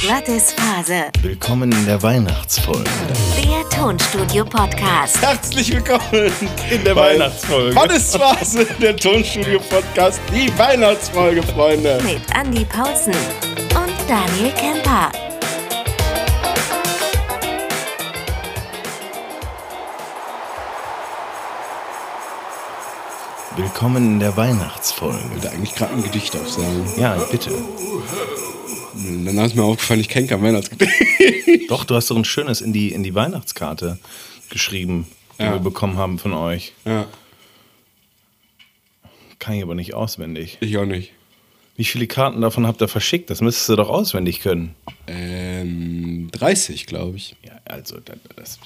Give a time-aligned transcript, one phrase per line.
[0.00, 1.10] Glattes Phase.
[1.20, 2.88] Willkommen in der Weihnachtsfolge.
[3.36, 5.20] Der Tonstudio-Podcast.
[5.20, 6.32] Herzlich willkommen
[6.70, 7.74] in der Bei Weihnachtsfolge.
[8.18, 12.00] Phase, der Tonstudio-Podcast, die Weihnachtsfolge, Freunde.
[12.02, 15.10] Mit Andy Paulsen und Daniel Kemper.
[23.56, 25.18] Willkommen in der Weihnachtsfolge.
[25.18, 26.86] Ich wollte eigentlich gerade ein Gedicht aufsagen.
[26.96, 27.50] Ja, bitte.
[28.94, 31.70] Dann ist mir aufgefallen, ich kenne kein Weihnachtsgedicht.
[31.70, 33.98] Doch, du hast doch ein schönes in die, in die Weihnachtskarte
[34.48, 35.06] geschrieben,
[35.38, 35.52] die Ja.
[35.52, 36.72] wir bekommen haben von euch.
[36.84, 37.06] Ja,
[39.38, 40.58] Kann ich aber nicht auswendig.
[40.60, 41.12] ich auch nicht.
[41.76, 43.30] Wie viele Karten davon habt ihr verschickt?
[43.30, 44.74] Das müsstest du doch auswendig können.
[45.06, 47.36] Ähm, 30, glaube ich.
[47.42, 48.58] Ja, also, das, das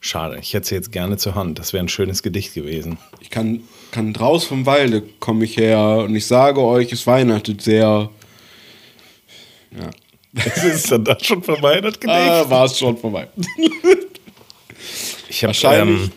[0.00, 1.58] Schade, ich hätte sie jetzt gerne zur Hand.
[1.58, 2.98] Das wäre ein schönes Gedicht gewesen.
[3.20, 3.60] Ich kann,
[3.92, 8.10] kann draus vom Walde komme ich her und ich sage euch, es weihnachtet sehr.
[9.78, 9.90] Ja.
[10.64, 12.18] ist dann das schon vorbei, das Gedicht?
[12.18, 13.28] Ah, war es schon vorbei.
[15.28, 16.12] ich habe Wahrscheinlich ähm,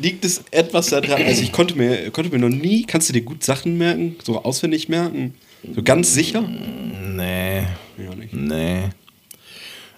[0.00, 1.22] liegt es etwas daran.
[1.22, 4.16] Also ich konnte mir, konnte mir noch nie, kannst du dir gut Sachen merken?
[4.22, 5.34] So auswendig merken?
[5.74, 6.42] So ganz sicher?
[6.42, 7.62] nee,
[7.98, 8.32] Ja, nicht.
[8.32, 8.90] nee.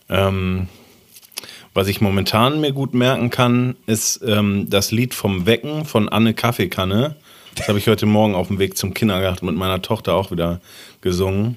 [0.09, 0.69] Ähm,
[1.73, 6.35] was ich momentan mir gut merken kann, ist ähm, das Lied vom Wecken von Anne
[6.35, 7.17] Kaffeekanne.
[7.57, 10.61] Das habe ich heute Morgen auf dem Weg zum Kindergarten mit meiner Tochter auch wieder
[11.01, 11.57] gesungen.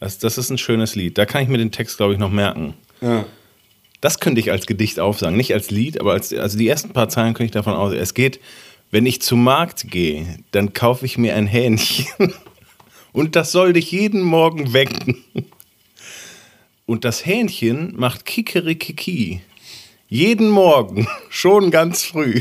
[0.00, 1.18] Das, das ist ein schönes Lied.
[1.18, 2.74] Da kann ich mir den Text, glaube ich, noch merken.
[3.00, 3.24] Ja.
[4.00, 5.36] Das könnte ich als Gedicht aufsagen.
[5.36, 7.92] Nicht als Lied, aber als, also die ersten paar Zeilen könnte ich davon aus.
[7.92, 8.40] Es geht,
[8.90, 12.06] wenn ich zum Markt gehe, dann kaufe ich mir ein Hähnchen.
[13.12, 15.24] Und das soll dich jeden Morgen wecken.
[16.86, 19.40] Und das Hähnchen macht Kikerikiki.
[20.08, 22.40] Jeden Morgen, schon ganz früh.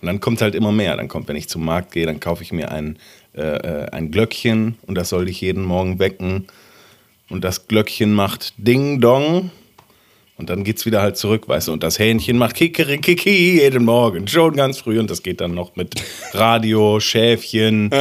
[0.00, 0.96] Und dann kommt halt immer mehr.
[0.96, 2.98] Dann kommt, wenn ich zum Markt gehe, dann kaufe ich mir ein,
[3.34, 6.46] äh, ein Glöckchen und das soll dich jeden Morgen wecken.
[7.30, 9.50] Und das Glöckchen macht Ding Dong.
[10.38, 11.72] Und dann geht's wieder halt zurück, weißt du.
[11.72, 14.98] Und das Hähnchen macht Kikerikiki jeden Morgen, schon ganz früh.
[14.98, 15.94] Und das geht dann noch mit
[16.32, 17.90] Radio, Schäfchen.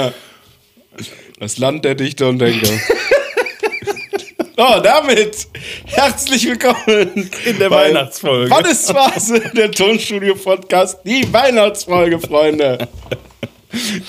[1.39, 2.67] Das Land der Dichter und Denker.
[4.57, 5.47] oh, damit
[5.85, 8.49] herzlich willkommen In der bei Weihnachtsfolge.
[8.49, 12.87] Phase, der Tonstudio-Podcast, die Weihnachtsfolge, Freunde.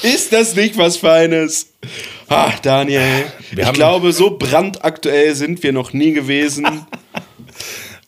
[0.03, 1.73] Ist das nicht was Feines?
[2.29, 3.03] Ah, Daniel,
[3.51, 6.67] Wir ich glaube, so brandaktuell sind wir noch nie gewesen.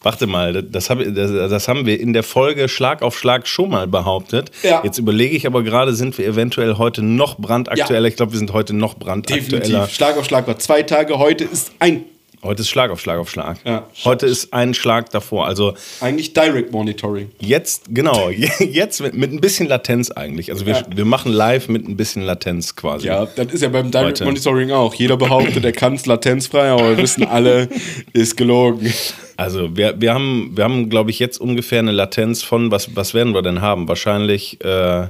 [0.02, 3.68] Warte mal, das, hab, das, das haben wir in der Folge Schlag auf Schlag schon
[3.68, 4.50] mal behauptet.
[4.62, 4.80] Ja.
[4.82, 8.00] Jetzt überlege ich aber gerade, sind wir eventuell heute noch brandaktueller?
[8.00, 8.08] Ja.
[8.08, 9.60] Ich glaube, wir sind heute noch brandaktueller.
[9.60, 9.94] Definitiv.
[9.94, 12.04] Schlag auf Schlag war zwei Tage, heute ist ein
[12.42, 13.58] Heute ist Schlag auf Schlag auf Schlag.
[13.66, 13.86] Ja.
[14.04, 15.46] Heute ist ein Schlag davor.
[15.46, 17.30] Also eigentlich Direct Monitoring.
[17.38, 20.50] jetzt, genau, jetzt mit, mit ein bisschen Latenz eigentlich.
[20.50, 20.82] Also wir, Ja.
[20.94, 23.08] wir machen live mit ein bisschen Latenz quasi.
[23.08, 24.24] Ja, das ist ja beim Direct Heute.
[24.24, 24.94] Monitoring auch.
[24.94, 27.68] Jeder behauptet, er kann es latenzfrei, aber wir wissen alle,
[28.14, 28.90] ist gelogen.
[29.36, 33.12] Also wir, wir haben, wir haben glaube ich, jetzt ungefähr eine Latenz von, was, was
[33.12, 33.86] werden wir denn haben?
[33.86, 35.08] Wahrscheinlich äh,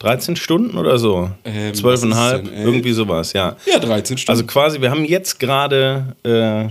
[0.00, 1.30] 13 Stunden oder so?
[1.44, 2.12] Ähm, 12,5, was ist
[2.46, 2.64] denn, ey?
[2.64, 3.56] irgendwie sowas, ja.
[3.70, 4.30] Ja, 13 Stunden.
[4.36, 6.68] Also quasi, wir haben jetzt gerade äh,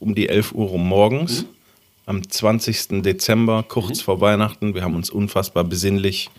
[0.00, 1.46] um die 11 Uhr rum morgens, Mhm.
[2.06, 3.02] am 20.
[3.02, 4.74] Dezember, kurz vor Weihnachten.
[4.74, 6.30] Wir haben uns unfassbar besinnlich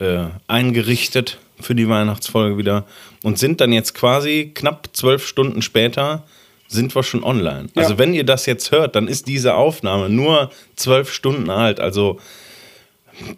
[0.00, 2.84] äh, eingerichtet für die Weihnachtsfolge wieder
[3.22, 6.24] und sind dann jetzt quasi knapp zwölf Stunden später
[6.66, 7.68] sind wir schon online.
[7.76, 7.82] Ja.
[7.82, 12.18] Also wenn ihr das jetzt hört, dann ist diese Aufnahme nur zwölf Stunden alt, also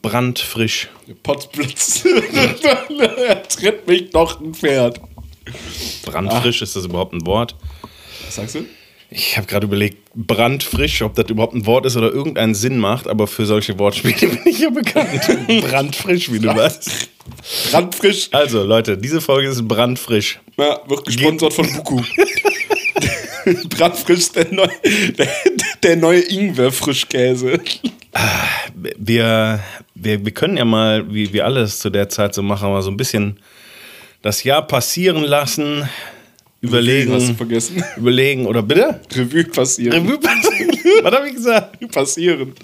[0.02, 0.88] brandfrisch.
[1.22, 2.04] Potzblitz.
[3.26, 5.00] er tritt mich doch ein Pferd.
[6.04, 7.54] Brandfrisch, ist das überhaupt ein Wort?
[8.24, 8.66] Was sagst du?
[9.08, 13.06] Ich habe gerade überlegt, brandfrisch, ob das überhaupt ein Wort ist oder irgendeinen Sinn macht,
[13.06, 15.20] aber für solche Wortspiele bin ich ja bekannt.
[15.62, 17.08] brandfrisch, wie du weißt.
[17.70, 18.28] Brandfrisch.
[18.32, 20.40] Also, Leute, diese Folge ist brandfrisch.
[20.56, 22.02] Ja, wird gesponsert von Buku.
[23.68, 24.66] Brandfrisch der, neu,
[25.16, 25.28] der,
[25.82, 27.60] der neue Ingwer-Frischkäse.
[28.74, 29.60] Wir,
[29.94, 32.90] wir, wir können ja mal, wie wir alles zu der Zeit so machen, mal so
[32.90, 33.38] ein bisschen
[34.22, 37.84] das Jahr passieren lassen, Hast du überlegen, vergessen?
[37.96, 39.00] überlegen oder bitte?
[39.14, 40.02] Revue passieren.
[40.02, 40.70] Revue passieren.
[41.02, 41.92] Was habe ich gesagt?
[41.92, 42.54] passieren.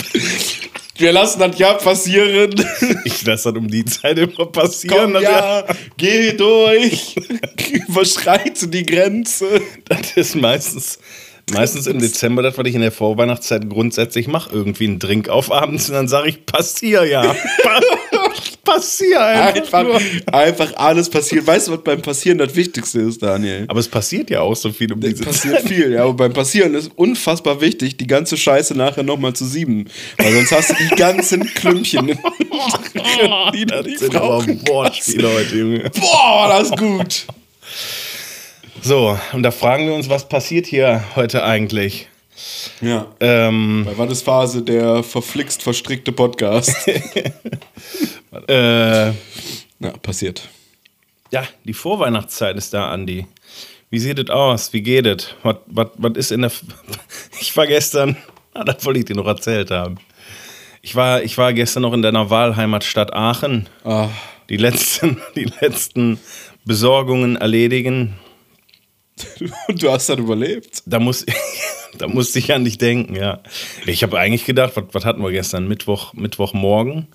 [0.96, 2.54] Wir lassen das Jahr passieren.
[3.04, 5.12] Ich lasse das um die Zeit immer passieren.
[5.12, 5.64] Komm, ja,
[5.96, 7.16] geh durch.
[7.88, 9.60] Überschreite die Grenze.
[9.84, 10.98] Das ist meistens,
[11.52, 14.50] meistens im Dezember, das, was ich in der Vorweihnachtszeit grundsätzlich mache.
[14.52, 17.22] Irgendwie einen Drink auf abends und dann sage ich, passier ja.
[17.62, 17.80] Pa
[18.64, 19.84] passier einfach.
[19.84, 20.00] Einfach,
[20.32, 21.46] einfach alles passiert.
[21.46, 23.64] Weißt du, was beim Passieren das Wichtigste ist, Daniel?
[23.66, 25.68] Aber es passiert ja auch so viel um diese passiert Zeit.
[25.68, 29.86] viel, ja, aber beim Passieren ist unfassbar wichtig, die ganze Scheiße nachher nochmal zu sieben.
[30.16, 32.10] Weil sonst hast du die ganzen Klümpchen.
[32.10, 32.18] in-
[33.52, 34.46] die da Das sind aber.
[34.68, 35.90] Wortspiele heute, Junge.
[36.00, 37.26] Boah, das gut.
[38.84, 42.08] So, und da fragen wir uns, was passiert hier heute eigentlich?
[42.80, 43.06] Ja.
[43.20, 46.74] Ähm, Bei Phase der verflixt verstrickte Podcast?
[48.48, 49.12] äh,
[49.78, 50.48] Na, passiert.
[51.30, 53.26] ja, die Vorweihnachtszeit ist da, Andi.
[53.90, 54.72] Wie sieht es aus?
[54.72, 55.28] Wie geht es?
[55.44, 56.48] Was, was, was ist in der.
[56.48, 56.62] F
[57.40, 58.16] ich war gestern.
[58.54, 59.96] Ah, das wollte ich dir noch erzählt haben.
[60.82, 63.66] Ich war, ich war gestern noch in deiner Wahlheimatstadt Aachen.
[63.82, 64.10] Ah,
[64.50, 66.20] Die letzten, die letzten
[66.66, 68.18] Besorgungen erledigen.
[69.68, 70.82] Und du hast dann überlebt.
[70.86, 71.26] Da, muss,
[71.98, 73.40] da musste ich an dich denken, ja.
[73.86, 75.68] Ich habe eigentlich gedacht, was, was hatten wir gestern?
[75.68, 77.08] Mittwoch, Mittwochmorgen.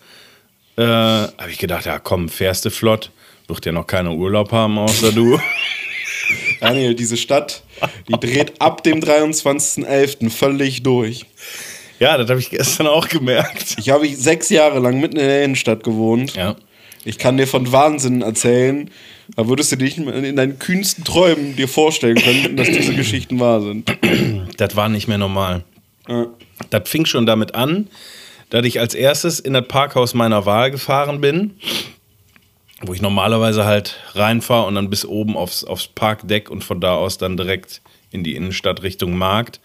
[0.78, 3.12] Äh, habe ich gedacht, ja komm, fährst du flott.
[3.48, 5.40] Wird ja noch keiner Urlaub haben, außer du.
[6.60, 7.64] Daniel, diese Stadt,
[8.08, 10.30] die dreht ab dem 23.11.
[10.30, 11.26] völlig durch.
[12.00, 13.78] ja, das habe ich gestern auch gemerkt.
[13.80, 16.36] Ich habe sechs Jahre lang mitten in der Innenstadt gewohnt.
[16.36, 16.58] Ja.
[17.06, 18.92] Ich kann dir von Wahnsinn erzählen.
[19.36, 23.62] Da würdest du dich in deinen kühnsten Träumen dir vorstellen können, dass diese Geschichten wahr
[23.62, 23.92] sind.
[24.58, 25.64] Das war nicht mehr normal.
[26.08, 26.28] Ja.
[26.70, 27.88] Das fing schon damit an,
[28.50, 31.52] dass ich als erstes in das Parkhaus meiner Wahl gefahren bin,
[32.82, 36.96] wo ich normalerweise halt reinfahre und dann bis oben aufs, aufs Parkdeck und von da
[36.96, 37.82] aus dann direkt
[38.12, 39.60] in die Innenstadt Richtung Markt.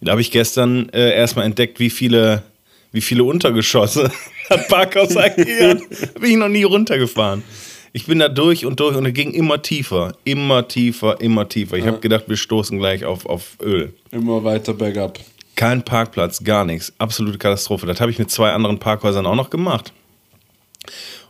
[0.00, 2.42] Da habe ich gestern äh, erstmal entdeckt, wie viele,
[2.92, 4.10] wie viele Untergeschosse
[4.48, 5.78] das Parkhaus eigentlich hat.
[6.14, 7.42] Da bin ich noch nie runtergefahren.
[7.96, 11.76] Ich bin da durch und durch und es ging immer tiefer, immer tiefer, immer tiefer.
[11.76, 13.94] Ich habe gedacht, wir stoßen gleich auf, auf Öl.
[14.10, 15.20] Immer weiter bergab.
[15.54, 16.92] Kein Parkplatz, gar nichts.
[16.98, 17.86] Absolute Katastrophe.
[17.86, 19.92] Das habe ich mit zwei anderen Parkhäusern auch noch gemacht.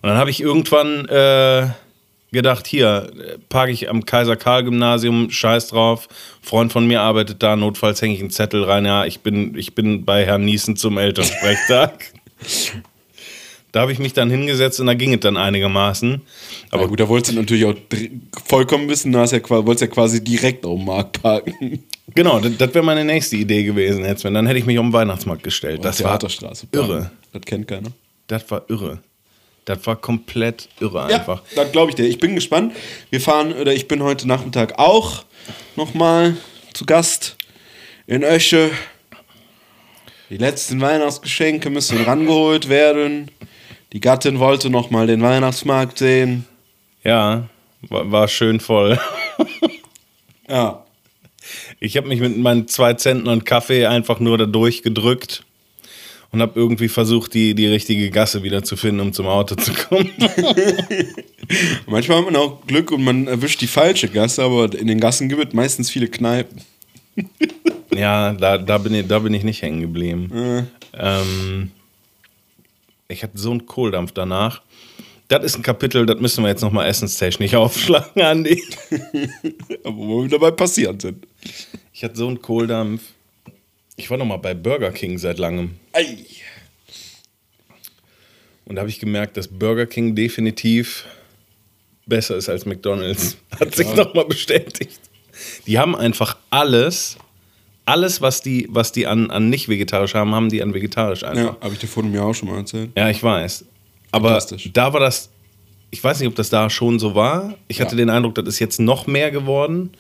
[0.01, 1.67] Und dann habe ich irgendwann äh,
[2.33, 3.13] gedacht, hier,
[3.51, 6.09] parke ich am Kaiser-Karl-Gymnasium, scheiß drauf.
[6.41, 8.87] Freund von mir arbeitet da, notfalls hänge ich einen Zettel rein.
[8.87, 12.07] Ja, ich bin, ich bin bei Herrn Niesen zum Elternsprechtag.
[13.75, 16.23] da habe ich mich dann hingesetzt und da ging es dann einigermaßen.
[16.71, 17.75] Aber Aber gut, da wolltest du natürlich auch
[18.47, 21.83] vollkommen wissen, da ja, wolltest ja quasi direkt auf dem Markt parken.
[22.15, 24.23] genau, das, das wäre meine nächste Idee gewesen jetzt.
[24.23, 25.85] Wenn, dann hätte ich mich um den Weihnachtsmarkt gestellt.
[25.85, 26.69] Das war Theaterstraße.
[26.71, 27.11] irre.
[27.33, 27.91] Das kennt keiner.
[28.29, 29.01] Das war irre.
[29.65, 31.43] Das war komplett irre Ja, einfach.
[31.57, 32.05] das glaube ich dir.
[32.07, 32.75] Ich bin gespannt.
[33.11, 35.25] Wir fahren, oder ich bin heute Nachmittag auch
[35.75, 36.37] nochmal
[36.75, 37.37] zu Gast
[38.07, 38.71] in Ösche.
[40.31, 43.33] Die letzten Weihnachtsgeschenke müssen rangeholt werden.
[43.95, 46.47] Die Gattin wollte nochmal den Weihnachtsmarkt sehen.
[47.05, 47.49] Ja,
[47.89, 48.99] war, war schön voll.
[50.47, 50.85] Ja.
[51.81, 55.43] Ich habe mich mit meinen zwei Zentner und Kaffee einfach nur da durchgedrückt
[56.33, 59.73] und habe irgendwie versucht, die, die richtige Gasse wieder zu finden, um zum Auto zu
[59.73, 60.11] kommen.
[61.87, 65.31] Manchmal hat man auch Glück und man erwischt die falsche Gasse, aber in den Gassen
[65.31, 66.61] gibt es meistens viele Kneipen.
[67.95, 70.69] ja, da, da, bin ich, da bin ich nicht hängen geblieben.
[70.93, 71.71] Ähm,
[73.09, 74.63] ich hatte so einen Kohldampf danach.
[75.29, 78.63] Das ist ein Kapitel, das müssen wir jetzt nochmal essenstechnisch aufschlagen, Andi.
[79.83, 81.27] Aber wo wir dabei passiert sind.
[81.93, 83.03] Ich hatte so einen Kohldampf.
[83.97, 85.77] Ich war noch mal bei Burger King seit langem.
[85.93, 86.19] Ei.
[88.67, 91.07] Und da habe ich gemerkt, dass Burger King definitiv
[92.07, 93.37] besser ist als McDonald's.
[93.59, 95.01] Hat sich noch mal bestätigt.
[95.67, 97.17] Die haben einfach alles,
[97.87, 101.55] alles, was die, was die an, an nicht vegetarisch haben, haben die an vegetarisch einfach.
[101.55, 102.91] Ja, habe ich dir vor einem Jahr auch schon mal erzählt.
[102.97, 103.65] Ja, ich weiß.
[104.11, 104.41] Aber
[104.73, 105.29] da war das,
[105.91, 107.55] ich weiß nicht, ob das da schon so war.
[107.69, 107.99] Ich hatte Ja.
[107.99, 109.91] den Eindruck, das ist jetzt noch mehr geworden.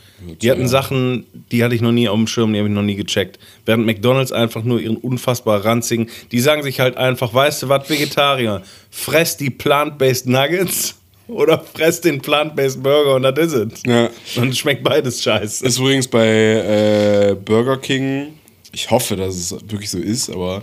[0.41, 0.69] Die hatten ja.
[0.69, 3.39] Sachen, die hatte ich noch nie auf dem Schirm, die habe ich noch nie gecheckt.
[3.67, 7.89] Während McDonalds einfach nur ihren unfassbar ranzigen, die sagen sich halt einfach, weißt du was,
[7.91, 10.97] Vegetarier, fress die Plant-Based Nuggets
[11.29, 13.83] oder fress den Plant-Based Burger und das ist es.
[13.87, 14.11] Ja.
[14.37, 15.65] Und schmeckt beides scheiße.
[15.65, 18.39] Ist übrigens bei äh, Burger King,
[18.73, 20.63] ich hoffe, dass es wirklich so ist, aber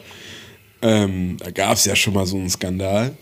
[0.81, 3.15] ähm, da gab es ja schon mal so einen Skandal.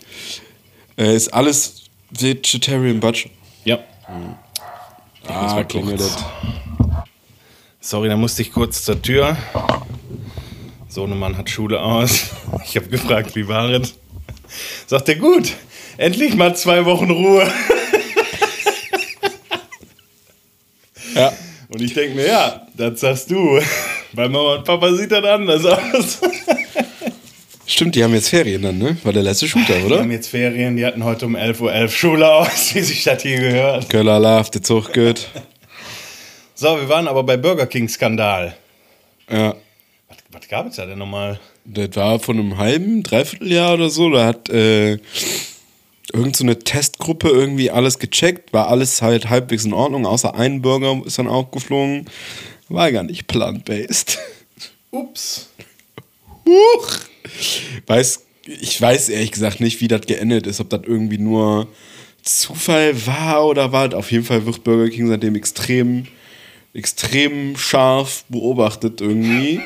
[0.96, 3.30] Äh, ist alles Vegetarian Butcher.
[3.64, 3.78] Ja.
[5.26, 6.16] Ah, mal klingelt das.
[7.80, 9.36] Sorry, da musste ich kurz zur Tür.
[10.88, 12.30] Sohnemann hat Schule aus.
[12.64, 13.94] Ich habe gefragt, wie war es?
[14.86, 15.54] Sagt er, gut,
[16.00, 17.46] endlich mal zwei Wochen Ruhe.
[21.12, 21.32] Ja.
[21.68, 23.60] Und ich denke mir, ja, das sagst du.
[24.12, 26.20] Bei Mama und Papa sieht das anders aus.
[27.66, 28.96] Stimmt, die haben jetzt Ferien dann, ne?
[29.02, 29.98] War der letzte Shooter, oder?
[29.98, 33.40] haben jetzt Ferien, die hatten heute um 11.11 Uhr Schule aus, wie sich das hier
[33.40, 33.90] gehört.
[33.90, 35.28] Köller Love, der Zug geht.
[36.54, 38.54] So, wir waren aber bei Burger King Skandal.
[39.28, 39.56] Ja.
[40.08, 41.40] Was, was gab es da denn nochmal?
[41.64, 44.10] Das war von einem halben, dreiviertel Jahr oder so.
[44.10, 44.98] Da hat äh,
[46.12, 48.52] irgend so eine Testgruppe irgendwie alles gecheckt.
[48.52, 52.06] War alles halt halbwegs in Ordnung, außer ein Burger ist dann auch geflogen.
[52.68, 54.18] War gar nicht plant-based.
[54.90, 55.48] Ups.
[56.46, 56.98] Huch!
[57.86, 60.60] Weiß, ich weiß ehrlich gesagt nicht, wie das geendet ist.
[60.60, 61.68] Ob das irgendwie nur
[62.22, 63.94] Zufall war oder was.
[63.94, 66.06] Auf jeden Fall wird Burger King seitdem extrem
[66.74, 69.60] extrem scharf beobachtet irgendwie,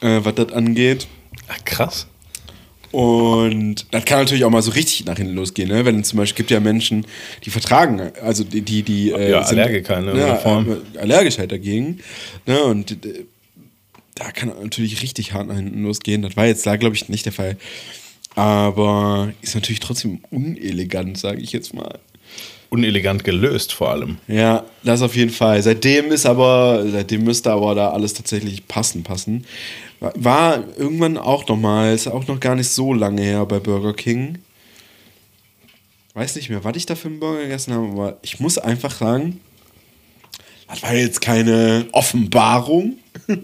[0.00, 1.06] äh, was das angeht.
[1.48, 2.06] Ach, krass.
[2.92, 5.84] Und das kann natürlich auch mal so richtig nach hinten losgehen, ne?
[5.84, 7.06] Wenn zum Beispiel gibt ja Menschen,
[7.44, 10.76] die vertragen, also die, die, die äh, Ja, Allergiker in ja, Form.
[10.94, 12.00] äh, allergisch halt dagegen.
[12.46, 12.60] Ne?
[12.64, 13.24] Und äh,
[14.16, 16.22] da kann natürlich richtig hart nach hinten losgehen.
[16.22, 17.56] Das war jetzt da, glaube ich, nicht der Fall.
[18.34, 21.98] Aber ist natürlich trotzdem unelegant, sage ich jetzt mal.
[22.70, 24.18] Unelegant gelöst vor allem.
[24.28, 25.60] Ja, das auf jeden Fall.
[25.62, 29.44] Seitdem ist aber, seitdem müsste aber da alles tatsächlich passen, passen.
[30.00, 34.38] War- irgendwann auch nochmal, ist auch noch gar nicht so lange her bei Burger King.
[36.14, 38.96] Weiß nicht mehr, was ich da für einen Burger gegessen habe, aber ich muss einfach
[38.96, 39.40] sagen,
[40.68, 42.96] das war jetzt keine Offenbarung,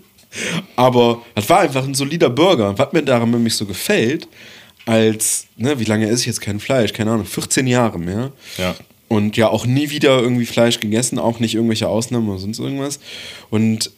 [0.76, 2.76] aber das war einfach ein solider Burger.
[2.78, 4.26] Was mir daran nämlich so gefällt,
[4.86, 6.92] als, ne, wie lange esse ich jetzt kein Fleisch?
[6.92, 8.32] Keine Ahnung, 14 Jahre mehr.
[8.56, 8.74] Ja.
[9.08, 12.98] Und ja auch nie wieder irgendwie Fleisch gegessen, auch nicht irgendwelche Ausnahmen oder sonst irgendwas.
[13.50, 13.90] Und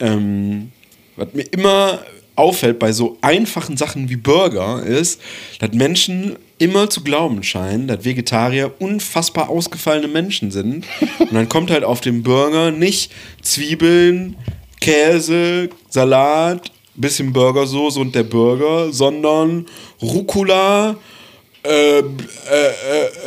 [0.00, 0.72] ähm,
[1.16, 2.00] was mir immer
[2.34, 5.20] auffällt bei so einfachen Sachen wie Burger ist,
[5.58, 10.86] dass Menschen immer zu glauben scheinen, dass Vegetarier unfassbar ausgefallene Menschen sind.
[11.18, 14.36] Und dann kommt halt auf dem Burger nicht Zwiebeln,
[14.80, 19.66] Käse, Salat, bisschen Burgersoße und der Burger, sondern
[20.00, 20.96] Rucola,
[21.64, 22.04] äh, äh, äh,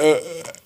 [0.02, 0.16] äh,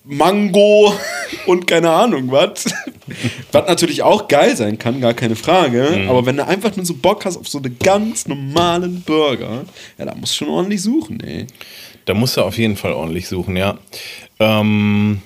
[0.09, 0.91] Mango
[1.45, 2.65] und keine Ahnung was.
[3.51, 6.05] was natürlich auch geil sein kann, gar keine Frage.
[6.07, 9.65] Aber wenn du einfach nur so Bock hast auf so einen ganz normalen Burger,
[9.97, 11.45] ja, da musst du schon ordentlich suchen, ey.
[12.05, 13.77] Da musst du auf jeden Fall ordentlich suchen, ja.
[14.39, 15.21] Ähm,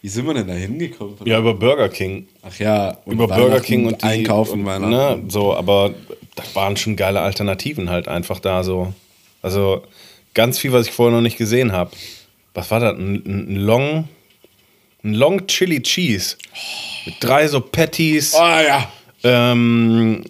[0.00, 1.16] Wie sind wir denn da hingekommen?
[1.26, 2.26] ja, über Burger King.
[2.42, 4.90] Ach ja, über Burger King und die, Einkaufen, und, Weihnachten.
[4.90, 5.92] ne, so, aber
[6.36, 8.94] das waren schon geile Alternativen halt einfach da so.
[9.42, 9.82] Also
[10.32, 11.90] ganz viel, was ich vorher noch nicht gesehen habe.
[12.56, 12.94] Was war das?
[12.94, 14.08] Ein, ein Long,
[15.04, 16.36] ein Long Chili Cheese
[17.04, 18.88] mit drei so Patties, Ah ja.
[19.22, 20.24] ähm,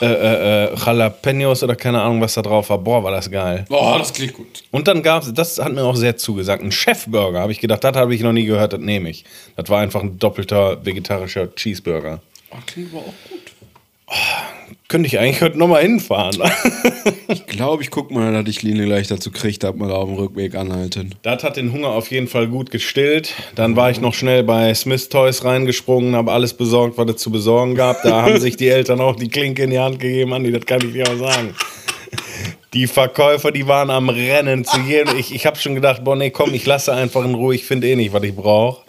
[0.00, 2.78] äh, äh, äh, Jalapenos oder keine Ahnung, was da drauf war.
[2.78, 3.64] Boah, war das geil.
[3.68, 4.62] Boah, das klingt gut.
[4.70, 7.40] Und dann gab es, das hat mir auch sehr zugesagt, ein Chefburger.
[7.40, 9.24] Habe ich gedacht, das habe ich noch nie gehört, das nehme ich.
[9.56, 12.20] Das war einfach ein doppelter vegetarischer Cheeseburger.
[12.50, 13.51] Oh, klingt aber auch gut.
[14.88, 16.42] Könnte ich eigentlich heute nochmal hinfahren.
[17.28, 20.08] Ich glaube, ich guck mal, dass ich Linie gleich dazu kriege, dass wir da auf
[20.08, 21.14] dem Rückweg anhalten.
[21.22, 23.34] Das hat den Hunger auf jeden Fall gut gestillt.
[23.54, 27.30] Dann war ich noch schnell bei Smith Toys reingesprungen, habe alles besorgt, was es zu
[27.30, 28.02] besorgen gab.
[28.02, 30.80] Da haben sich die Eltern auch die Klinke in die Hand gegeben, Andi, das kann
[30.86, 31.54] ich dir auch sagen.
[32.74, 35.16] Die Verkäufer, die waren am Rennen zu jedem.
[35.18, 37.88] Ich, ich habe schon gedacht, boah, nee, komm, ich lasse einfach in Ruhe, ich finde
[37.88, 38.82] eh nicht, was ich brauche.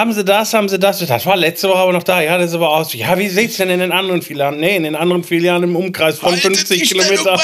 [0.00, 1.06] Haben Sie das, haben Sie das?
[1.06, 2.22] Das war letzte Woche aber noch da.
[2.22, 2.94] Ja, das ist aber aus.
[2.94, 4.58] Ja, wie sieht's denn in den anderen Filialen?
[4.58, 7.38] Nee, in den anderen Filialen im Umkreis von 50 Kilometer.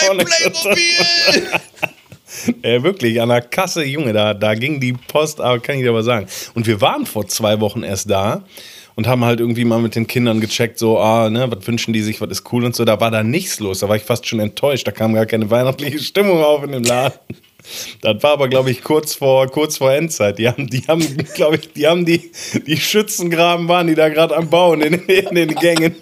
[2.62, 5.90] Äh, wirklich, an der Kasse, Junge, da, da ging die Post, aber kann ich dir
[5.90, 6.28] aber sagen.
[6.54, 8.42] Und wir waren vor zwei Wochen erst da
[8.96, 12.00] und haben halt irgendwie mal mit den Kindern gecheckt, so, ah, ne, was wünschen die
[12.02, 12.84] sich, was ist cool und so.
[12.84, 14.86] Da war da nichts los, da war ich fast schon enttäuscht.
[14.86, 17.18] Da kam gar keine weihnachtliche Stimmung auf in dem Laden.
[18.00, 20.38] Das war aber, glaube ich, kurz vor, kurz vor Endzeit.
[20.38, 22.30] Die haben, die haben, glaube ich, die haben die,
[22.66, 25.96] die Schützengraben waren die da gerade am Bauen in, in den Gängen.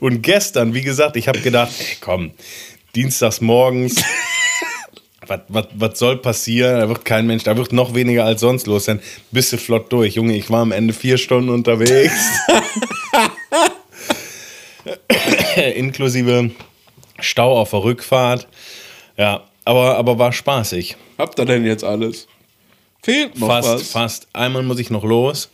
[0.00, 2.32] Und gestern, wie gesagt, ich habe gedacht, ey, komm,
[2.94, 4.02] dienstags morgens,
[5.28, 6.80] was, was, was soll passieren?
[6.80, 9.00] Da wird kein Mensch, da wird noch weniger als sonst los sein.
[9.30, 10.14] Bist du flott durch.
[10.14, 12.12] Junge, ich war am Ende vier Stunden unterwegs.
[15.74, 16.50] Inklusive
[17.20, 18.46] Stau auf der Rückfahrt.
[19.16, 20.96] Ja, aber, aber war spaßig.
[21.18, 22.28] Habt ihr denn jetzt alles?
[23.02, 23.90] Fehlt noch fast, was?
[23.90, 24.28] fast.
[24.32, 25.50] Einmal muss ich noch los.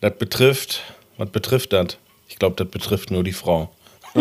[0.00, 0.82] Das betrifft,
[1.18, 1.98] was betrifft das?
[2.28, 3.70] Ich glaube, das betrifft nur die Frau.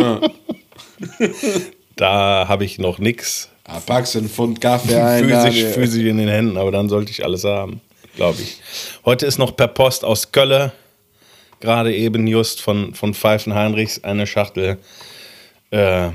[1.96, 5.24] da habe ich noch nichts Ah, packst du einen Pfund Kaffee ein.
[5.24, 7.80] physisch, physisch in den Händen, aber dann sollte ich alles haben,
[8.16, 8.58] glaube ich.
[9.06, 10.74] Heute ist noch per Post aus Kölle,
[11.62, 14.78] gerade eben just von, von Pfeifen Heinrichs, eine Schachtel
[15.72, 16.10] äh,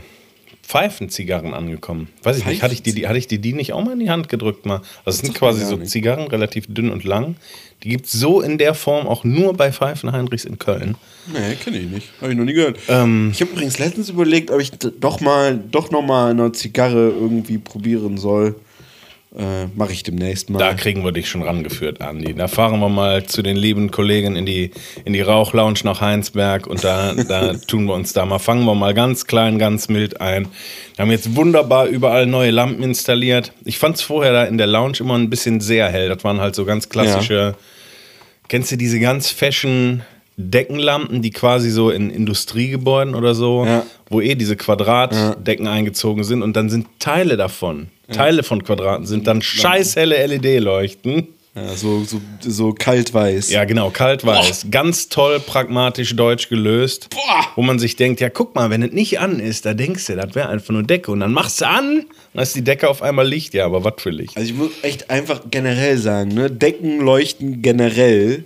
[0.68, 2.08] Pfeifenzigarren angekommen.
[2.22, 4.00] Weiß ich nicht, hatte ich, die, die, hatte ich die, die nicht auch mal in
[4.00, 4.66] die Hand gedrückt?
[4.66, 4.82] Mal?
[5.06, 5.90] Also es sind quasi so nicht.
[5.90, 7.36] Zigarren, relativ dünn und lang.
[7.82, 10.96] Die gibt es so in der Form auch nur bei Pfeifen Heinrichs in Köln.
[11.32, 12.08] Nee, kenne ich nicht.
[12.20, 12.78] Habe ich noch nie gehört.
[12.88, 17.14] Ähm, ich habe übrigens letztens überlegt, ob ich doch mal, doch noch mal eine Zigarre
[17.18, 18.54] irgendwie probieren soll.
[19.36, 20.58] Äh, Mache ich demnächst mal.
[20.58, 22.34] Da kriegen wir dich schon rangeführt, Andi.
[22.34, 24.70] Da fahren wir mal zu den lieben Kollegen in die,
[25.04, 28.74] in die Rauchlounge nach Heinsberg und da, da tun wir uns da mal, fangen wir
[28.74, 30.48] mal ganz klein, ganz mild ein.
[30.96, 33.52] Wir haben jetzt wunderbar überall neue Lampen installiert.
[33.64, 36.08] Ich fand es vorher da in der Lounge immer ein bisschen sehr hell.
[36.08, 37.54] Das waren halt so ganz klassische,
[38.48, 40.02] kennst du diese ganz fashion
[40.40, 43.84] Deckenlampen, die quasi so in Industriegebäuden oder so, Ja.
[44.08, 49.26] wo eh diese Quadratdecken eingezogen sind und dann sind Teile davon, Teile von Quadraten sind
[49.26, 51.28] dann scheiß helle LED-Leuchten.
[51.56, 53.50] Ja, so, so, so kalt-weiß.
[53.50, 54.66] Ja, genau, kalt-weiß.
[54.70, 57.08] Ganz toll, pragmatisch deutsch gelöst.
[57.10, 57.46] Boah.
[57.56, 60.14] Wo man sich denkt, ja, guck mal, wenn es nicht an ist, da denkst du,
[60.14, 61.10] das wäre einfach nur Decke.
[61.10, 63.54] Und dann machst du an, dann ist die Decke auf einmal Licht.
[63.54, 64.36] Ja, aber was für Licht?
[64.36, 66.48] Also ich muss echt einfach generell sagen, ne?
[66.48, 68.44] Decken leuchten generell,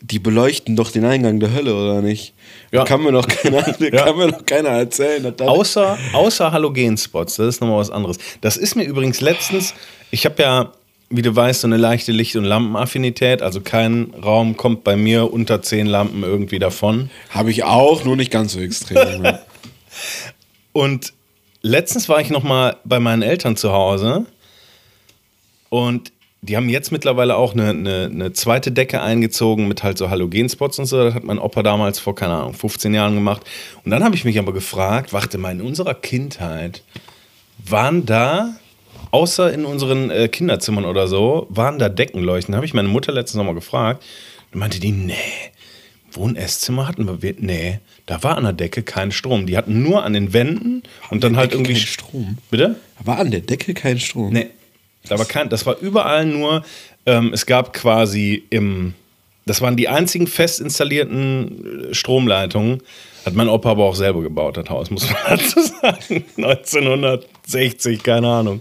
[0.00, 2.34] die beleuchten doch den Eingang der Hölle, oder nicht?
[2.70, 2.84] Ja.
[2.84, 3.58] Kann mir doch keiner,
[3.92, 4.04] Ja.
[4.04, 5.34] kann mir doch keiner erzählen.
[5.40, 8.18] Außer, außer Halogenspots, das ist nochmal was anderes.
[8.40, 9.74] Das ist mir übrigens letztens,
[10.10, 10.72] ich habe ja,
[11.10, 13.42] wie du weißt, so eine leichte Licht- und Lampenaffinität.
[13.42, 17.10] Also kein Raum kommt bei mir unter zehn Lampen irgendwie davon.
[17.30, 19.26] Habe ich auch, nur nicht ganz so extrem.
[20.72, 21.12] Und
[21.60, 24.24] letztens war ich noch mal bei meinen Eltern zu Hause
[25.68, 26.12] und
[26.44, 30.78] die haben jetzt mittlerweile auch eine, eine, eine zweite Decke eingezogen mit halt so Halogenspots
[30.80, 31.04] und so.
[31.04, 33.42] Das hat mein Opa damals vor, keine Ahnung, 15 Jahren gemacht.
[33.84, 36.82] Und dann habe ich mich aber gefragt, warte mal, in unserer Kindheit
[37.64, 38.56] waren da,
[39.12, 42.52] außer in unseren äh, Kinderzimmern oder so, waren da Deckenleuchten.
[42.52, 44.02] Da habe ich meine Mutter letztens noch mal gefragt.
[44.52, 45.14] Und meinte die, nee,
[46.10, 49.46] Wohn- Esszimmer hatten wir, nee, da war an der Decke kein Strom.
[49.46, 52.38] Die hatten nur an den Wänden und dann halt Decke irgendwie kein Strom?
[52.50, 52.76] Bitte?
[53.04, 54.32] War an der Decke kein Strom.
[54.32, 54.48] Nee.
[55.08, 56.64] War kein, das war überall nur,
[57.06, 58.94] ähm, es gab quasi im,
[59.46, 62.82] das waren die einzigen fest installierten äh, Stromleitungen.
[63.26, 66.24] Hat mein Opa aber auch selber gebaut, das Haus, muss man dazu sagen.
[66.36, 68.60] 1960, keine Ahnung.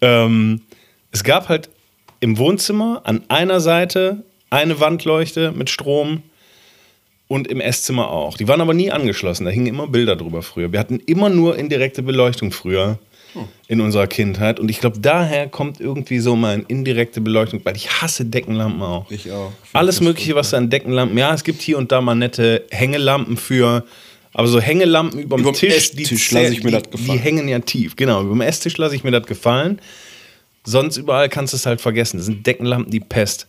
[0.00, 0.62] Ähm,
[1.10, 1.68] es gab halt
[2.20, 6.22] im Wohnzimmer an einer Seite eine Wandleuchte mit Strom
[7.26, 8.36] und im Esszimmer auch.
[8.36, 10.70] Die waren aber nie angeschlossen, da hingen immer Bilder drüber früher.
[10.70, 12.98] Wir hatten immer nur indirekte Beleuchtung früher
[13.68, 18.02] in unserer Kindheit und ich glaube, daher kommt irgendwie so meine indirekte Beleuchtung, weil ich
[18.02, 19.10] hasse Deckenlampen auch.
[19.10, 19.52] Ich auch.
[19.72, 23.36] Alles Mögliche, was da an Deckenlampen, ja, es gibt hier und da mal nette Hängelampen
[23.36, 23.84] für,
[24.34, 27.18] aber so Hängelampen überm, Überm Tisch, Esstisch lasse ich mir die, das gefallen.
[27.18, 28.22] Die hängen ja tief, genau.
[28.22, 29.80] Überm Esstisch lasse ich mir das gefallen.
[30.64, 32.18] Sonst überall kannst du es halt vergessen.
[32.18, 33.46] Das sind Deckenlampen, die Pest.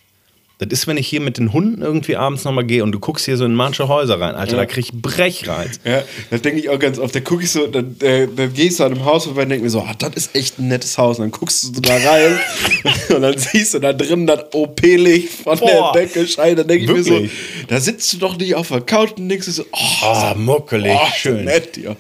[0.65, 3.25] Das ist, wenn ich hier mit den Hunden irgendwie abends nochmal gehe und du guckst
[3.25, 4.35] hier so in manche Häuser rein.
[4.35, 5.79] Alter, da krieg ich Brechreiz.
[5.83, 8.79] Ja, da denke ich auch ganz oft, da gucke ich so, dann, äh, dann gehst
[8.79, 10.97] du an einem Haus vorbei und denkst mir so, ah, das ist echt ein nettes
[10.97, 11.19] Haus.
[11.19, 12.39] Und dann guckst du so da rein
[13.15, 15.91] und dann siehst du da drin das OP-Licht von Boah.
[15.93, 16.57] der Decke scheinen.
[16.57, 17.31] Dann denke ich mir so, Wirklich?
[17.67, 21.07] da sitzt du doch nicht auf der Couch und denkst so, oh, Ah, muckelig, oh
[21.15, 21.45] schön.
[21.45, 21.95] nett, ja.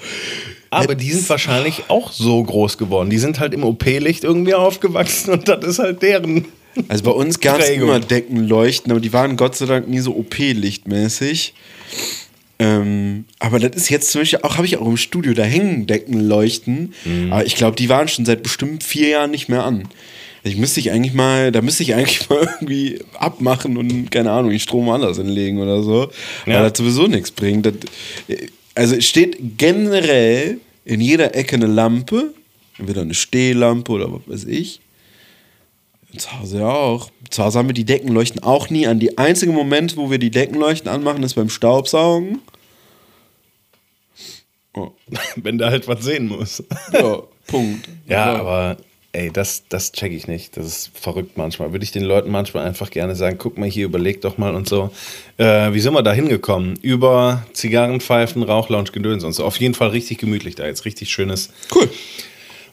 [0.69, 3.09] Aber die sind wahrscheinlich auch so groß geworden.
[3.11, 6.45] Die sind halt im OP-Licht irgendwie aufgewachsen und das ist halt deren.
[6.87, 10.15] Also bei uns gab es immer Deckenleuchten, aber die waren Gott sei Dank nie so
[10.15, 11.53] OP-lichtmäßig.
[12.59, 15.87] Ähm, aber das ist jetzt zum Beispiel auch, habe ich auch im Studio, da hängen
[15.87, 16.93] Deckenleuchten.
[17.03, 17.33] Mhm.
[17.33, 19.87] Aber ich glaube, die waren schon seit bestimmt vier Jahren nicht mehr an.
[20.43, 24.51] Ich müsste ich eigentlich mal, da müsste ich eigentlich mal irgendwie abmachen und, keine Ahnung,
[24.51, 26.11] den Strom anders hinlegen oder so.
[26.45, 26.55] Ja.
[26.55, 27.65] Weil das sowieso nichts bringt.
[27.65, 27.73] Das,
[28.75, 32.33] also es steht generell in jeder Ecke eine Lampe,
[32.77, 34.79] entweder eine Stehlampe oder was weiß ich.
[36.17, 37.09] Zu Hause ja auch.
[37.29, 38.99] Zu Hause haben wir die Deckenleuchten auch nie an.
[38.99, 42.39] Die einzige Moment, wo wir die Deckenleuchten anmachen, ist beim Staubsaugen.
[44.75, 44.91] Oh.
[45.35, 46.63] Wenn du halt was sehen musst.
[46.93, 47.89] Ja, Punkt.
[48.07, 48.77] Ja, aber
[49.11, 50.55] ey, das, das check ich nicht.
[50.57, 51.71] Das ist verrückt manchmal.
[51.71, 54.67] Würde ich den Leuten manchmal einfach gerne sagen, guck mal hier, überleg doch mal und
[54.67, 54.91] so.
[55.37, 56.77] Äh, wie sind wir da hingekommen?
[56.81, 59.43] Über Zigarrenpfeifen, Rauchlounge, Gedöns und so.
[59.45, 60.65] Auf jeden Fall richtig gemütlich da.
[60.65, 61.89] Jetzt richtig schönes, Cool.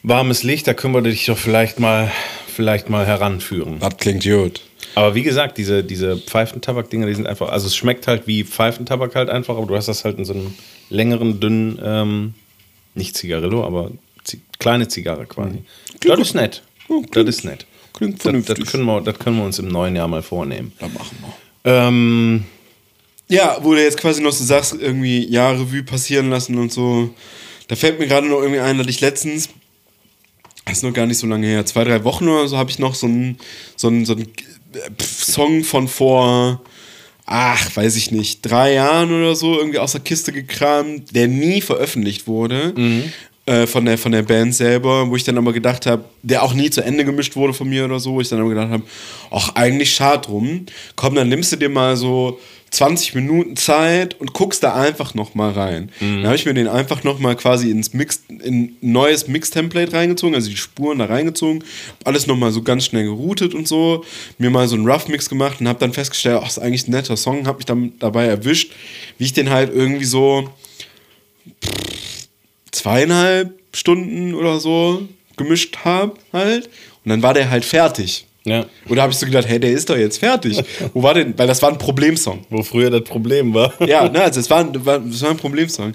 [0.03, 0.67] Warmes Licht.
[0.67, 2.11] Da können wir dich doch vielleicht mal,
[2.55, 3.79] vielleicht mal heranführen.
[3.81, 4.63] Das klingt gut.
[4.95, 9.15] Aber wie gesagt, diese, diese Pfeifentabak-Dinger, die sind einfach, also es schmeckt halt wie Pfeifentabak
[9.15, 10.55] halt einfach, aber du hast das halt in so einem
[10.89, 12.35] längeren, dünnen, ähm,
[12.95, 13.93] nicht Zigarillo, aber
[14.25, 15.63] Zi kleine Zigarre quasi.
[16.01, 16.63] Das ist nett.
[16.89, 17.67] Ja, das klingt- ist nett.
[17.93, 18.59] klingt das, vernünftig.
[18.59, 20.73] das, können wir, das können wir uns im neuen Jahr mal vornehmen.
[20.81, 21.73] Da machen wir.
[21.73, 22.45] Ähm,
[23.29, 27.15] Ja, wo du jetzt quasi noch so sagst, irgendwie ja, Revue passieren lassen und so.
[27.69, 29.55] Da fällt mir gerade noch irgendwie ein, dass ich letztens, das
[30.71, 32.95] ist noch gar nicht so lange her, zwei, drei Wochen oder so, habe ich noch
[32.95, 33.39] so einen
[33.77, 34.29] so so einen
[35.01, 36.63] Song von vor,
[37.27, 41.61] ach, weiß ich nicht, drei Jahren oder so irgendwie aus der Kiste gekramt, der nie
[41.61, 42.73] veröffentlicht wurde.
[43.47, 46.53] Äh, von, der, von der Band selber, wo ich dann aber gedacht habe, der auch
[46.53, 48.83] nie zu Ende gemischt wurde von mir oder so, wo ich dann aber gedacht habe,
[49.31, 50.67] ach, eigentlich schade drum.
[50.95, 52.39] Komm, dann nimmst du dir mal so
[52.71, 55.91] 20 Minuten Zeit und guckst da einfach noch mal rein.
[55.99, 59.93] Dann habe ich mir den einfach noch mal quasi ins Mix, in ein neues Mix-Template
[59.93, 61.65] reingezogen, also die Spuren da reingezogen,
[62.05, 64.05] alles noch mal so ganz schnell geroutet und so,
[64.39, 67.17] mir mal so einen Rough-Mix gemacht und habe dann festgestellt, ach, ist eigentlich ein netter
[67.17, 68.73] Song, habe mich dann dabei erwischt,
[69.19, 70.49] wie ich den halt irgendwie so
[72.73, 75.07] zweieinhalb Stunden oder so
[75.37, 76.67] gemischt habe halt.
[77.05, 78.27] Und dann war der halt fertig.
[78.45, 78.67] ja.
[78.89, 80.63] Und da habe ich so gedacht, hey, der ist doch jetzt fertig.
[80.95, 81.37] Wo war denn?
[81.39, 82.45] Weil das war ein Problemsong.
[82.51, 83.73] Wo früher das Problem war.
[83.87, 85.93] Ja, ne, also es war, ein- war, es war ein Problemsong.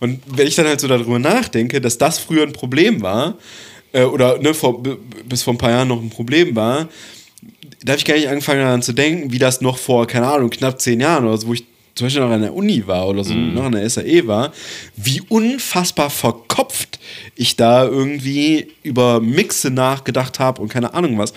[0.00, 3.34] Und wenn ich dann halt so darüber nachdenke, dass das früher ein Problem war,
[3.92, 4.82] äh, oder ne, vor,
[5.26, 6.88] bis vor ein paar Jahren noch ein Problem war,
[7.84, 10.50] da habe ich gar nicht angefangen daran zu denken, wie das noch vor, keine Ahnung,
[10.50, 11.64] knapp zehn Jahren oder so, wo ich
[11.96, 14.52] zum Beispiel noch an der Uni war oder so, noch an der SAE war,
[14.96, 17.00] wie unfassbar verkopft
[17.34, 21.32] ich da irgendwie über Mixe nachgedacht habe und keine Ahnung was.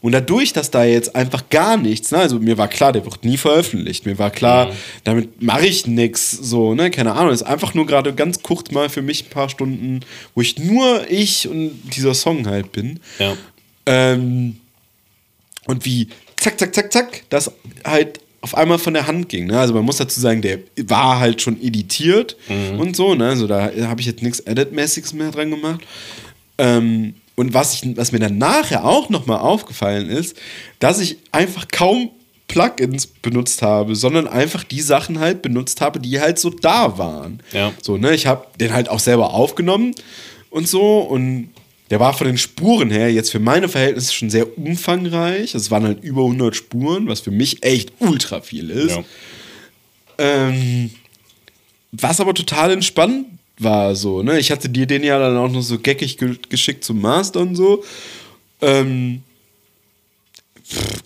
[0.00, 3.24] Und dadurch, dass da jetzt einfach gar nichts, ne, also mir war klar, der wird
[3.24, 4.04] nie veröffentlicht.
[4.04, 4.70] Mir war klar,
[5.02, 7.32] damit mache ich nichts, so, ne, keine Ahnung.
[7.32, 10.00] ist einfach nur gerade ganz kurz mal für mich ein paar Stunden,
[10.34, 13.00] wo ich nur ich und dieser Song halt bin.
[13.18, 13.34] Ja.
[13.86, 14.60] Ähm,
[15.66, 17.50] und wie zack, zack, zack, zack, das
[17.82, 19.46] halt auf einmal von der Hand ging.
[19.46, 19.58] Ne?
[19.58, 22.36] Also man muss dazu sagen, der war halt schon editiert
[22.78, 23.14] und so.
[23.14, 23.30] Ne?
[23.30, 25.80] Also da habe ich jetzt nichts Edit-mäßiges mehr dran gemacht.
[26.58, 30.36] Ähm, und was, ich, was mir dann nachher auch nochmal aufgefallen ist,
[30.78, 32.10] dass ich einfach kaum
[32.46, 37.42] Plugins benutzt habe, sondern einfach die Sachen halt benutzt habe, die halt so da waren.
[37.52, 37.72] Ja.
[37.80, 39.94] So, ne, ich habe den halt auch selber aufgenommen
[40.50, 41.48] und so und
[41.90, 45.54] der war von den Spuren her jetzt für meine Verhältnisse schon sehr umfangreich.
[45.54, 48.96] Es waren halt über 100 Spuren, was für mich echt ultra viel ist.
[48.96, 49.04] Ja.
[50.18, 50.90] Ähm,
[51.92, 53.26] was aber total entspannt
[53.58, 54.38] war, so, ne?
[54.38, 57.54] Ich hatte dir den ja dann auch noch so geckig ge geschickt zum Master und
[57.54, 57.84] so.
[58.60, 59.22] Ähm,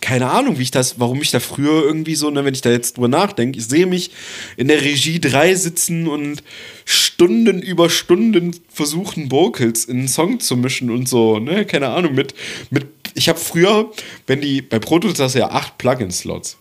[0.01, 2.71] keine Ahnung, wie ich das, warum ich da früher irgendwie so, ne, wenn ich da
[2.71, 4.13] jetzt drüber nachdenke, ich sehe mich
[4.57, 6.43] in der Regie 3 sitzen und
[6.85, 12.15] Stunden über Stunden versuchen, Vocals in einen Song zu mischen und so, ne, keine Ahnung,
[12.15, 12.35] mit,
[12.71, 13.91] mit ich habe früher,
[14.27, 16.57] wenn die, bei Pro Tools hast du ja acht Plugin-Slots.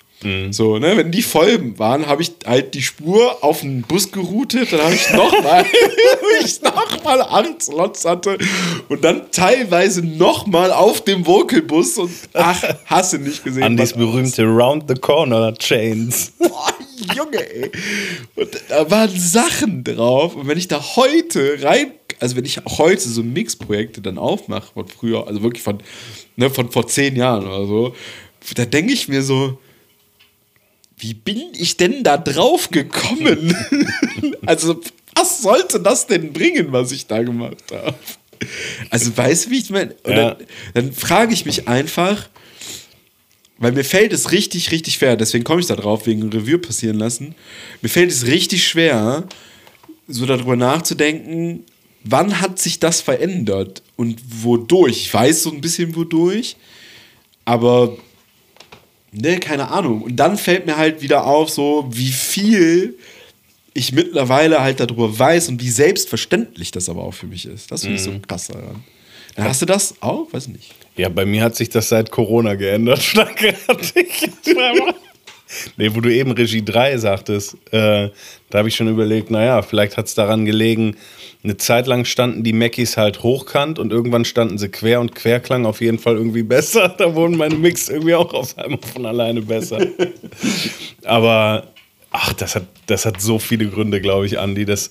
[0.49, 4.73] So, ne, wenn die voll waren, habe ich halt die Spur auf den Bus geroutet,
[4.73, 5.63] dann habe ich nochmal,
[6.43, 8.39] ich nochmal acht Slots hatte
[8.89, 13.61] und dann teilweise nochmal auf dem Vocalbus und ach, hasse nicht gesehen.
[13.61, 16.33] Andys was- berühmte Round the Corner Chains.
[16.39, 16.73] Boah,
[17.15, 17.71] Junge, ey.
[18.35, 20.35] Und da waren Sachen drauf.
[20.35, 24.87] Und wenn ich da heute rein, also wenn ich heute so Mix-Projekte dann aufmache von
[24.87, 25.77] früher, also wirklich von,
[26.37, 27.95] ne, von vor zehn Jahren oder so,
[28.55, 29.59] da denke ich mir so,
[30.97, 33.55] wie bin ich denn da drauf gekommen?
[34.45, 34.81] also,
[35.15, 37.95] was sollte das denn bringen, was ich da gemacht habe?
[38.89, 39.95] Also, weißt du, wie ich meine?
[40.05, 40.15] Ja.
[40.15, 40.35] Dann,
[40.73, 42.29] dann frage ich mich einfach,
[43.59, 46.97] weil mir fällt es richtig, richtig schwer, deswegen komme ich da drauf, wegen Revue passieren
[46.97, 47.35] lassen.
[47.81, 49.27] Mir fällt es richtig schwer,
[50.07, 51.63] so darüber nachzudenken,
[52.03, 54.97] wann hat sich das verändert und wodurch.
[54.97, 56.55] Ich weiß so ein bisschen wodurch,
[57.45, 57.97] aber
[59.11, 60.01] ne, keine Ahnung.
[60.01, 62.97] Und dann fällt mir halt wieder auf, so wie viel
[63.73, 67.71] ich mittlerweile halt darüber weiß und wie selbstverständlich das aber auch für mich ist.
[67.71, 68.83] Das finde ich so krass daran.
[69.37, 70.33] Hast du das auch?
[70.33, 70.73] Weiß nicht.
[70.95, 73.03] Ja, bei mir hat sich das seit Corona geändert.
[73.03, 74.31] Schlagartig.
[75.77, 78.09] Nee, wo du eben Regie 3 sagtest, äh,
[78.49, 80.95] da habe ich schon überlegt, naja, vielleicht hat es daran gelegen,
[81.43, 85.39] eine Zeit lang standen die Mackies halt hochkant und irgendwann standen sie quer und quer
[85.39, 86.89] klang auf jeden Fall irgendwie besser.
[86.97, 89.79] Da wurden meine Mix irgendwie auch auf einmal von alleine besser.
[91.03, 91.67] Aber
[92.11, 94.65] ach, das hat, das hat so viele Gründe, glaube ich, Andi.
[94.65, 94.89] Das,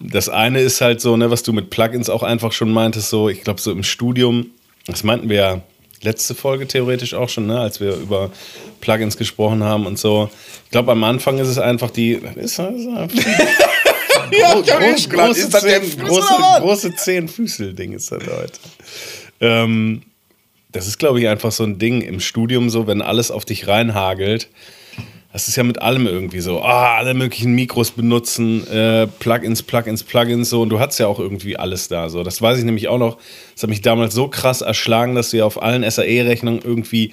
[0.00, 3.28] das eine ist halt so, ne, was du mit Plugins auch einfach schon meintest, so,
[3.28, 4.46] ich glaube, so im Studium,
[4.86, 5.62] das meinten wir ja
[6.02, 8.30] letzte Folge theoretisch auch schon, ne, als wir über
[8.80, 10.30] Plugins gesprochen haben und so.
[10.64, 12.12] Ich glaube, am Anfang ist es einfach die.
[12.12, 12.86] Ist, das ist
[14.32, 18.58] Ja, ich hab groß, große, ist das zehn, große, große zehn Füßel-Ding ist das heute.
[19.40, 20.02] Ähm,
[20.72, 23.66] das ist, glaube ich, einfach so ein Ding im Studium, so, wenn alles auf dich
[23.66, 24.48] reinhagelt.
[25.32, 26.60] Das ist ja mit allem irgendwie so.
[26.60, 30.62] Ah, alle möglichen Mikros benutzen, äh, Plugins, Plugins, Plugins, so.
[30.62, 32.08] Und du hattest ja auch irgendwie alles da.
[32.08, 32.24] So.
[32.24, 33.16] Das weiß ich nämlich auch noch.
[33.54, 37.12] Das hat mich damals so krass erschlagen, dass du ja auf allen SAE-Rechnungen irgendwie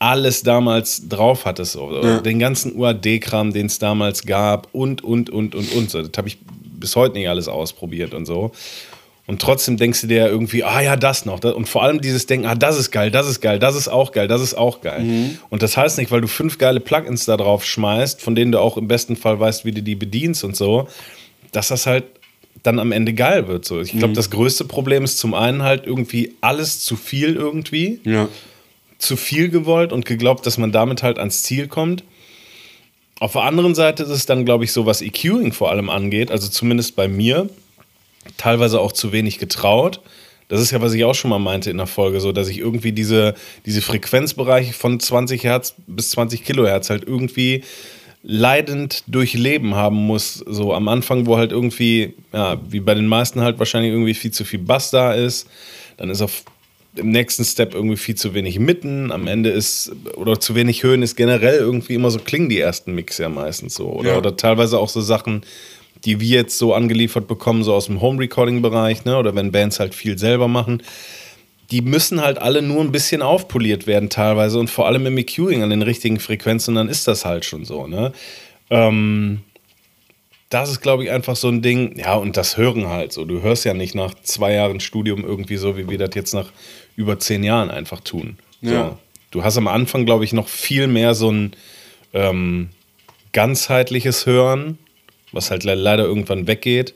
[0.00, 1.72] alles damals drauf hattest.
[1.74, 2.20] So.
[2.20, 5.90] Den ganzen UAD-Kram, den es damals gab und, und, und, und, und.
[5.90, 6.02] So.
[6.02, 6.38] Das habe ich
[6.80, 8.50] bis heute nicht alles ausprobiert und so.
[9.26, 11.42] Und trotzdem denkst du dir ja irgendwie, ah ja, das noch.
[11.44, 14.10] Und vor allem dieses Denken, ah, das ist geil, das ist geil, das ist auch
[14.12, 15.38] geil, das ist auch geil.
[15.48, 18.58] Und das heißt nicht, weil du fünf geile Plugins da drauf schmeißt, von denen du
[18.58, 20.88] auch im besten Fall weißt, wie du die bedienst und so,
[21.52, 22.04] dass das halt
[22.64, 23.64] dann am Ende geil wird.
[23.64, 23.80] So.
[23.80, 28.28] Ich glaube, das größte Problem ist zum einen halt irgendwie alles zu viel irgendwie Ja.
[28.98, 32.02] zu viel gewollt und geglaubt, dass man damit halt ans Ziel kommt.
[33.20, 36.30] Auf der anderen Seite ist es dann, glaube ich, so, was EQing vor allem angeht,
[36.32, 37.48] also zumindest bei mir,
[38.36, 40.00] teilweise auch zu wenig getraut.
[40.48, 42.58] Das ist ja, was ich auch schon mal meinte in der Folge, so, dass ich
[42.58, 47.62] irgendwie diese, diese Frequenzbereiche von 20 Hertz bis 20 Kilohertz halt irgendwie
[48.22, 50.34] leidend durchleben haben muss.
[50.46, 54.30] So am Anfang, wo halt irgendwie, ja, wie bei den meisten halt wahrscheinlich irgendwie viel
[54.30, 55.48] zu viel Bass da ist.
[55.96, 56.44] Dann ist auf
[56.94, 59.10] im nächsten Step irgendwie viel zu wenig Mitten.
[59.10, 62.94] Am Ende ist, oder zu wenig Höhen ist generell irgendwie immer so, klingen die ersten
[62.94, 63.88] Mix ja meistens so.
[63.88, 64.18] Oder, Ja.
[64.18, 65.42] oder teilweise auch so Sachen,
[66.04, 69.16] die wir jetzt so angeliefert bekommen, so aus dem Home-Recording-Bereich, ne?
[69.16, 70.82] oder wenn Bands halt viel selber machen,
[71.70, 75.62] die müssen halt alle nur ein bisschen aufpoliert werden teilweise und vor allem im EQing
[75.62, 78.12] an den richtigen Frequenzen, dann ist das halt schon so, ne?
[78.68, 79.40] Ähm,
[80.52, 81.98] das ist, glaube ich, einfach so ein Ding.
[81.98, 83.24] Ja, und das Hören halt so.
[83.24, 86.52] Du hörst ja nicht nach zwei Jahren Studium irgendwie so, wie wir das jetzt nach
[86.94, 88.36] über zehn Jahren einfach tun.
[88.60, 88.70] So.
[88.70, 88.98] Ja.
[89.30, 91.52] Du hast am Anfang, glaube ich, noch viel mehr so ein
[92.12, 92.68] ähm,
[93.32, 94.76] ganzheitliches Hören,
[95.32, 96.94] was halt le leider irgendwann weggeht.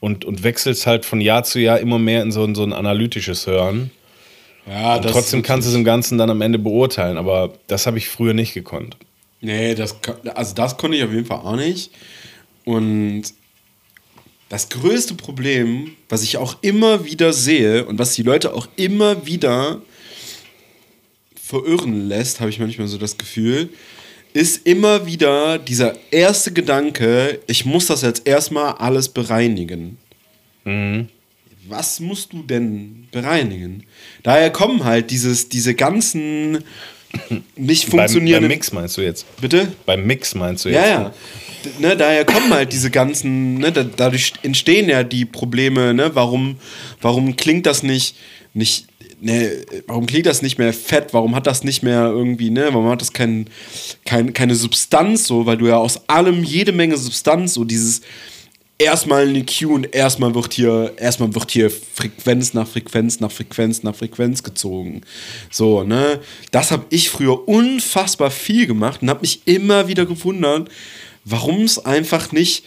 [0.00, 2.72] Und, und wechselst halt von Jahr zu Jahr immer mehr in so ein, so ein
[2.72, 3.90] analytisches Hören.
[4.66, 7.98] Ja, Und trotzdem kannst du es im Ganzen dann am Ende beurteilen, aber das habe
[7.98, 8.96] ich früher nicht gekonnt.
[9.40, 9.96] Nee, das,
[10.34, 11.90] also das konnte ich auf jeden Fall auch nicht.
[12.64, 13.24] Und
[14.48, 19.26] das größte Problem, was ich auch immer wieder sehe und was die Leute auch immer
[19.26, 19.80] wieder
[21.40, 23.70] verirren lässt, habe ich manchmal so das Gefühl,
[24.32, 29.98] ist immer wieder dieser erste Gedanke, ich muss das jetzt erstmal alles bereinigen.
[31.68, 33.84] Was musst du denn bereinigen?
[34.22, 36.64] Daher kommen halt dieses, diese ganzen
[37.56, 38.48] nicht Beim, beim funktionierenden...
[38.48, 39.26] Mix meinst du jetzt?
[39.40, 39.72] Bitte?
[39.86, 40.78] Beim Mix meinst du jetzt?
[40.78, 41.14] Ja, ja.
[41.78, 46.56] Ne, daher kommen halt diese ganzen, ne, da, dadurch entstehen ja die Probleme, ne, warum,
[47.02, 48.16] warum klingt das nicht,
[48.54, 48.86] nicht,
[49.20, 52.88] ne, warum klingt das nicht mehr fett, warum hat das nicht mehr irgendwie, ne, warum
[52.88, 53.46] hat das kein,
[54.04, 58.02] kein, keine Substanz so, weil du ja aus allem jede Menge Substanz, so dieses
[58.80, 63.82] erstmal eine EQ und erstmal wird hier, erstmal wird hier Frequenz nach Frequenz nach Frequenz
[63.82, 65.02] nach Frequenz gezogen.
[65.50, 66.20] So, ne?
[66.50, 70.70] Das habe ich früher unfassbar viel gemacht und habe mich immer wieder gewundert,
[71.24, 72.64] warum es einfach nicht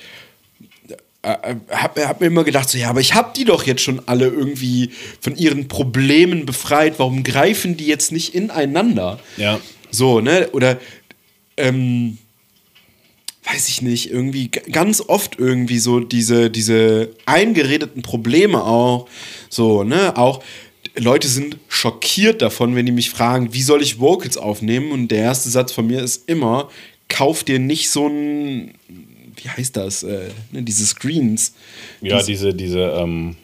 [1.23, 4.01] äh, hab, hab mir immer gedacht, so, ja, aber ich hab die doch jetzt schon
[4.07, 6.99] alle irgendwie von ihren Problemen befreit.
[6.99, 9.19] Warum greifen die jetzt nicht ineinander?
[9.37, 9.59] Ja.
[9.89, 10.49] So, ne?
[10.51, 10.79] Oder,
[11.57, 12.17] ähm,
[13.45, 19.07] weiß ich nicht, irgendwie ganz oft irgendwie so diese, diese eingeredeten Probleme auch.
[19.49, 20.17] So, ne?
[20.17, 20.43] Auch
[20.95, 24.91] Leute sind schockiert davon, wenn die mich fragen, wie soll ich Vocals aufnehmen?
[24.91, 26.69] Und der erste Satz von mir ist immer,
[27.09, 28.73] kauf dir nicht so ein,
[29.43, 31.53] wie heißt das, äh, ne, diese Screens.
[32.01, 33.35] Ja, Dies- diese, diese, ähm,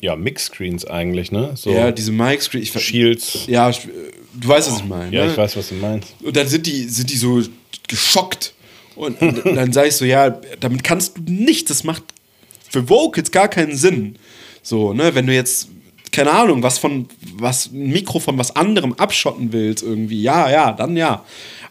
[0.00, 1.52] ja, Mix-Screens eigentlich, ne?
[1.54, 2.68] So ja, diese Mic-Screens.
[2.80, 3.46] Shields.
[3.46, 3.80] Ja, ich-
[4.34, 5.14] du weißt, was ich meine.
[5.16, 5.32] Ja, ne?
[5.32, 6.14] ich weiß, was du meinst.
[6.22, 7.42] Und dann sind die, sind die so
[7.88, 8.52] geschockt.
[8.96, 11.68] Und, und dann sag ich so, ja, damit kannst du nichts.
[11.68, 12.02] Das macht
[12.68, 14.16] für Vocals gar keinen Sinn.
[14.62, 15.68] So, ne, wenn du jetzt,
[16.12, 20.72] keine Ahnung, was von, was, ein Mikro von was anderem abschotten willst, irgendwie, ja, ja,
[20.72, 21.24] dann ja.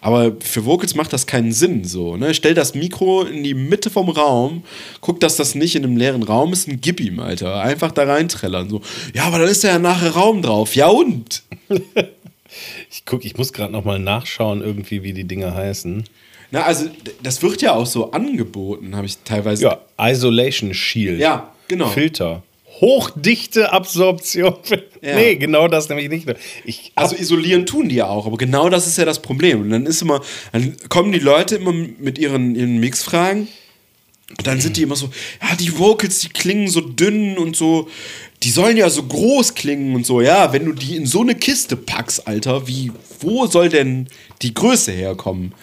[0.04, 2.34] Aber für Vocals macht das keinen Sinn, so, ne?
[2.34, 4.64] Stell das Mikro in die Mitte vom Raum,
[5.00, 7.62] guck, dass das nicht in einem leeren Raum ist, und gib ihm, Alter.
[7.62, 8.82] Einfach da reinträllern, so.
[9.14, 10.76] Ja, aber dann ist ja nachher Raum drauf.
[10.76, 11.44] Ja und?
[12.92, 16.04] Ich guck, ich muss gerade noch mal nachschauen, irgendwie, wie die Dinge heißen.
[16.52, 16.86] Na, also,
[17.24, 19.64] das wird ja auch so angeboten, habe ich teilweise.
[19.64, 21.20] Ja, Isolation Shield.
[21.20, 21.88] Ja, genau.
[21.88, 22.44] Filter.
[22.84, 24.56] Hochdichte Absorption.
[25.04, 25.18] Ja.
[25.18, 26.34] Nee, genau das nämlich nicht.
[26.64, 29.60] Ich Also isolieren tun die ja auch, aber genau das ist ja das Problem.
[29.60, 30.22] Und dann ist immer,
[30.54, 33.50] dann kommen die Leute immer mit ihren, ihren Mixfragen
[34.38, 35.10] und dann sind die immer so,
[35.42, 37.90] ja, die Vocals, die klingen so dünn und so,
[38.44, 40.22] die sollen ja so groß klingen und so.
[40.22, 44.08] Ja, wenn du die in so eine Kiste packst, Alter, wie, wo soll denn
[44.42, 45.54] die Größe herkommen?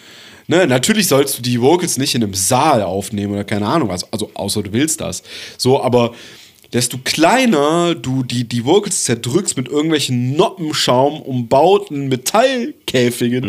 [0.47, 4.11] Ne, natürlich sollst du die Vocals nicht in einem Saal aufnehmen oder keine Ahnung was,
[4.11, 5.23] also außer du willst das.
[5.57, 6.13] So, aber
[6.73, 13.43] desto kleiner du die, die Vocals zerdrückst mit irgendwelchen Noppenschaum umbauten Metallkäfigen,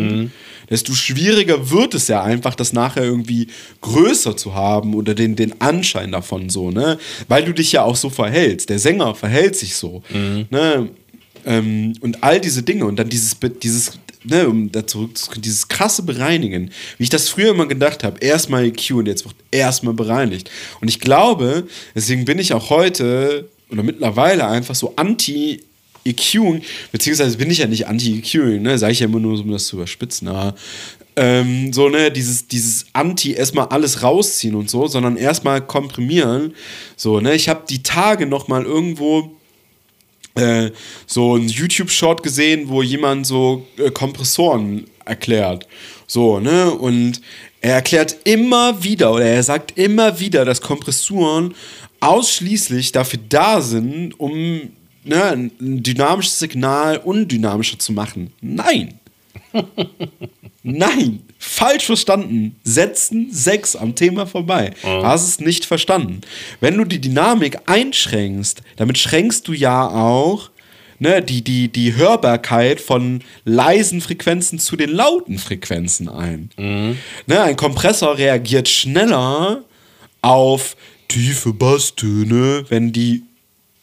[0.70, 3.48] desto schwieriger wird es ja einfach, das nachher irgendwie
[3.80, 6.98] größer zu haben oder den, den Anschein davon so, ne?
[7.28, 8.70] Weil du dich ja auch so verhältst.
[8.70, 10.02] Der Sänger verhält sich so.
[10.50, 10.88] Ne?
[11.44, 16.02] Ähm, und all diese Dinge und dann dieses, dieses, ne, um da zurückzukommen, dieses krasse
[16.02, 20.50] Bereinigen, wie ich das früher immer gedacht habe, erstmal EQ und jetzt wird erstmal bereinigt.
[20.80, 25.60] Und ich glaube, deswegen bin ich auch heute oder mittlerweile einfach so anti
[26.04, 29.66] EQing, beziehungsweise bin ich ja nicht anti-EQing, ne, sage ich ja immer nur, um das
[29.66, 30.56] zu überspitzen, aber
[31.14, 36.54] ähm, so, ne, dieses, dieses Anti erstmal alles rausziehen und so, sondern erstmal komprimieren.
[36.96, 39.30] So, ne, ich habe die Tage noch mal irgendwo
[40.34, 40.70] äh,
[41.06, 45.66] so ein YouTube-Short gesehen, wo jemand so äh, Kompressoren erklärt.
[46.06, 46.70] So, ne?
[46.70, 47.20] Und
[47.60, 51.54] er erklärt immer wieder, oder er sagt immer wieder, dass Kompressoren
[52.00, 54.70] ausschließlich dafür da sind, um
[55.04, 58.32] ne, ein dynamisches Signal undynamischer zu machen.
[58.40, 58.94] Nein!
[60.62, 62.56] Nein, falsch verstanden.
[62.62, 64.72] Setzen 6 am Thema vorbei.
[65.02, 66.20] Hast es nicht verstanden.
[66.60, 70.50] Wenn du die Dynamik einschränkst, damit schränkst du ja auch
[71.00, 76.50] ne, die, die, die Hörbarkeit von leisen Frequenzen zu den lauten Frequenzen ein.
[77.26, 79.64] Ne, ein Kompressor reagiert schneller
[80.22, 80.76] auf
[81.08, 83.24] tiefe Basstöne, wenn die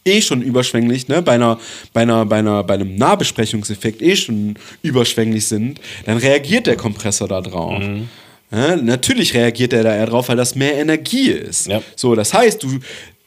[0.09, 1.59] eh schon überschwänglich, ne, bei einer,
[1.93, 7.27] bei einer, bei einer, bei einem Nahbesprechungseffekt eh schon überschwänglich sind, dann reagiert der Kompressor
[7.27, 7.81] da drauf.
[8.51, 11.67] Ja, natürlich reagiert er da eher drauf, weil das mehr Energie ist.
[11.67, 11.81] Ja.
[11.95, 12.79] So, das heißt, du,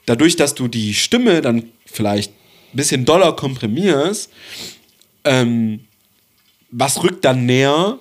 [0.05, 4.31] dadurch, dass du die Stimme dann vielleicht ein bisschen doller komprimierst,
[5.25, 5.81] ähm,
[6.71, 7.99] was rückt dann näher?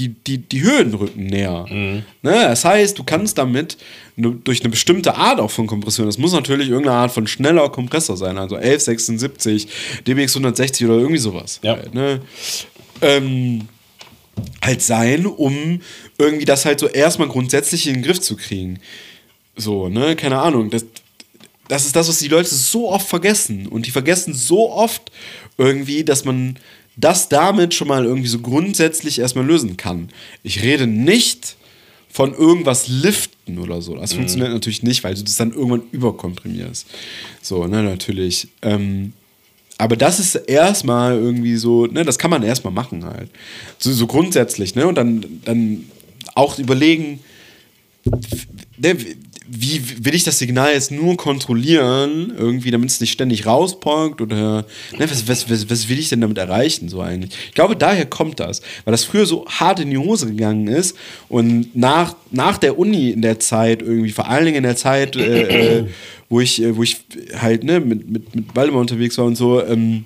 [0.00, 1.66] Die, die, die Höhen rücken näher.
[1.68, 2.02] Ne?
[2.22, 3.76] Das heißt, du kannst damit
[4.16, 7.68] ne, durch eine bestimmte Art auch von Kompression, das muss natürlich irgendeine Art von schneller
[7.68, 9.68] Kompressor sein, also 1176,
[10.06, 11.60] DBX 160 oder irgendwie sowas.
[11.62, 11.76] Ja.
[11.76, 12.22] Halt, ne?
[13.02, 13.68] ähm,
[14.62, 15.82] halt sein, um
[16.16, 18.78] irgendwie das halt so erstmal grundsätzlich in den Griff zu kriegen.
[19.56, 20.70] So, ne, keine Ahnung.
[20.70, 20.86] Das,
[21.68, 23.66] das ist das, was die Leute so oft vergessen.
[23.66, 25.12] Und die vergessen so oft
[25.58, 26.56] irgendwie, dass man
[27.00, 30.08] das damit schon mal irgendwie so grundsätzlich erstmal lösen kann.
[30.42, 31.56] Ich rede nicht
[32.08, 33.94] von irgendwas liften oder so.
[33.94, 36.86] Das funktioniert natürlich nicht, weil du das dann irgendwann überkomprimierst.
[37.40, 38.48] So, ne, natürlich.
[38.62, 39.12] Ähm,
[39.78, 43.30] aber das ist erstmal irgendwie so, ne, das kann man erstmal machen halt.
[43.78, 44.86] So, so grundsätzlich, ne?
[44.86, 45.86] Und dann, dann
[46.34, 47.20] auch überlegen,
[48.76, 48.96] ne,
[49.52, 54.64] wie will ich das Signal jetzt nur kontrollieren, irgendwie, damit es nicht ständig rausponkt oder
[54.96, 57.36] ne, was, was, was, was will ich denn damit erreichen, so eigentlich?
[57.48, 60.96] Ich glaube, daher kommt das, weil das früher so hart in die Hose gegangen ist
[61.28, 65.16] und nach, nach der Uni in der Zeit, irgendwie, vor allen Dingen in der Zeit,
[65.16, 65.86] äh, äh,
[66.28, 66.98] wo ich, äh, wo ich
[67.36, 70.04] halt ne, mit, mit, mit Waldemar unterwegs war und so, ähm,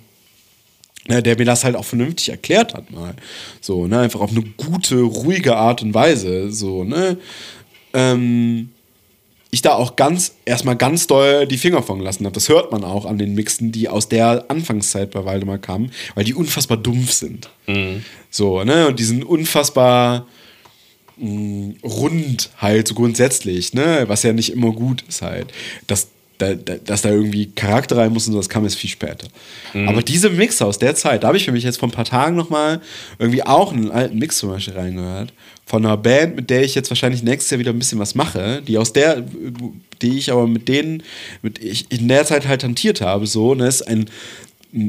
[1.07, 3.14] der mir das halt auch vernünftig erklärt hat mal.
[3.61, 7.18] So, ne, einfach auf eine gute, ruhige Art und Weise, so, ne.
[7.92, 8.70] Ähm,
[9.55, 12.35] ich da auch ganz, erstmal ganz doll die Finger von gelassen habe.
[12.35, 16.25] Das hört man auch an den Mixen, die aus der Anfangszeit bei Waldemar kamen, weil
[16.25, 17.49] die unfassbar dumpf sind.
[18.31, 20.27] So, ne, und die sind unfassbar
[21.17, 25.53] mh, rund halt so grundsätzlich, ne, was ja nicht immer gut ist halt.
[25.87, 28.90] Das, da, da, dass da irgendwie Charakter rein muss und so, das kam jetzt viel
[28.90, 29.29] später.
[29.88, 32.05] Aber diese Mixer aus der Zeit, da habe ich für mich jetzt vor ein paar
[32.05, 32.81] Tagen nochmal
[33.18, 35.33] irgendwie auch einen alten Mix zum Beispiel reingehört.
[35.66, 38.62] Von einer Band, mit der ich jetzt wahrscheinlich nächstes Jahr wieder ein bisschen was mache,
[38.66, 39.25] die aus der,
[40.03, 41.03] die ich aber mit denen,
[41.40, 44.07] mit ich in der Zeit halt hantiert habe, so, ne, ist ein,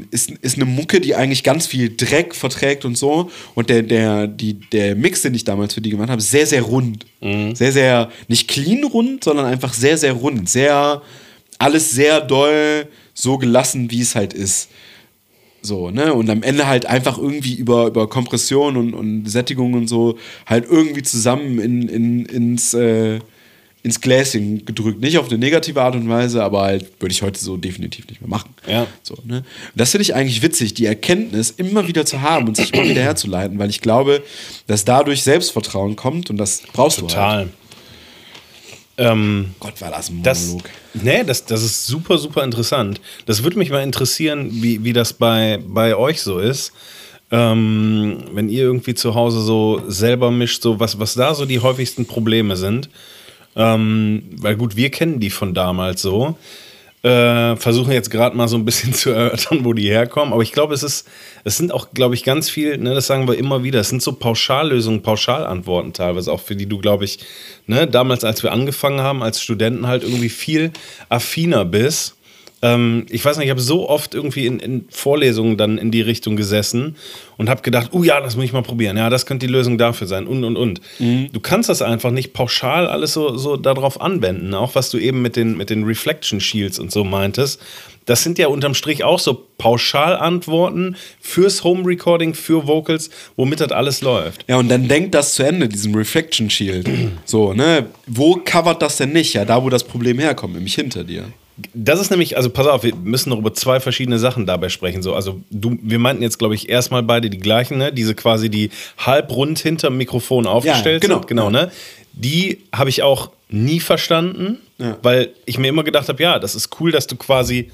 [0.09, 3.29] ist, ist eine Mucke, die eigentlich ganz viel Dreck verträgt und so.
[3.53, 6.63] Und der, der, die, der Mix, den ich damals für die gemacht habe, sehr, sehr
[6.63, 7.05] rund.
[7.55, 10.49] Sehr, sehr, nicht clean rund, sondern einfach sehr, sehr rund.
[10.49, 11.01] Sehr,
[11.57, 14.69] alles sehr doll so gelassen, wie es halt ist.
[15.61, 16.13] So, ne?
[16.13, 20.65] Und am Ende halt einfach irgendwie über, über Kompression und, und Sättigung und so halt
[20.69, 23.19] irgendwie zusammen in, in, ins, äh,
[23.81, 25.01] ins Gläschen gedrückt.
[25.01, 28.21] Nicht auf eine negative Art und Weise, aber halt würde ich heute so definitiv nicht
[28.21, 28.51] mehr machen.
[28.67, 28.85] Ja.
[29.01, 29.43] So, ne?
[29.75, 33.01] Das finde ich eigentlich witzig, die Erkenntnis immer wieder zu haben und sich immer wieder
[33.01, 34.23] herzuleiten, weil ich glaube,
[34.67, 37.11] dass dadurch Selbstvertrauen kommt und das brauchst du halt.
[37.11, 37.49] Total.
[38.97, 40.69] Ähm, Gott, war das ein das, Monolog.
[40.93, 43.01] nee, das, das ist super, super interessant.
[43.25, 46.71] Das würde mich mal interessieren, wie, wie das bei, bei euch so ist.
[47.31, 51.59] Ähm, wenn ihr irgendwie zu Hause so selber mischt, so was, was da so die
[51.59, 52.89] häufigsten Probleme sind.
[53.55, 56.37] Ähm, weil gut, wir kennen die von damals so.
[57.05, 60.33] Äh, versuchen jetzt gerade mal so ein bisschen zu erörtern, wo die herkommen.
[60.33, 61.07] Aber ich glaube, es ist,
[61.43, 64.01] es sind auch, glaube ich, ganz viel, ne, das sagen wir immer wieder, es sind
[64.01, 67.19] so Pauschallösungen, Pauschalantworten teilweise, auch für die du, glaube ich,
[67.67, 70.71] ne, damals, als wir angefangen haben, als Studenten halt irgendwie viel
[71.07, 72.15] affiner bist.
[72.65, 76.01] Ähm, ich weiß nicht, ich habe so oft irgendwie in, in Vorlesungen dann in die
[76.01, 76.95] Richtung gesessen
[77.37, 78.97] und habe gedacht, oh ja, das muss ich mal probieren.
[78.97, 80.81] Ja, das könnte die Lösung dafür sein und und und.
[81.31, 84.55] Du kannst das einfach nicht pauschal alles so, so darauf anwenden.
[84.55, 87.61] Auch was du eben mit den, mit den Reflection Shields und so meintest.
[88.05, 93.71] Das sind ja unterm Strich auch so Pauschalantworten fürs Home Recording, für Vocals, womit das
[93.71, 94.45] alles läuft.
[94.47, 96.89] Ja, und dann denkt das zu Ende, diesen Reflection Shield.
[97.25, 97.87] so, ne?
[98.07, 99.33] Wo covert das denn nicht?
[99.33, 101.25] Ja, da, wo das Problem herkommt, nämlich hinter dir.
[101.73, 105.01] Das ist nämlich, also pass auf, wir müssen noch über zwei verschiedene Sachen dabei sprechen.
[105.01, 107.93] So, also du, wir meinten jetzt, glaube ich, erstmal beide die gleichen, ne?
[107.93, 111.15] Diese quasi die halbrund hinterm Mikrofon aufgestellt genau.
[111.15, 111.27] sind.
[111.27, 111.71] Genau, ne?
[112.11, 114.97] Die habe ich auch nie verstanden, Ja.
[115.01, 117.71] weil ich mir immer gedacht habe, ja, das ist cool, dass du quasi,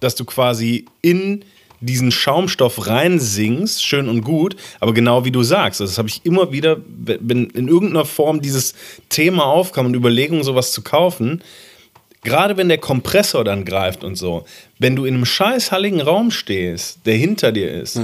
[0.00, 1.44] dass du quasi in
[1.80, 6.50] diesen Schaumstoff reinsingst, schön und gut, aber genau wie du sagst, das habe ich immer
[6.50, 8.74] wieder, wenn in irgendeiner Form dieses
[9.08, 11.40] Thema aufkam und Überlegungen, sowas zu kaufen,
[12.22, 14.44] gerade wenn der Kompressor dann greift und so,
[14.78, 18.00] wenn du in einem scheißhalligen Raum stehst, der hinter dir ist,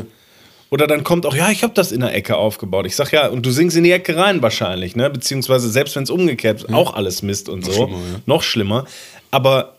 [0.70, 2.84] oder dann kommt auch, ja, ich habe das in der Ecke aufgebaut.
[2.86, 5.08] Ich sag ja, und du singst in die Ecke rein wahrscheinlich, ne?
[5.08, 7.72] Beziehungsweise selbst wenn es umgekehrt ist, auch alles Mist und so.
[7.72, 8.20] schlimmer, ja.
[8.26, 8.84] Noch schlimmer.
[9.30, 9.73] Aber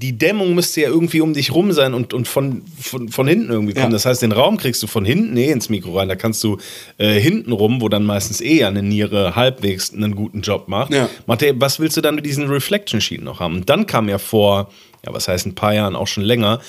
[0.00, 3.50] die Dämmung müsste ja irgendwie um dich rum sein und, und von, von, von hinten
[3.50, 3.86] irgendwie kommen.
[3.86, 3.92] Ja.
[3.92, 6.08] Das heißt, den Raum kriegst du von hinten eh ins Mikro rein.
[6.08, 6.58] Da kannst du
[6.98, 10.92] äh, hinten rum, wo dann meistens eh eine Niere halbwegs einen guten Job macht.
[10.92, 11.08] Ja.
[11.26, 13.56] Macht der, was willst du dann mit diesem Reflection Sheet noch haben?
[13.56, 14.70] Und dann kam ja vor,
[15.04, 16.60] ja, was heißt ein paar Jahren auch schon länger,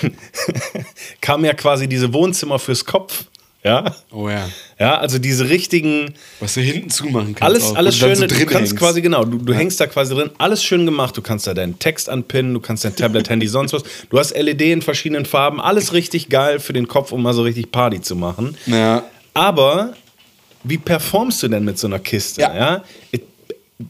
[1.20, 3.26] kam ja quasi diese Wohnzimmer fürs Kopf.
[3.64, 3.94] Ja.
[4.10, 4.48] Oh ja.
[4.78, 7.42] Ja, also diese richtigen, Was du hinten zumachen kannst.
[7.42, 8.76] alles, auch, alles schön, so du drin kannst hängst.
[8.76, 11.78] quasi, genau, du, du hängst da quasi drin, alles schön gemacht, du kannst da deinen
[11.78, 13.84] Text anpinnen, du kannst dein Tablet, Handy, sonst was.
[14.10, 17.42] Du hast LED in verschiedenen Farben, alles richtig geil für den Kopf, um mal so
[17.42, 18.56] richtig Party zu machen.
[18.66, 19.04] Ja.
[19.34, 19.92] Aber
[20.64, 22.40] wie performst du denn mit so einer Kiste?
[22.40, 22.54] Ja.
[22.56, 22.84] Ja?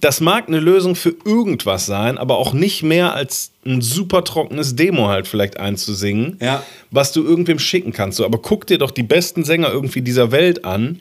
[0.01, 4.77] Das mag eine Lösung für irgendwas sein, aber auch nicht mehr als ein super trockenes
[4.77, 6.63] Demo halt vielleicht einzusingen, Ja.
[6.91, 8.19] was du irgendwem schicken kannst.
[8.19, 11.01] So, aber guck dir doch die besten Sänger irgendwie dieser Welt an.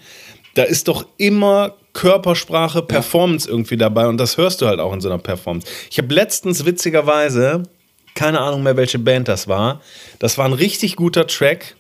[0.56, 5.02] Da ist doch immer Körpersprache, Performance irgendwie dabei und das hörst du halt auch in
[5.02, 5.68] so einer Performance.
[5.90, 7.64] Ich habe letztens witzigerweise,
[8.16, 9.82] keine Ahnung mehr, welche Band das war,
[10.20, 11.76] das war ein richtig guter Track,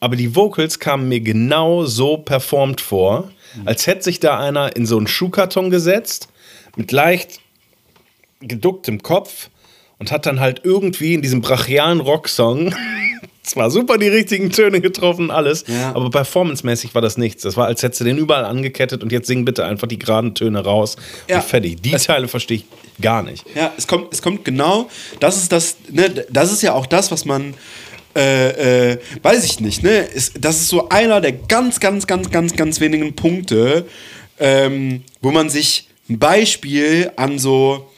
[0.00, 3.30] aber die Vocals kamen mir genau so performt vor,
[3.64, 6.28] als hätte sich da einer in so einen Schuhkarton gesetzt,
[6.76, 7.40] mit leicht
[8.40, 9.48] geducktem Kopf
[9.98, 12.74] und hat dann halt irgendwie in diesem brachialen Rocksong
[13.42, 15.94] zwar super die richtigen Töne getroffen, alles, Ja.
[15.94, 17.42] aber performancemäßig war das nichts.
[17.44, 20.34] Das war, als hättest du den überall angekettet und jetzt sing bitte einfach die geraden
[20.34, 20.96] Töne raus
[21.28, 21.36] Ja.
[21.36, 21.80] und fertig.
[21.80, 22.64] Die Teile verstehe ich
[23.00, 23.44] gar nicht.
[23.54, 24.88] Ja, es kommt, es kommt genau,
[25.20, 27.54] das ist das, ne, das ist ja auch das, was man,
[28.16, 32.30] äh, äh, weiß ich nicht, ne, ist, das ist so einer der ganz, ganz, ganz,
[32.30, 33.86] ganz, ganz wenigen Punkte,
[34.40, 37.88] ähm, wo man sich ein Beispiel an so,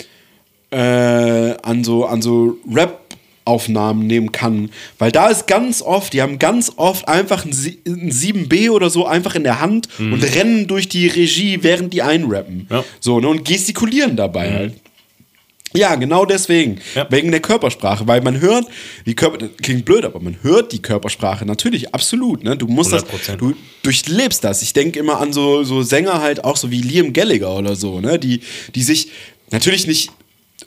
[0.71, 3.01] äh, an so, an so Rap
[3.45, 7.79] Aufnahmen nehmen kann, weil da ist ganz oft, die haben ganz oft einfach ein, Sie-
[7.87, 12.03] ein 7B oder so einfach in der Hand und rennen durch die Regie, während die
[12.03, 12.67] einrappen.
[12.71, 12.85] Ja.
[13.01, 14.75] So, ne, und gestikulieren dabei halt.
[15.75, 16.81] Ja, genau deswegen.
[16.95, 17.07] Ja.
[17.11, 18.07] Wegen der Körpersprache.
[18.07, 18.67] Weil man hört,
[19.07, 22.43] die Körper, das klingt blöd, aber man hört die Körpersprache natürlich, absolut.
[22.43, 22.57] Ne?
[22.57, 23.37] Du musst das, 100%.
[23.37, 24.63] du durchlebst das.
[24.63, 28.01] Ich denke immer an so, so Sänger halt auch so wie Liam Gallagher oder so,
[28.01, 28.19] ne?
[28.19, 28.41] Die,
[28.75, 29.11] die sich
[29.51, 30.11] natürlich nicht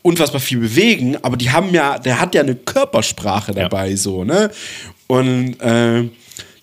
[0.04, 3.64] unfassbar viel bewegen, aber die haben ja, der hat ja eine Körpersprache Ja.
[3.64, 4.52] dabei, so, ne?
[5.08, 6.04] Und äh,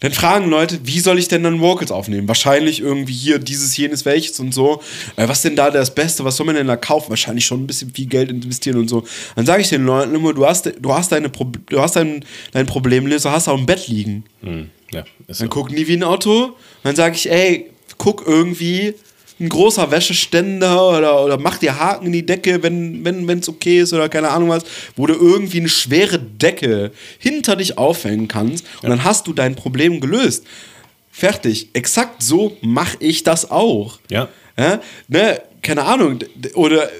[0.00, 2.28] dann fragen Leute, wie soll ich denn dann Vocals aufnehmen?
[2.28, 4.80] Wahrscheinlich irgendwie hier dieses, jenes, welches und so.
[5.16, 6.24] Äh, was denn da das Beste?
[6.24, 7.10] Was soll man denn da kaufen?
[7.10, 9.04] Wahrscheinlich schon ein bisschen viel Geld investieren und so.
[9.34, 12.24] Dann sage ich den Leuten immer, du hast, du hast, deine Pro du hast dein,
[12.52, 14.24] dein Problemlöser, hast auch im Bett liegen.
[14.42, 15.48] Hm, ja, ist Dann so.
[15.48, 16.56] gucken die wie ein Auto.
[16.84, 18.94] Dann sage ich, ey, guck irgendwie
[19.40, 23.80] ein großer Wäscheständer oder, oder mach dir Haken in die Decke, wenn wenn es okay
[23.80, 24.64] ist oder keine Ahnung was,
[24.96, 29.54] wo du irgendwie eine schwere Decke hinter dich aufhängen kannst und dann hast du dein
[29.54, 30.44] Problem gelöst.
[31.10, 31.70] Fertig.
[31.72, 33.98] Exakt so mache ich das auch.
[34.10, 34.28] Ja.
[34.56, 36.18] Ja, ne, keine Ahnung.
[36.54, 36.90] Oder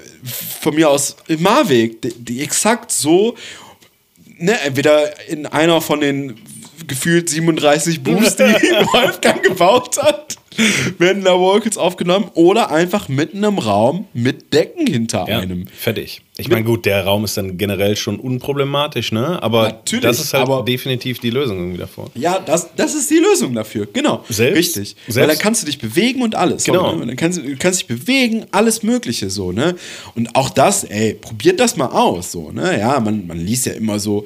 [0.61, 2.01] von mir aus Marweg.
[2.01, 3.35] Die, die exakt so
[4.37, 6.35] ne, entweder in einer von den
[6.87, 8.43] gefühlt 37 Booms, die
[8.93, 10.35] Wolfgang gebaut hat,
[10.97, 15.67] werden da Vocals aufgenommen oder einfach mitten im Raum mit Decken hinter Ja, einem.
[15.67, 16.21] fertig.
[16.37, 19.43] Ich meine, gut, der Raum ist dann generell schon unproblematisch, ne?
[19.43, 22.09] Aber Natürlich, das ist halt aber- definitiv die Lösung irgendwie davor.
[22.15, 23.87] Ja, das, das ist die Lösung dafür.
[23.91, 24.23] Genau.
[24.29, 24.95] Selbst- Richtig.
[25.07, 26.63] Weil selbst- dann kannst du dich bewegen und alles.
[26.63, 26.91] Genau.
[26.91, 27.07] So, ne?
[27.07, 29.75] Dann kannst du, du kannst dich bewegen, alles Mögliche so, ne?
[30.15, 32.79] Und auch das, ey, probiert das mal aus, so, ne?
[32.79, 34.25] Ja, man, man liest ja immer so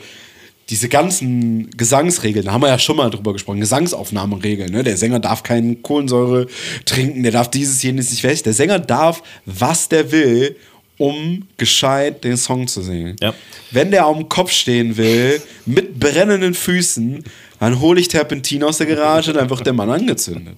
[0.73, 4.81] diese ganzen Gesangsregeln, da haben wir ja schon mal drüber gesprochen, Gesangsaufnahmeregeln, ne?
[4.81, 6.47] Der Sänger darf keine Kohlensäure
[6.85, 8.41] trinken, der darf dieses, jenes nicht welches.
[8.41, 10.55] Der Sänger darf, was der will,
[10.97, 13.17] um gescheit den Song zu singen.
[13.21, 13.35] Ja.
[13.69, 17.23] Wenn der am Kopf stehen will, mit brennenden Füßen,
[17.59, 20.55] dann hole ich Terpentin aus der Garage, dann wird der Mann angezündet.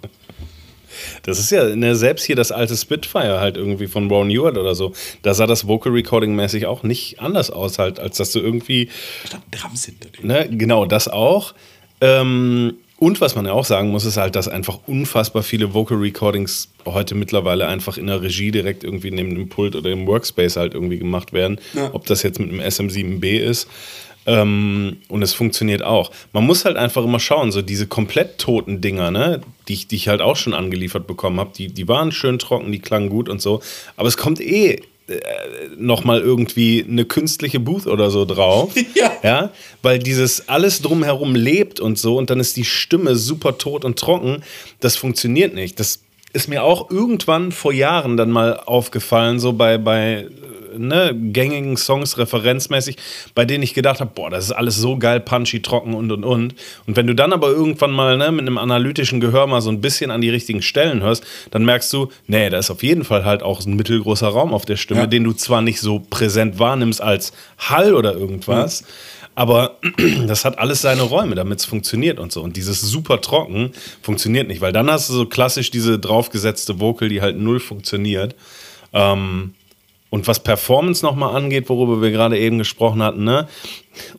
[1.24, 4.76] Das ist ja ne, selbst hier das alte Spitfire halt irgendwie von Ron Ewart oder
[4.76, 4.94] so.
[5.22, 8.90] Da sah das Vocal Recording mäßig auch nicht anders aus, halt, als dass du irgendwie,
[9.52, 10.28] Drums hinter dem.
[10.28, 11.54] ne, genau das auch.
[12.02, 15.98] Ähm, und was man ja auch sagen muss, ist halt, dass einfach unfassbar viele Vocal
[15.98, 20.56] Recordings heute mittlerweile einfach in der Regie direkt irgendwie neben dem Pult oder im Workspace
[20.56, 21.60] halt irgendwie gemacht werden.
[21.74, 21.90] Ja.
[21.94, 23.68] Ob das jetzt mit einem SM7B ist.
[24.26, 26.12] Ähm, und es funktioniert auch.
[26.34, 29.96] Man muss halt einfach immer schauen, so diese komplett toten Dinger, ne, die ich, die
[29.96, 33.30] ich halt auch schon angeliefert bekommen habe, die, die waren schön trocken, die klangen gut
[33.30, 33.62] und so.
[33.98, 35.20] Aber es kommt eh äh,
[35.78, 38.74] nochmal irgendwie eine künstliche Booth oder so drauf.
[38.96, 39.12] Ja.
[39.24, 39.52] ja.
[39.82, 44.00] Weil dieses alles drumherum lebt und so und dann ist die Stimme super tot und
[44.00, 44.42] trocken.
[44.80, 45.80] Das funktioniert nicht.
[45.80, 46.00] Das
[46.34, 50.28] ist mir auch irgendwann vor Jahren dann mal aufgefallen, so bei, bei
[50.78, 52.98] ne, gängigen Songs referenzmäßig,
[53.34, 56.24] bei denen ich gedacht habe, boah, das ist alles so geil, punchy, trocken und und
[56.24, 56.56] und.
[56.86, 59.82] Und wenn du dann aber irgendwann mal ne, mit einem analytischen Gehör mal so ein
[59.82, 63.26] bisschen an die richtigen Stellen hörst, dann merkst du, nee, da ist auf jeden Fall
[63.26, 65.08] halt auch ein mittelgroßer Raum auf der Stimme, Ja.
[65.08, 68.84] den du zwar nicht so präsent wahrnimmst als Hall oder irgendwas,
[69.36, 69.78] aber
[70.28, 72.42] das hat alles seine Räume, damit es funktioniert und so.
[72.42, 73.72] Und dieses super trocken
[74.02, 78.34] funktioniert nicht, weil dann hast du so klassisch diese draufgesetzte Vocal, die halt null funktioniert.
[78.94, 79.54] Ähm,
[80.16, 83.50] und was Performance nochmal angeht, worüber wir gerade eben gesprochen hatten, ne?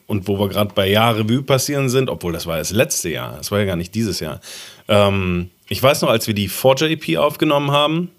[0.07, 3.39] Und wo wir gerade bei Jahr Revue passieren sind, obwohl das war das letzte Jahr,
[3.39, 4.43] das war ja gar nicht dieses Jahr.
[4.89, 8.11] Ähm, ich weiß noch, als wir die Forger EP aufgenommen haben,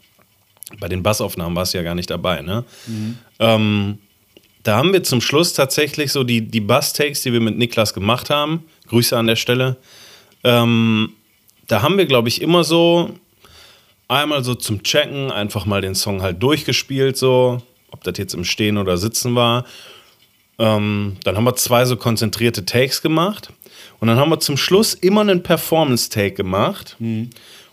[0.79, 2.65] bei den Bassaufnahmen warst du ja gar nicht dabei, ne?
[3.37, 3.99] Ähm,
[4.63, 8.31] da haben wir zum Schluss tatsächlich so die, die Bass-Takes, die wir mit Niklas gemacht
[8.31, 8.63] haben.
[8.87, 9.77] Grüße an der Stelle.
[10.43, 11.13] Ähm,
[11.67, 13.11] da haben wir, glaube ich, immer so
[14.07, 18.43] einmal so zum Checken einfach mal den Song halt durchgespielt, so, ob das jetzt im
[18.43, 19.65] Stehen oder Sitzen war.
[20.59, 23.49] Ähm, dann haben wir zwei so konzentrierte Takes gemacht.
[23.99, 26.97] Und dann haben wir zum Schluss immer einen Performance-Take gemacht,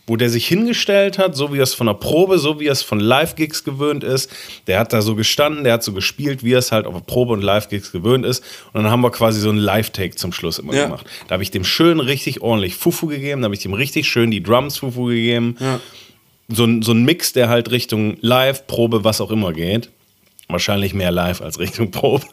[0.07, 2.73] wo der sich hingestellt hat, so wie er es von der Probe, so wie er
[2.73, 4.31] es von Live-Gigs gewöhnt ist.
[4.67, 7.01] Der hat da so gestanden, der hat so gespielt, wie er es halt auf der
[7.01, 8.45] Probe und Live-Gigs gewöhnt ist.
[8.73, 10.85] Und dann haben wir quasi so einen Live-Take zum Schluss immer Ja.
[10.85, 11.07] gemacht.
[11.29, 14.31] Da habe ich dem schön richtig ordentlich Fufu gegeben, da habe ich dem richtig schön
[14.31, 15.81] die Drums Fufu gegeben Ja.
[16.49, 19.91] So ein, so ein Mix, der halt Richtung Live, Probe, was auch immer geht.
[20.49, 22.27] Wahrscheinlich mehr Live als Richtung Probe.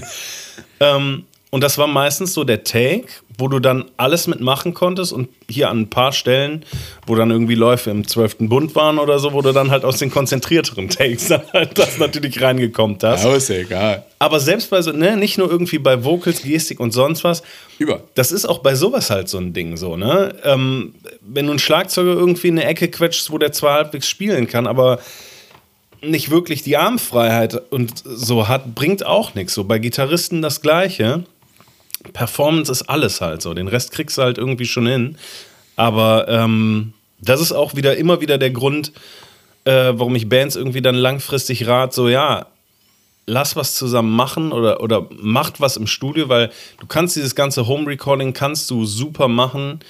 [0.80, 5.28] ähm, und das war meistens so der Take, wo du dann alles mitmachen konntest und
[5.50, 6.64] hier an ein paar Stellen,
[7.06, 8.36] wo dann irgendwie Läufe im 12.
[8.48, 11.98] Bund waren oder so, wo du dann halt aus den konzentrierteren Takes dann halt das
[11.98, 13.26] natürlich reingekommen hast.
[13.26, 14.02] Aber ist ja egal.
[14.18, 17.42] Aber selbst bei so, ne, nicht nur irgendwie bei Vocals, Gestik und sonst was.
[17.76, 18.00] Über.
[18.14, 20.34] Das ist auch bei sowas halt so ein Ding so, ne?
[20.44, 24.46] Ähm, wenn du einen Schlagzeuger irgendwie in eine Ecke quetschst, wo der zwar halbwegs spielen
[24.46, 25.00] kann, aber
[26.00, 29.52] nicht wirklich die Armfreiheit und so hat, bringt auch nichts.
[29.52, 31.24] So bei Gitarristen das Gleiche.
[32.12, 33.54] Performance ist alles halt so.
[33.54, 35.16] Den Rest kriegst du halt irgendwie schon hin.
[35.76, 38.92] Aber ähm, das ist auch wieder immer wieder der Grund,
[39.64, 42.46] äh, warum ich Bands irgendwie dann langfristig rat, so ja,
[43.26, 46.50] lass was zusammen machen oder, oder macht was im Studio, weil
[46.80, 49.80] du kannst dieses ganze Home-Recording kannst du super machen,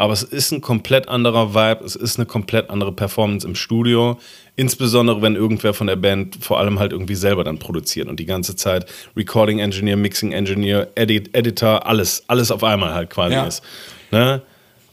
[0.00, 4.18] aber es ist ein komplett anderer Vibe, es ist eine komplett andere Performance im Studio,
[4.56, 8.24] insbesondere wenn irgendwer von der Band vor allem halt irgendwie selber dann produziert und die
[8.24, 13.44] ganze Zeit Recording Engineer, Mixing Engineer, Edit, Editor, alles, alles auf einmal halt quasi Ja.
[13.44, 13.62] ist.
[14.10, 14.40] Ne?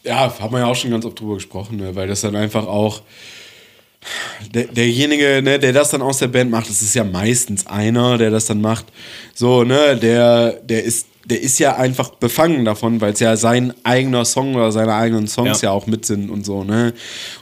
[0.03, 1.95] Ja, haben wir ja auch schon ganz oft drüber gesprochen, ne?
[1.95, 3.01] weil das dann einfach auch
[4.53, 8.17] der, derjenige, ne, der das dann aus der Band macht, das ist ja meistens einer,
[8.17, 8.87] der das dann macht.
[9.33, 13.73] So, ne, der, der ist, der ist ja einfach befangen davon, weil es ja sein
[13.84, 15.71] eigener Song oder seine eigenen Songs ja, Ja.
[15.71, 16.93] auch mit sind und so, ne.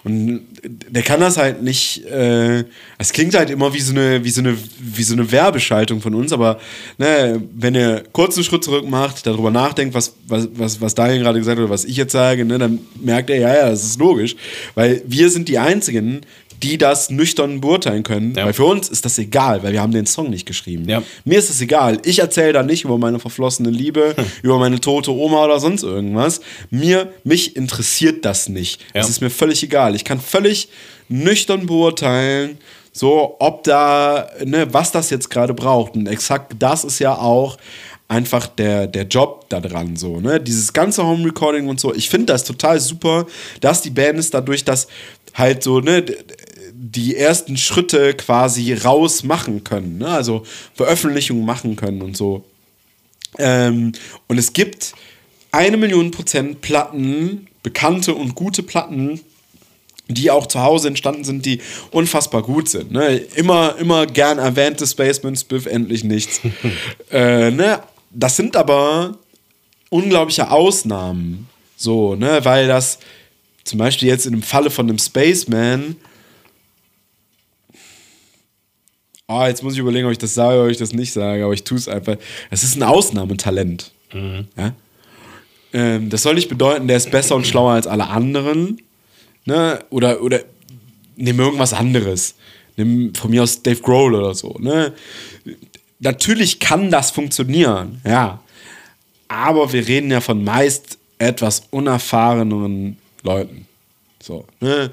[0.04, 0.42] Und
[0.90, 2.64] der kann das halt nicht, äh,
[2.98, 6.16] es klingt halt immer wie so eine, wie so eine, wie so eine Werbeschaltung von
[6.16, 6.60] uns, aber
[6.98, 11.20] ne, wenn ihr kurz einen Schritt zurück macht, darüber nachdenkt, was, was, was, was Daniel
[11.22, 13.84] gerade gesagt hat oder was ich jetzt sage, ne, dann merkt er, ja, ja, das
[13.84, 14.36] ist logisch.
[14.74, 16.22] Weil wir sind die einzigen,
[16.64, 18.34] die das nüchtern beurteilen können.
[18.36, 18.46] Ja.
[18.46, 20.88] Weil für uns ist das egal, weil wir haben den Song nicht geschrieben.
[20.88, 21.04] Ja.
[21.24, 22.00] Mir ist es egal.
[22.04, 26.42] Ich erzähle da nicht über meine verflossene Liebe, über meine tote Oma oder sonst irgendwas.
[26.70, 28.82] Mir, mich interessiert das nicht.
[28.94, 29.02] Ja.
[29.02, 29.96] Es ist mir völlig egal.
[29.96, 30.70] Ich kann völlig
[31.08, 32.58] nüchtern beurteilen,
[32.92, 35.96] so ob da, ne, was das jetzt gerade braucht.
[35.96, 37.58] Und exakt das ist ja auch
[38.08, 40.40] einfach der, der Job da dran, so, ne?
[40.40, 41.94] Dieses ganze Home Recording und so.
[41.94, 43.26] Ich finde das total super,
[43.62, 44.88] dass die Bands dadurch, dass
[45.34, 46.06] halt so, ne,
[46.78, 50.08] die ersten Schritte quasi raus machen können, ne?
[50.08, 52.44] Also Veröffentlichungen machen können und so.
[53.38, 53.94] Ähm,
[54.28, 54.94] und es gibt
[55.52, 59.22] eine Million Prozent Platten, bekannte und gute Platten,
[60.08, 61.62] die auch zu Hause entstanden sind, die
[61.92, 62.92] unfassbar gut sind.
[62.92, 63.18] Ne?
[63.36, 66.42] Immer, immer gern erwähnte Spaceman Spiff, endlich nichts.
[67.12, 67.82] äh, ne?
[68.12, 69.18] Das sind aber
[69.90, 71.48] unglaubliche Ausnahmen.
[71.78, 72.40] So, ne?
[72.44, 73.00] Weil das
[73.64, 75.96] zum Beispiel jetzt in dem Falle von einem Spaceman.
[79.28, 81.44] Ah, jetzt muss ich überlegen, ob ich das sage oder ob ich das nicht sage,
[81.44, 82.18] aber ich tue es einfach.
[82.52, 83.92] Es ist ein Ausnahmetalent.
[84.56, 84.74] Ja?
[85.74, 88.82] Ähm, das soll nicht bedeuten, der ist besser und schlauer als alle anderen.
[89.46, 89.84] Ne?
[89.90, 90.42] Oder, oder
[91.16, 92.36] nimm irgendwas anderes.
[92.78, 94.58] Nimm von mir aus Dave Grohl oder so.
[94.60, 94.94] Ne?
[96.00, 98.42] Natürlich kann das funktionieren, ja.
[99.28, 103.68] Aber wir reden ja von meist etwas unerfahreneren Leuten.
[104.22, 104.92] So, ne?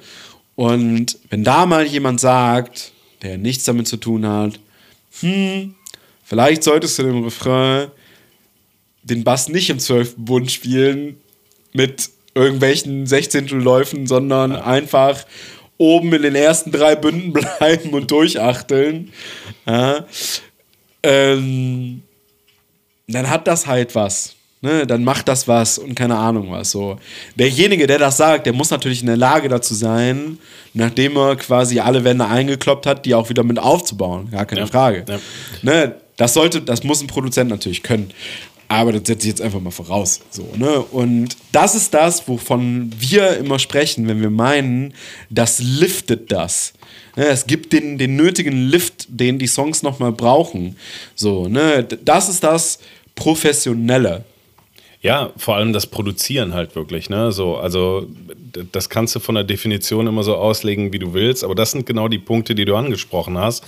[0.55, 4.59] Und wenn da mal jemand sagt, der nichts damit zu tun hat,
[5.21, 5.75] hm,
[6.25, 7.91] vielleicht solltest du dem Refrain
[9.03, 10.15] den Bass nicht im 12.
[10.17, 11.21] Bund spielen
[11.73, 13.49] mit irgendwelchen 16.
[13.49, 15.25] Läufen, sondern einfach
[15.77, 19.13] oben in den ersten drei Bünden bleiben und durchachteln.
[19.67, 20.07] Ja.
[21.03, 22.03] Ähm,
[23.09, 24.37] dann hat das halt was.
[24.65, 26.71] Ne, dann macht das was und keine Ahnung was.
[26.71, 26.97] So.
[27.35, 30.39] Derjenige, der das sagt, der muss natürlich in der Lage dazu sein,
[30.73, 34.29] nachdem er quasi alle Wände eingekloppt hat, die auch wieder mit aufzubauen.
[34.31, 34.67] Gar keine Ja.
[34.69, 35.05] Frage.
[35.09, 35.19] Ja.
[35.63, 38.13] Ne, das sollte, das muss ein Produzent natürlich können.
[38.69, 40.21] Aber das setze ich jetzt einfach mal voraus.
[40.31, 40.81] So, ne?
[40.81, 44.95] Und das ist das, wovon wir immer sprechen, wenn wir meinen,
[45.29, 46.73] das liftet das.
[47.17, 50.77] Ne, es gibt den, den nötigen Lift, den die Songs nochmal brauchen.
[51.17, 51.83] So, ne?
[52.05, 52.79] Das ist das
[53.17, 54.25] Professionelle.
[55.03, 57.33] Ja, vor allem das Produzieren halt wirklich, ne?
[57.33, 58.07] So, also
[58.71, 61.87] das kannst du von der Definition immer so auslegen, wie du willst, aber das sind
[61.87, 63.65] genau die Punkte, die du angesprochen hast.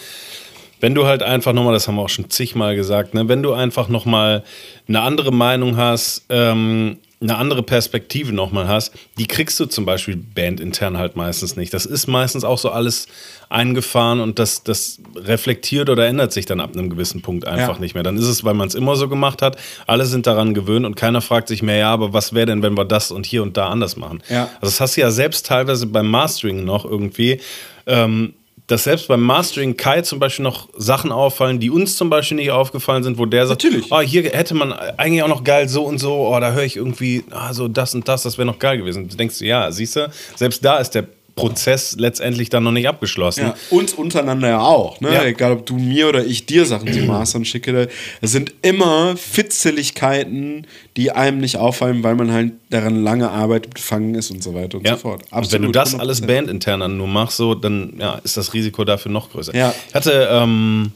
[0.78, 3.52] Wenn du halt einfach nochmal, das haben wir auch schon zigmal gesagt, ne, wenn du
[3.52, 4.44] einfach nochmal
[4.86, 10.16] eine andere Meinung hast, ähm, eine andere Perspektive nochmal hast, die kriegst du zum Beispiel
[10.16, 11.72] bandintern halt meistens nicht.
[11.74, 13.06] Das ist meistens auch so alles
[13.48, 17.80] eingefahren und das, das reflektiert oder ändert sich dann ab einem gewissen Punkt einfach Ja.
[17.80, 18.02] nicht mehr.
[18.02, 19.56] Dann ist es, weil man es immer so gemacht hat,
[19.86, 22.76] alle sind daran gewöhnt und keiner fragt sich mehr, ja, aber was wäre denn, wenn
[22.76, 24.22] wir das und hier und da anders machen?
[24.28, 24.44] Ja.
[24.60, 27.40] Also das hast du ja selbst teilweise beim Mastering noch irgendwie,
[27.86, 28.34] ähm,
[28.66, 32.50] dass selbst beim Mastering Kai zum Beispiel noch Sachen auffallen, die uns zum Beispiel nicht
[32.50, 33.92] aufgefallen sind, wo der sagt, Natürlich.
[33.92, 36.76] oh, hier hätte man eigentlich auch noch geil so und so, oh, da höre ich
[36.76, 39.08] irgendwie, ah, so das und das, das wäre noch geil gewesen.
[39.08, 41.06] Du denkst, ja, siehst du, selbst da ist der
[41.36, 43.40] Prozess letztendlich dann noch nicht abgeschlossen.
[43.46, 45.00] Ja, uns untereinander ja auch.
[45.00, 45.12] Ne?
[45.12, 45.24] Ja.
[45.24, 47.88] Egal, ob du mir oder ich dir Sachen zum Mastern schicke.
[48.20, 50.66] Es sind immer Fitzeligkeiten,
[50.96, 54.78] die einem nicht auffallen, weil man halt daran lange arbeitet, befangen ist und so weiter
[54.78, 54.94] und Ja.
[54.94, 55.22] so fort.
[55.30, 55.98] und wenn du das 100%.
[56.00, 59.54] alles bandintern dann nur machst, so, dann ja, ist das Risiko dafür noch größer.
[59.54, 59.74] Ja.
[59.88, 60.92] Ich hatte ähm,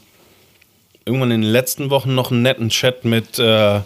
[1.05, 3.80] irgendwann in den letzten Wochen noch einen netten Chat mit, äh,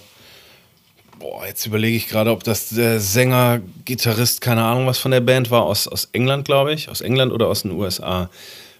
[1.22, 5.20] boah, jetzt überlege ich gerade, ob das der Sänger, Gitarrist, keine Ahnung was von der
[5.20, 8.28] Band war, aus, aus England, glaube ich, aus England oder aus den USA.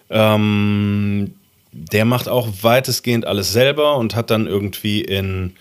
[0.09, 1.33] Ähm,
[1.71, 5.53] der macht auch weitestgehend alles selber und hat dann irgendwie in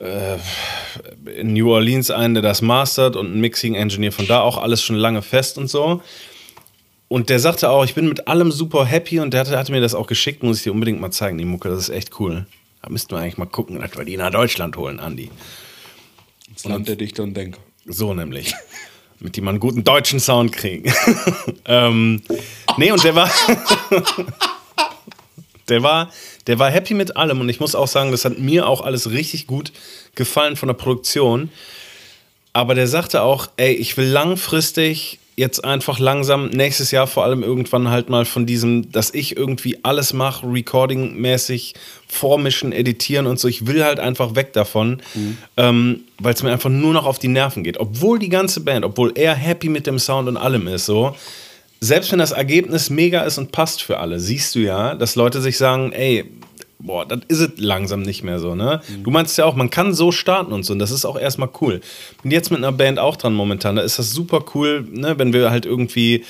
[0.00, 4.82] in New Orleans einen, der das mastert und ein Mixing Engineer von da auch alles
[4.82, 6.00] schon lange fest und so.
[7.08, 9.82] Und der sagte auch, ich bin mit allem super happy und der hatte, hatte mir
[9.82, 12.46] das auch geschickt, muss ich dir unbedingt mal zeigen, die Mucke, das ist echt cool.
[12.80, 15.30] Da müssten wir eigentlich mal gucken, dass wir die nach Deutschland holen, Andi.
[16.62, 17.58] Das Land der Dichter und Denker.
[17.86, 18.54] So nämlich.
[19.18, 20.92] Mit die man einen guten deutschen Sound kriegen.
[21.64, 22.22] ähm,
[22.76, 23.30] nee, und der war.
[25.70, 26.12] der war.
[26.46, 29.10] Der war happy mit allem und ich muss auch sagen, das hat mir auch alles
[29.10, 29.72] richtig gut
[30.14, 31.48] gefallen von der Produktion.
[32.52, 37.42] Aber der sagte auch, ey, ich will langfristig jetzt einfach langsam, nächstes Jahr vor allem
[37.42, 41.74] irgendwann halt mal von diesem, dass ich irgendwie alles mache, recording-mäßig,
[42.08, 43.48] vormischen, editieren und so.
[43.48, 45.00] Ich will halt einfach weg davon,
[45.56, 47.78] ähm, weil es mir einfach nur noch auf die Nerven geht.
[47.78, 51.16] Obwohl die ganze Band, obwohl er happy mit dem Sound und allem ist, so.
[51.82, 55.40] Selbst wenn das Ergebnis mega ist und passt für alle, siehst du ja, dass Leute
[55.40, 56.26] sich sagen, ey,
[56.82, 58.80] boah, das ist es langsam nicht mehr so, ne?
[59.02, 61.50] Du meinst ja auch, man kann so starten und so, und das ist auch erstmal
[61.60, 61.80] cool.
[62.22, 65.32] Bin jetzt mit einer Band auch dran momentan, da ist das super cool, ne, wenn
[65.32, 66.24] wir halt irgendwie,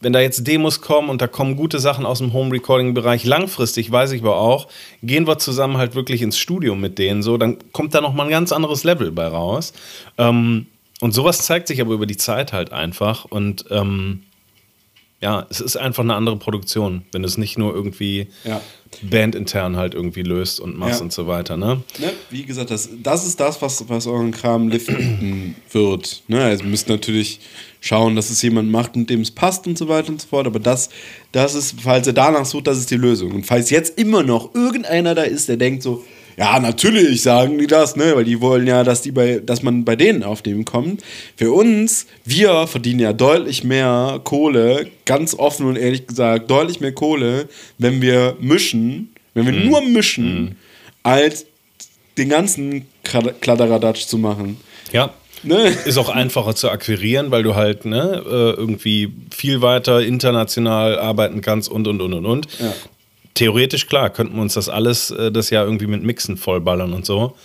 [0.00, 4.12] wenn da jetzt Demos kommen und da kommen gute Sachen aus dem Home-Recording-Bereich, langfristig weiß
[4.12, 4.68] ich aber auch,
[5.02, 8.32] gehen wir zusammen halt wirklich ins Studio mit denen, so, dann kommt da nochmal ein
[8.32, 9.72] ganz anderes Level bei raus.
[10.18, 10.66] Ähm,
[11.00, 14.22] und sowas zeigt sich aber über die Zeit halt einfach und ähm,
[15.22, 18.60] ja, es ist einfach eine andere Produktion, wenn du es nicht nur irgendwie Ja.
[19.02, 21.04] bandintern halt irgendwie löst und machst Ja.
[21.04, 21.82] und so weiter, ne?
[21.98, 22.12] Ne?
[22.30, 26.22] Wie gesagt, das, das ist das, was, was euren Kram liften wird.
[26.28, 26.42] Ne?
[26.42, 27.40] Also ihr müsst natürlich
[27.80, 30.46] schauen, dass es jemand macht, mit dem es passt und so weiter und so fort.
[30.46, 30.88] Aber das,
[31.32, 33.32] das ist, falls ihr danach sucht, das ist die Lösung.
[33.32, 36.02] Und falls jetzt immer noch irgendeiner da ist, der denkt so,
[36.40, 38.16] ja, natürlich sagen die das, ne?
[38.16, 41.04] Weil die wollen ja, dass die bei, dass man bei denen auf dem kommt.
[41.36, 46.92] Für uns, wir verdienen ja deutlich mehr Kohle, ganz offen und ehrlich gesagt, deutlich mehr
[46.92, 50.56] Kohle, wenn wir mischen, wenn wir nur mischen,
[51.02, 51.44] als
[52.16, 54.56] den ganzen Kladderadatsch zu machen.
[54.92, 55.12] Ja.
[55.42, 55.74] Ne?
[55.84, 61.42] Ist auch einfacher zu akquirieren, weil du halt ne, äh, irgendwie viel weiter international arbeiten
[61.42, 62.48] kannst und und und und und.
[62.58, 62.72] Ja.
[63.34, 67.06] Theoretisch klar, könnten wir uns das alles äh, das Jahr irgendwie mit Mixen vollballern und
[67.06, 67.36] so.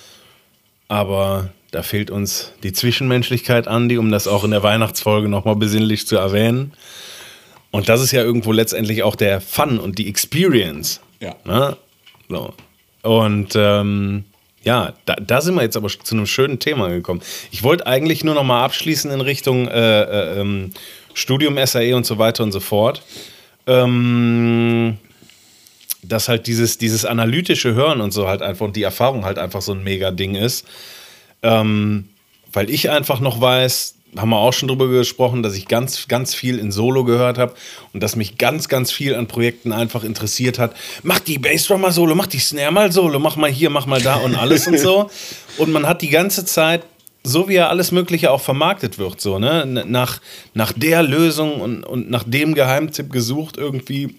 [0.88, 6.08] Aber da fehlt uns die Zwischenmenschlichkeit, Andi, um das auch in der Weihnachtsfolge nochmal besinnlich
[6.08, 6.74] zu erwähnen.
[7.72, 11.02] Und das ist ja irgendwo letztendlich auch der Fun und die Experience.
[11.20, 11.36] Ja.
[11.44, 11.76] Ne?
[12.30, 12.54] So.
[13.02, 14.24] Und ähm,
[14.64, 17.22] ja, da, da sind wir jetzt aber zu einem schönen Thema gekommen.
[17.52, 20.72] Ich wollte eigentlich nur noch mal abschließen in Richtung äh, äh, ähm,
[21.14, 23.04] Studium, SAE und so weiter und so fort.
[23.68, 24.98] Ähm,
[26.08, 29.62] dass halt dieses, dieses analytische Hören und so halt einfach und die Erfahrung halt einfach
[29.62, 30.66] so ein mega Ding ist.
[31.44, 32.10] Ähm,
[32.52, 36.34] weil ich einfach noch weiß, haben wir auch schon drüber gesprochen, dass ich ganz, ganz
[36.34, 37.54] viel in Solo gehört habe
[37.94, 40.74] und dass mich ganz, ganz viel an Projekten einfach interessiert hat.
[41.04, 44.02] Mach die Bassdrum mal Solo, mach die Snare mal Solo, mach mal hier, mach mal
[44.02, 45.10] da und alles und so.
[45.58, 46.84] Und man hat die ganze Zeit
[47.24, 49.66] so wie ja alles Mögliche auch vermarktet wird, so, ne?
[49.66, 50.22] Nach,
[50.54, 54.16] nach der Lösung und, und nach dem Geheimtipp gesucht, irgendwie,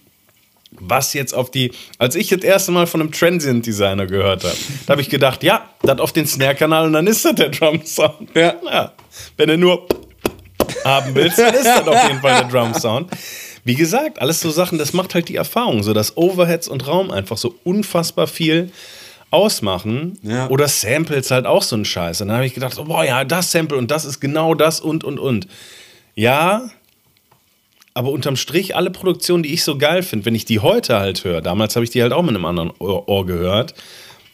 [0.72, 1.72] was jetzt auf die.
[1.98, 4.56] Als ich das erste Mal von einem Transient Designer gehört habe,
[4.86, 8.30] da habe ich gedacht, ja, das auf den Snare-Kanal und dann ist das der Drum-Sound.
[8.34, 8.54] Ja.
[8.64, 8.92] ja.
[9.36, 9.86] Wenn du nur
[10.84, 13.10] haben willst, dann ist das auf jeden Fall der Drum-Sound.
[13.64, 17.10] Wie gesagt, alles so Sachen, das macht halt die Erfahrung, so dass Overheads und Raum
[17.10, 18.70] einfach so unfassbar viel
[19.30, 20.18] ausmachen.
[20.22, 20.48] Ja.
[20.48, 22.20] Oder Samples halt auch so ein Scheiß.
[22.20, 24.80] Und dann habe ich gedacht, oh, boah, ja, das Sample und das ist genau das
[24.80, 25.48] und und und.
[26.14, 26.70] Ja,
[27.96, 31.24] aber unterm Strich alle Produktionen, die ich so geil finde, wenn ich die heute halt
[31.24, 33.72] höre, damals habe ich die halt auch mit einem anderen Ohr, Ohr, gehört,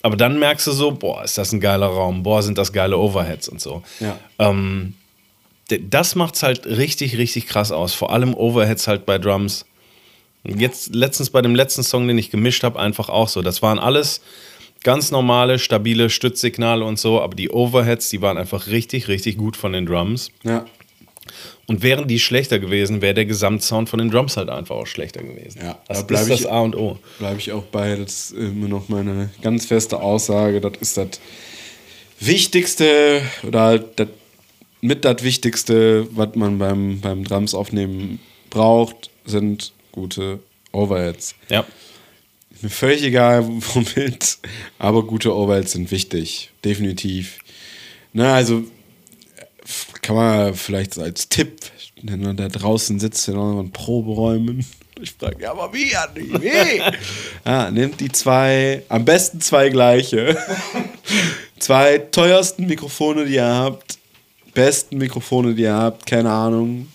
[0.02, 2.98] aber dann merkst du so, boah, ist das ein geiler Raum, boah, sind das geile
[2.98, 3.84] Overheads und so.
[4.00, 4.18] Ja.
[4.40, 4.94] Ähm,
[5.68, 7.94] das macht's halt richtig, richtig krass aus.
[7.94, 9.64] Vor allem Overheads halt bei Drums.
[10.42, 13.42] Jetzt letztens bei dem letzten Song, den ich gemischt habe, einfach auch so.
[13.42, 14.22] Das waren alles
[14.82, 19.56] ganz normale, stabile Stützsignale und so, aber die Overheads, die waren einfach richtig, richtig gut
[19.56, 20.32] von den Drums.
[20.42, 20.64] Ja.
[21.66, 25.22] Und wären die schlechter gewesen, wäre der Gesamtsound von den Drums halt einfach auch schlechter
[25.22, 25.60] gewesen.
[25.62, 26.98] Ja, das da ist das A und O.
[27.18, 27.96] Bleibe ich auch bei.
[27.96, 30.60] Das ist immer noch meine ganz feste Aussage.
[30.60, 31.20] Das ist das
[32.18, 34.08] Wichtigste oder das,
[34.80, 38.18] mit das Wichtigste, was man beim, beim Drums aufnehmen
[38.50, 40.40] braucht, sind gute
[40.72, 41.36] Overheads.
[41.48, 41.64] Ja
[42.62, 44.38] mir völlig egal, womit,
[44.78, 47.38] aber gute Overheads sind wichtig, definitiv.
[48.12, 48.64] Na, also
[50.02, 51.60] kann man vielleicht als Tipp,
[52.02, 54.64] wenn man da draußen sitzt in euren Proberäumen,
[55.02, 56.82] ich frage, ja, aber wie, Andi, wie?
[57.44, 60.36] ja, nehmt die zwei, am besten zwei gleiche,
[61.58, 63.98] zwei teuersten Mikrofone, die ihr habt,
[64.54, 66.88] besten Mikrofone, die ihr habt, keine Ahnung.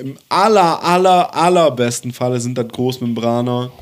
[0.00, 3.72] Im aller, aller, allerbesten Falle sind das Großmembraner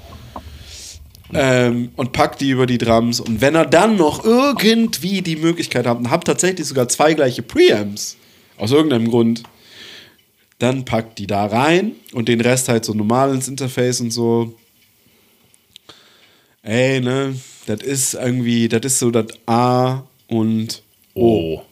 [1.34, 3.20] ähm, und packt die über die Drums.
[3.20, 7.43] Und wenn er dann noch irgendwie die Möglichkeit hat, und habt tatsächlich sogar zwei gleiche
[7.43, 8.16] Preamps,
[8.59, 9.42] aus irgendeinem Grund,
[10.59, 14.54] dann packt die da rein und den Rest halt so normal ins Interface und so.
[16.62, 20.82] Ey, ne, das ist irgendwie, das ist so das A und
[21.14, 21.59] O.
[21.59, 21.62] Oh.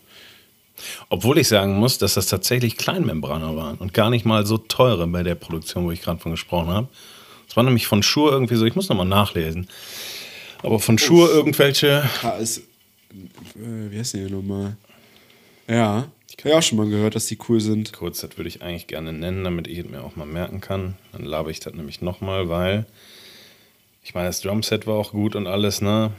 [1.09, 5.07] Obwohl ich sagen muss, dass das tatsächlich Kleinmembraner waren und gar nicht mal so teure
[5.07, 6.89] bei der Produktion, wo ich gerade von gesprochen habe.
[7.49, 9.69] Es war nämlich von Schuhe irgendwie so, ich muss nochmal nachlesen.
[10.63, 12.09] Aber von Schuhe irgendwelche.
[12.21, 12.63] KS, äh,
[13.91, 14.77] wie heißt die nochmal?
[15.69, 16.09] Ja,
[16.45, 17.95] ich habe ja auch schon mal gehört, dass die cool sind.
[17.95, 20.95] Kurz, das würde ich eigentlich gerne nennen, damit ich es mir auch mal merken kann.
[21.13, 22.85] Dann labe ich das nämlich nochmal, weil
[24.03, 26.11] ich meine, das Drumset war auch gut und alles, ne?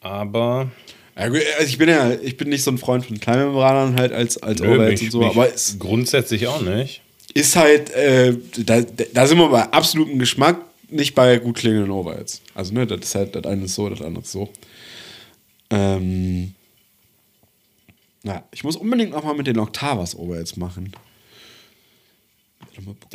[0.00, 0.70] Aber.
[1.16, 4.60] Also ich bin ja, ich bin nicht so ein Freund von Kleinmembranern halt als, als
[4.60, 5.48] Nö, Overheads und so, aber
[5.78, 7.02] grundsätzlich auch nicht
[7.36, 12.40] ist halt, äh, da, da sind wir bei absolutem Geschmack, nicht bei gut klingenden Overheads.
[12.54, 14.48] Also, ne, das ist halt, das eine ist so, das andere ist so.
[15.68, 16.54] Ähm,
[18.26, 20.92] na, ich muss unbedingt noch mal mit den Octavas Overheads machen.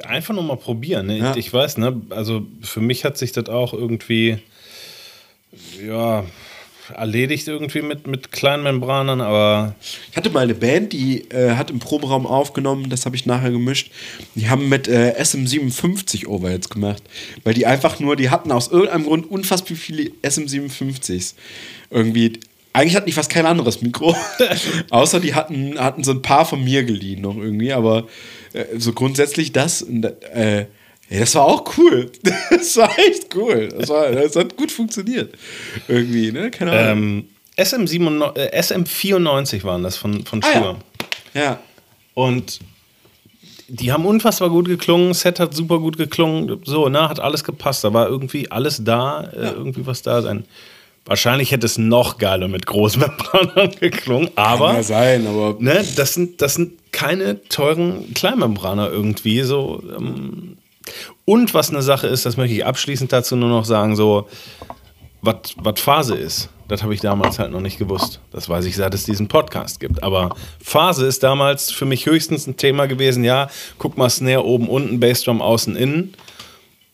[0.03, 1.07] Einfach nur mal probieren.
[1.07, 1.17] Ne?
[1.17, 1.31] Ja.
[1.31, 4.39] Ich, ich weiß, ne, also für mich hat sich das auch irgendwie,
[5.85, 6.23] ja,
[6.95, 9.75] erledigt irgendwie mit, mit kleinen Membranern, aber.
[10.09, 13.51] Ich hatte mal eine Band, die äh, hat im Proberaum aufgenommen, das habe ich nachher
[13.51, 13.91] gemischt.
[14.35, 17.03] Die haben mit äh, SM57 Overheads gemacht.
[17.43, 21.35] Weil die einfach nur, die hatten aus irgendeinem Grund unfassbar viele SM57s.
[21.89, 22.39] Irgendwie.
[22.73, 24.15] Eigentlich hatten die fast kein anderes Mikro.
[24.89, 28.07] Außer die hatten, hatten so ein paar von mir geliehen noch irgendwie, aber
[28.53, 29.81] äh, so grundsätzlich das.
[29.81, 30.65] Äh,
[31.09, 32.09] Ey, das war auch cool.
[32.49, 33.67] Das war echt cool.
[33.77, 35.33] Das, war, das hat gut funktioniert.
[35.89, 36.49] Irgendwie, ne?
[36.51, 36.87] Keine Ahnung.
[36.87, 40.77] Ähm, SM97, äh, SM94 waren das von, von Shure.
[40.77, 40.79] Ah,
[41.33, 41.41] ja.
[41.41, 41.59] ja.
[42.13, 42.59] Und
[43.67, 47.83] die haben unfassbar gut geklungen, Set hat super gut geklungen, so, ne, hat alles gepasst,
[47.83, 49.51] da war irgendwie alles da, äh, ja.
[49.51, 50.45] irgendwie was da sein.
[51.05, 54.67] Wahrscheinlich hätte es noch geiler mit Großmembranern geklungen, aber.
[54.67, 55.55] Kann ja sein, aber.
[55.59, 59.81] Ne, das sind, das sind keine teuren Kleinmembraner irgendwie, so.
[59.97, 60.57] Ähm,
[61.25, 64.27] und was eine Sache ist, das möchte ich abschließend dazu nur noch sagen, so,
[65.21, 66.49] was Phase ist.
[66.67, 68.21] Das habe ich damals halt noch nicht gewusst.
[68.31, 70.03] Das weiß ich, seit es diesen Podcast gibt.
[70.03, 73.25] Aber Phase ist damals für mich höchstens ein Thema gewesen.
[73.25, 76.13] Ja, guck mal, Snare oben, unten, Bassdrum außen, innen.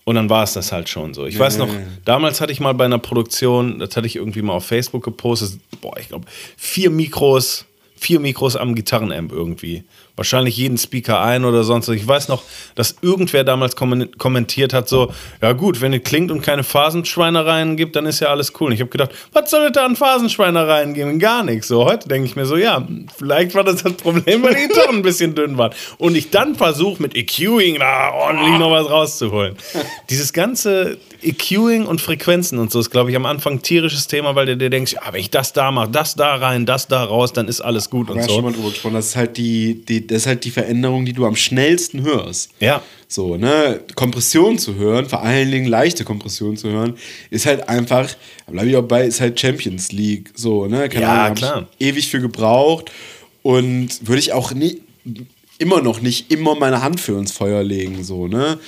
[0.07, 1.25] Und dann war es das halt schon so.
[1.25, 1.67] Ich nee, weiß noch,
[2.05, 5.59] damals hatte ich mal bei einer Produktion, das hatte ich irgendwie mal auf Facebook gepostet,
[5.81, 7.65] boah, ich glaube, vier Mikros,
[7.97, 9.83] vier Mikros am Gitarrenamp irgendwie
[10.17, 11.95] wahrscheinlich jeden Speaker ein oder sonst was.
[11.95, 12.43] Ich weiß noch,
[12.75, 17.77] dass irgendwer damals kommen- kommentiert hat, so, ja gut, wenn es klingt und keine Phasenschweinereien
[17.77, 18.67] gibt, dann ist ja alles cool.
[18.67, 21.19] Und ich habe gedacht, was soll es da an Phasenschweinereien geben?
[21.19, 21.67] Gar nichts.
[21.67, 22.85] So, heute denke ich mir so, ja,
[23.17, 25.71] vielleicht war das das Problem, weil die Gitarren ein bisschen dünn waren.
[25.97, 29.55] Und ich dann versuche mit EQing da ordentlich noch was rauszuholen.
[30.09, 34.35] Dieses ganze EQing und Frequenzen und so ist, glaube ich, am Anfang ein tierisches Thema,
[34.35, 37.03] weil du dir denkst, ja, wenn ich das da mache, das da rein, das da
[37.03, 38.57] raus, dann ist alles gut und Ja, schon mal so.
[38.57, 38.93] drüber gesprochen.
[38.93, 42.51] Das ist halt die, die, das ist halt die Veränderung, die du am schnellsten hörst.
[42.59, 42.81] Ja.
[43.07, 43.81] So, ne?
[43.95, 46.95] Kompression zu hören, vor allen Dingen leichte Kompression zu hören,
[47.29, 48.09] ist halt einfach,
[48.47, 50.31] bleibe ich auch bei, ist halt Champions League.
[50.35, 50.89] So, ne?
[50.89, 51.67] Keine Ja, Ahnung, klar.
[51.79, 52.91] Ewig für gebraucht
[53.43, 54.81] und würde ich auch nie,
[55.57, 58.59] immer noch nicht immer meine Hand für ins Feuer legen, so, ne?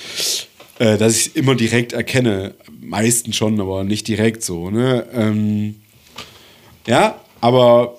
[0.78, 2.54] Äh, dass ich es immer direkt erkenne.
[2.80, 5.06] Meistens schon, aber nicht direkt so, ne?
[5.12, 5.76] Ähm,
[6.86, 7.96] ja, aber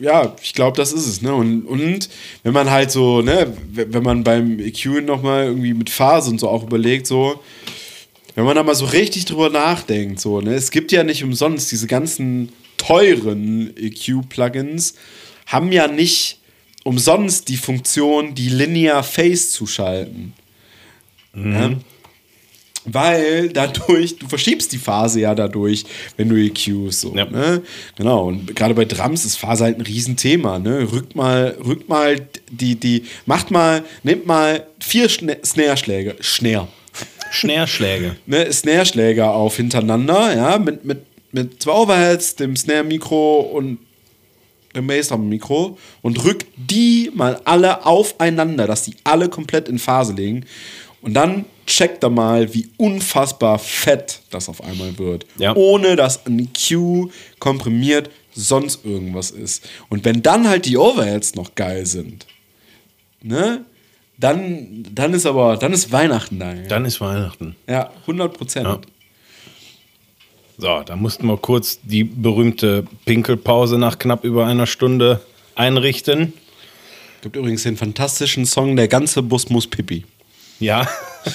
[0.00, 1.22] ja, ich glaube, das ist es.
[1.22, 1.34] Ne?
[1.34, 2.08] Und, und
[2.42, 6.48] wenn man halt so, ne, wenn man beim EQ nochmal irgendwie mit Phase und so
[6.48, 7.40] auch überlegt, so,
[8.34, 11.70] wenn man da mal so richtig drüber nachdenkt, so, ne, es gibt ja nicht umsonst
[11.70, 14.94] diese ganzen teuren EQ-Plugins,
[15.46, 16.38] haben ja nicht
[16.84, 20.32] umsonst die Funktion, die Linear Phase zu schalten.
[21.34, 21.72] Ja?
[22.84, 25.84] Weil dadurch, du verschiebst die Phase ja dadurch,
[26.16, 27.14] wenn du EQs so.
[27.14, 27.26] Ja.
[27.26, 27.62] Ne?
[27.96, 28.28] Genau.
[28.28, 30.58] Und gerade bei Drums ist Phase halt ein Riesenthema.
[30.58, 30.90] Ne?
[30.90, 32.16] Rückt mal, rückt mal
[32.50, 36.68] die, die, macht mal, nimmt mal vier Schne- Snare-Schläge, Snare,
[37.30, 38.16] Schnärschläge.
[38.26, 38.50] ne?
[38.50, 41.02] Snare-Schläger auf hintereinander, ja, mit, mit,
[41.32, 43.78] mit zwei Overheads, dem Snare-Mikro und
[44.74, 50.46] dem Bassdrum-Mikro und rückt die mal alle aufeinander, dass die alle komplett in Phase liegen.
[51.02, 55.26] Und dann checkt er mal, wie unfassbar fett das auf einmal wird.
[55.38, 55.54] Ja.
[55.56, 59.68] Ohne dass ein EQ komprimiert sonst irgendwas ist.
[59.88, 62.26] Und wenn dann halt die Overheads noch geil sind,
[63.22, 63.64] ne?
[64.18, 66.52] Dann, dann ist aber, dann ist Weihnachten da.
[66.52, 67.56] Ja, Dann ist Weihnachten.
[67.66, 68.66] ja 100 Prozent.
[68.66, 68.80] Ja.
[70.58, 75.22] So, da mussten wir kurz die berühmte Pinkelpause nach knapp über einer Stunde
[75.54, 76.34] einrichten.
[77.22, 80.04] Gibt übrigens den fantastischen Song Der ganze Bus muss Pipi.
[80.60, 80.86] Ja,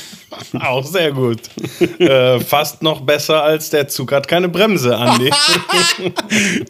[0.62, 1.40] auch sehr gut.
[2.00, 5.30] äh, fast noch besser als der Zug hat keine Bremse, Andi.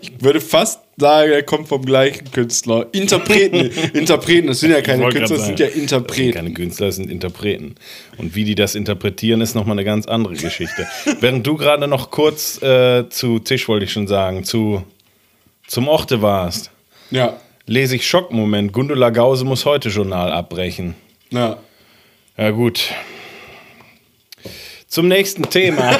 [0.01, 2.87] Ich würde fast sagen, er kommt vom gleichen Künstler.
[2.93, 3.69] Interpreten.
[3.93, 5.67] Interpreten, das sind ja keine Künstler, das sind ja sagen.
[5.67, 6.33] Das sind Interpreten.
[6.33, 7.75] keine Künstler, das sind Interpreten.
[8.17, 10.87] Und wie die das interpretieren, ist nochmal eine ganz andere Geschichte.
[11.19, 14.83] Während du gerade noch kurz äh, zu Tisch, wollte ich schon sagen, zu,
[15.67, 16.71] zum Orte warst,
[17.11, 17.35] Ja.
[17.65, 18.71] lese ich Schockmoment.
[18.71, 20.95] Gundula Gause muss heute Journal abbrechen.
[21.31, 21.57] Ja.
[22.37, 22.93] Ja, gut.
[24.87, 25.97] Zum nächsten Thema.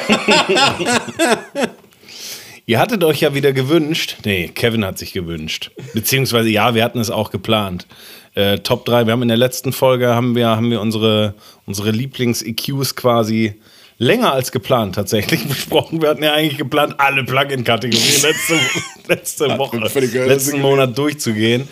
[2.66, 4.16] Ihr hattet euch ja wieder gewünscht.
[4.24, 5.70] Nee, Kevin hat sich gewünscht.
[5.94, 7.86] Beziehungsweise, ja, wir hatten es auch geplant.
[8.34, 9.06] Äh, Top 3.
[9.06, 11.34] Wir haben in der letzten Folge haben wir, haben wir unsere,
[11.64, 13.54] unsere Lieblings-EQs quasi
[13.98, 16.02] länger als geplant tatsächlich besprochen.
[16.02, 18.58] Wir hatten ja eigentlich geplant, alle Plugin-Kategorien letzte,
[19.08, 21.66] letzte Woche, letzten Monat durchzugehen.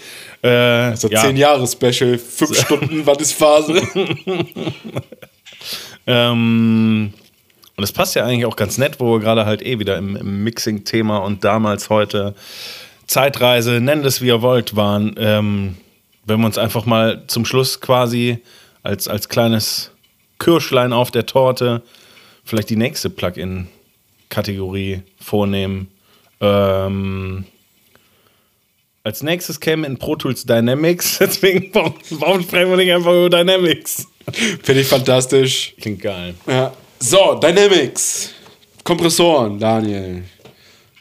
[0.44, 1.22] Äh, So ja.
[1.22, 3.80] 10 Jahre Special, 5 Stunden, was ist Phase?
[6.06, 7.12] Ähm,
[7.76, 10.16] und das passt ja eigentlich auch ganz nett, wo wir gerade halt eh wieder im,
[10.16, 12.34] im Mixing-Thema und damals heute
[13.06, 15.14] Zeitreise, nennt es wie ihr wollt, waren.
[15.18, 15.76] Ähm,
[16.24, 18.38] wenn wir uns einfach mal zum Schluss quasi
[18.82, 19.90] als, als kleines
[20.38, 21.82] Kirschlein auf der Torte
[22.44, 25.88] vielleicht die nächste Plugin-Kategorie vornehmen.
[26.40, 27.44] Ähm,
[29.04, 31.18] als nächstes käme in Pro Tools Dynamics.
[31.20, 34.08] Deswegen, warum, warum sprechen wir nicht einfach über Dynamics?
[34.62, 35.74] Finde ich fantastisch.
[35.80, 36.34] Klingt geil.
[36.46, 36.72] Ja.
[36.98, 38.30] So, Dynamics.
[38.82, 40.24] Kompressoren, Daniel.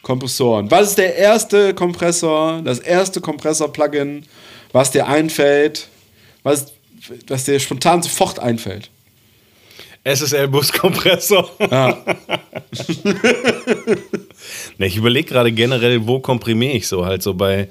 [0.02, 0.70] Kompressoren.
[0.70, 4.26] Was ist der erste Kompressor, das erste Kompressor-Plugin,
[4.72, 5.88] was dir einfällt,
[6.42, 6.74] was,
[7.26, 8.90] was dir spontan sofort einfällt?
[10.04, 11.50] SSL-Buskompressor.
[14.78, 17.68] ne, ich überlege gerade generell, wo komprimiere ich so halt so bei,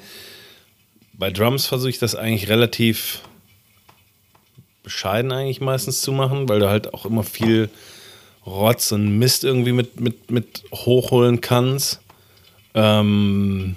[1.14, 3.22] bei Drums versuche ich das eigentlich relativ
[4.84, 7.70] bescheiden eigentlich meistens zu machen, weil du halt auch immer viel
[8.46, 12.02] Rotz und Mist irgendwie mit, mit, mit hochholen kannst.
[12.74, 13.76] Ähm,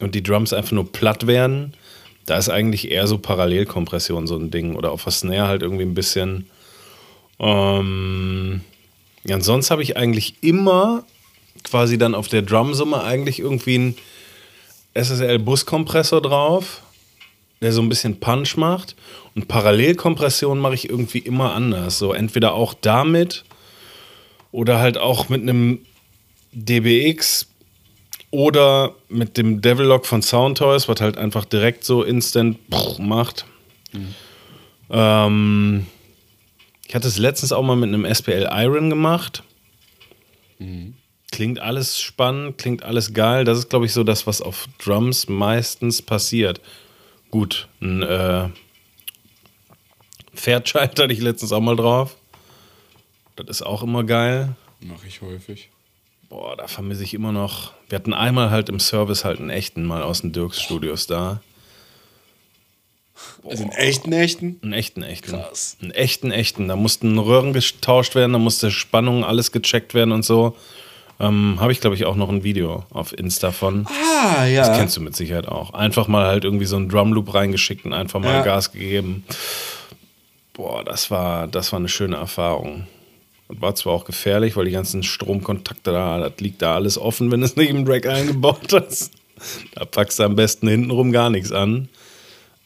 [0.00, 1.74] und die Drums einfach nur platt werden.
[2.26, 4.76] Da ist eigentlich eher so Parallelkompression so ein Ding.
[4.76, 6.46] Oder auf der Snare halt irgendwie ein bisschen.
[7.38, 8.60] Ähm,
[9.24, 11.04] ja, und sonst habe ich eigentlich immer
[11.62, 13.96] quasi dann auf der Drumsumme eigentlich irgendwie einen
[14.94, 16.82] SSL-Buskompressor drauf,
[17.60, 18.96] der so ein bisschen Punch macht.
[19.34, 21.98] Und Parallelkompression mache ich irgendwie immer anders.
[21.98, 23.44] So entweder auch damit
[24.52, 25.80] oder halt auch mit einem
[26.52, 27.48] DBX
[28.30, 32.58] oder mit dem Devil Lock von Soundtoys, was halt einfach direkt so instant
[32.98, 33.46] macht.
[34.90, 35.86] Ähm,
[36.86, 39.42] ich hatte es letztens auch mal mit einem SPL Iron gemacht.
[41.34, 43.44] Klingt alles spannend, klingt alles geil.
[43.44, 46.60] Das ist, glaube ich, so das, was auf Drums meistens passiert.
[47.32, 48.50] Gut, ein äh,
[50.32, 52.14] Fairchild hatte ich letztens auch mal drauf.
[53.34, 54.54] Das ist auch immer geil.
[54.78, 55.70] Mache ich häufig.
[56.28, 57.72] Boah, da vermisse ich immer noch.
[57.88, 61.42] Wir hatten einmal halt im Service halt einen echten mal aus den Dirks Studios da.
[63.42, 64.60] Also einen echten, echten?
[64.62, 65.32] Einen echten, echten.
[65.32, 65.78] Krass.
[65.82, 66.68] Einen echten, echten.
[66.68, 70.56] Da mussten Röhren getauscht werden, da musste Spannung, alles gecheckt werden und so.
[71.20, 73.86] Ähm, Habe ich, glaube ich, auch noch ein Video auf Insta von.
[73.86, 74.66] Ah, ja.
[74.66, 75.72] Das kennst du mit Sicherheit auch.
[75.72, 78.42] Einfach mal halt irgendwie so einen Drumloop reingeschickt und einfach mal Ja.
[78.42, 79.24] Gas gegeben.
[80.52, 82.86] Boah, das war, das war eine schöne Erfahrung.
[83.48, 87.40] War zwar auch gefährlich, weil die ganzen Stromkontakte da, das liegt da alles offen, wenn
[87.40, 89.12] du es nicht im Rack eingebaut hast.
[89.74, 91.88] Da packst du am besten hintenrum gar nichts an.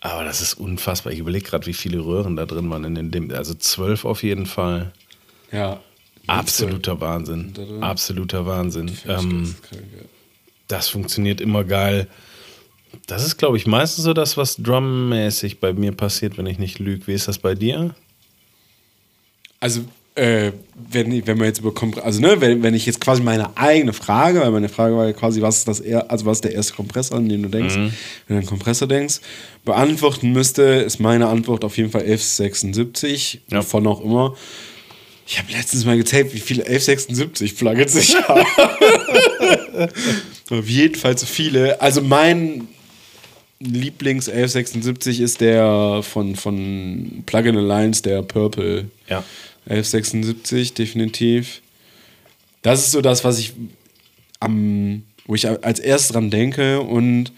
[0.01, 1.13] Aber das ist unfassbar.
[1.13, 3.31] Ich überlege gerade, wie viele Röhren da drin waren in dem.
[3.33, 4.93] Also zwölf auf jeden Fall.
[5.51, 5.81] Ja.
[6.29, 7.53] Absoluter Wahnsinn.
[7.81, 8.91] Absoluter Wahnsinn.
[9.09, 9.55] Ähm,
[10.69, 12.07] das funktioniert immer geil.
[13.07, 16.79] Das ist, glaube ich, meistens so das, was drummäßig bei mir passiert, wenn ich nicht
[16.79, 17.07] lüge.
[17.07, 17.95] Wie ist das bei dir?
[19.61, 19.81] Also,
[20.15, 20.53] äh,
[20.91, 21.73] wenn, wenn man jetzt über
[22.03, 25.13] also ne, wenn, wenn ich jetzt quasi meine eigene Frage, weil meine Frage war ja
[25.13, 27.75] quasi, was ist das er, also was ist der erste Kompressor, an den du denkst,
[27.77, 27.91] wenn
[28.29, 29.21] du an Kompressor denkst,
[29.65, 33.63] beantworten müsste, ist meine Antwort auf jeden Fall 1176, Ja.
[33.63, 34.35] von auch immer.
[35.31, 38.47] Ich habe letztens mal getaped, wie viele 1176 Plugins ich habe.
[40.49, 41.83] auf jeden Fall zu viele.
[41.83, 42.67] Also mein
[43.61, 48.87] Lieblings 1176 ist der von, von Plugin Alliance, der Purple.
[49.07, 49.23] Ja.
[49.67, 51.61] 1176, definitiv.
[52.63, 53.53] Das ist so das, was ich
[54.41, 57.33] am, wo ich als erstes dran denke und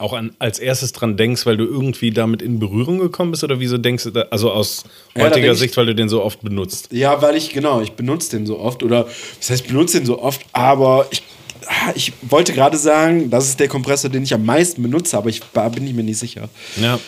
[0.00, 3.44] Auch an, als erstes dran denkst, weil du irgendwie damit in Berührung gekommen bist?
[3.44, 4.84] Oder wieso denkst du, da, also aus
[5.14, 6.88] Ja, heutiger ich- Sicht, weil du den so oft benutzt?
[6.90, 9.06] ja, weil ich, genau, ich benutze den so oft oder,
[9.38, 11.22] was heißt, ich benutze den so oft, aber ich,
[11.66, 15.28] ah, ich wollte gerade sagen, das ist der Kompressor, den ich am meisten benutze, aber
[15.28, 16.48] ich da bin ich mir nicht sicher.
[16.80, 16.98] Ja.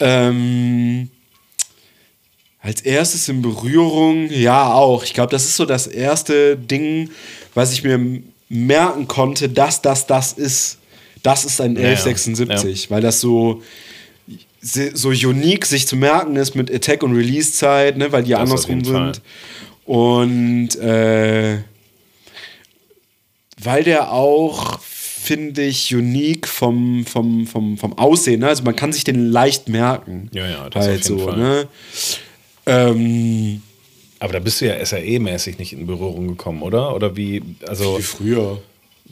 [0.00, 1.08] Ähm,
[2.60, 5.04] als erstes in Berührung, ja auch.
[5.04, 7.10] Ich glaube, das ist so das erste Ding,
[7.54, 7.98] was ich mir
[8.48, 10.78] merken konnte, dass das das ist.
[11.22, 11.88] Das ist ein Ja, ja.
[11.88, 13.62] 1176, weil das so
[14.62, 18.40] so unique sich zu merken ist mit Attack und Release Zeit, ne, weil die Das
[18.40, 19.14] andersrum Fall.
[19.14, 19.22] sind.
[19.86, 21.58] Und äh,
[23.62, 28.48] weil der auch finde ich unique vom, vom, vom, vom Aussehen, ne?
[28.48, 30.30] also man kann sich den leicht merken.
[30.32, 31.36] Ja, ja, das halt auf jeden so, Fall.
[31.38, 31.68] ne?
[32.66, 33.62] Ähm,
[34.18, 36.94] Aber da bist du ja SAE-mäßig nicht in Berührung gekommen, oder?
[36.94, 38.62] Oder wie, also viel früher.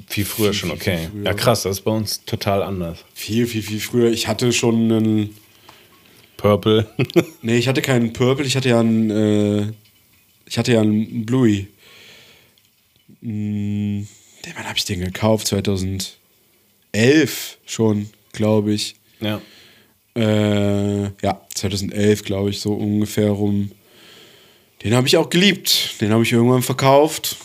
[0.07, 1.09] Viel früher schon, viel, viel okay.
[1.11, 1.25] früher.
[1.25, 3.05] Ja, krass, das ist bei uns total anders.
[3.15, 4.11] Viel, viel, viel früher.
[4.11, 5.37] Ich hatte schon einen.
[6.37, 6.89] Purple.
[7.43, 9.11] Nee, ich hatte keinen Purple, ich hatte ja einen.
[9.11, 9.73] Äh,
[10.47, 11.67] ich hatte ja einen Bluey.
[13.23, 14.07] Hm,
[14.45, 15.47] den- wann habe ich den gekauft?
[15.49, 16.17] 2011
[17.67, 18.95] schon, glaube ich.
[19.21, 19.41] ja.
[20.17, 23.71] Äh, ja, 2011, glaube ich, so ungefähr rum.
[24.83, 25.95] Den habe ich auch geliebt.
[26.01, 27.37] Den habe ich irgendwann verkauft.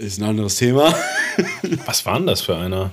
[0.00, 0.94] Ist ein anderes Thema.
[1.84, 2.90] Was war denn das für einer?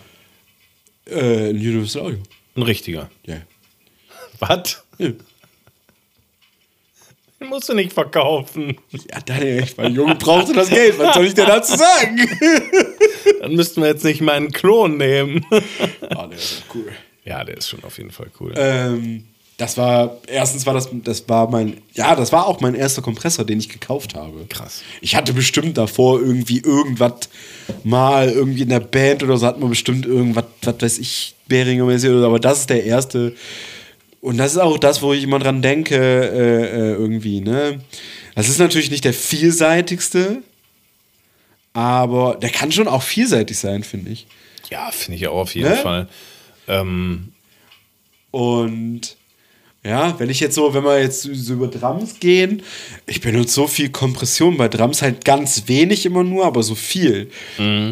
[1.10, 2.20] äh, ein Universal Audio.
[2.55, 3.10] Ein richtiger.
[3.26, 3.38] Ja.
[4.39, 4.84] Was?
[4.97, 5.12] Ja.
[7.39, 8.78] Den musst du nicht verkaufen.
[8.91, 10.97] Ja, Daniel, ich war jung, brauchte das Geld.
[10.97, 12.18] Was soll ich denn dazu sagen?
[13.41, 15.45] Dann müssten wir jetzt nicht meinen Klon nehmen.
[16.10, 16.91] Ah, der ist ja cool.
[17.24, 18.53] Ja, der ist schon auf jeden Fall cool.
[18.58, 19.28] Ähm,
[19.58, 23.43] das war, erstens war das, das war mein, ja, das war auch mein erster Kompressor,
[23.43, 24.45] den ich gekauft habe.
[24.47, 24.84] Krass.
[25.01, 27.30] Ich hatte bestimmt davor irgendwie irgendwas
[27.84, 31.86] mal irgendwie in der Band oder so hat man bestimmt irgendwas, was weiß ich, Beringer
[31.86, 33.36] mäßig oder so, aber das ist der erste.
[34.22, 37.80] Und das ist auch das, wo ich immer dran denke, äh, äh, irgendwie, ne?
[38.36, 40.43] Das ist natürlich nicht der vielseitigste,
[41.74, 44.28] aber der kann schon auch vielseitig sein, finde ich.
[44.70, 45.76] Ja, finde ich auch auf jeden Ne?
[45.78, 46.08] Fall.
[46.68, 47.34] Ähm,
[48.32, 49.16] Und
[49.88, 52.61] ja, wenn ich jetzt so, wenn wir jetzt so über Drums gehen,
[53.05, 57.29] ich benutze so viel Kompression bei Drums, halt ganz wenig immer nur, aber so viel.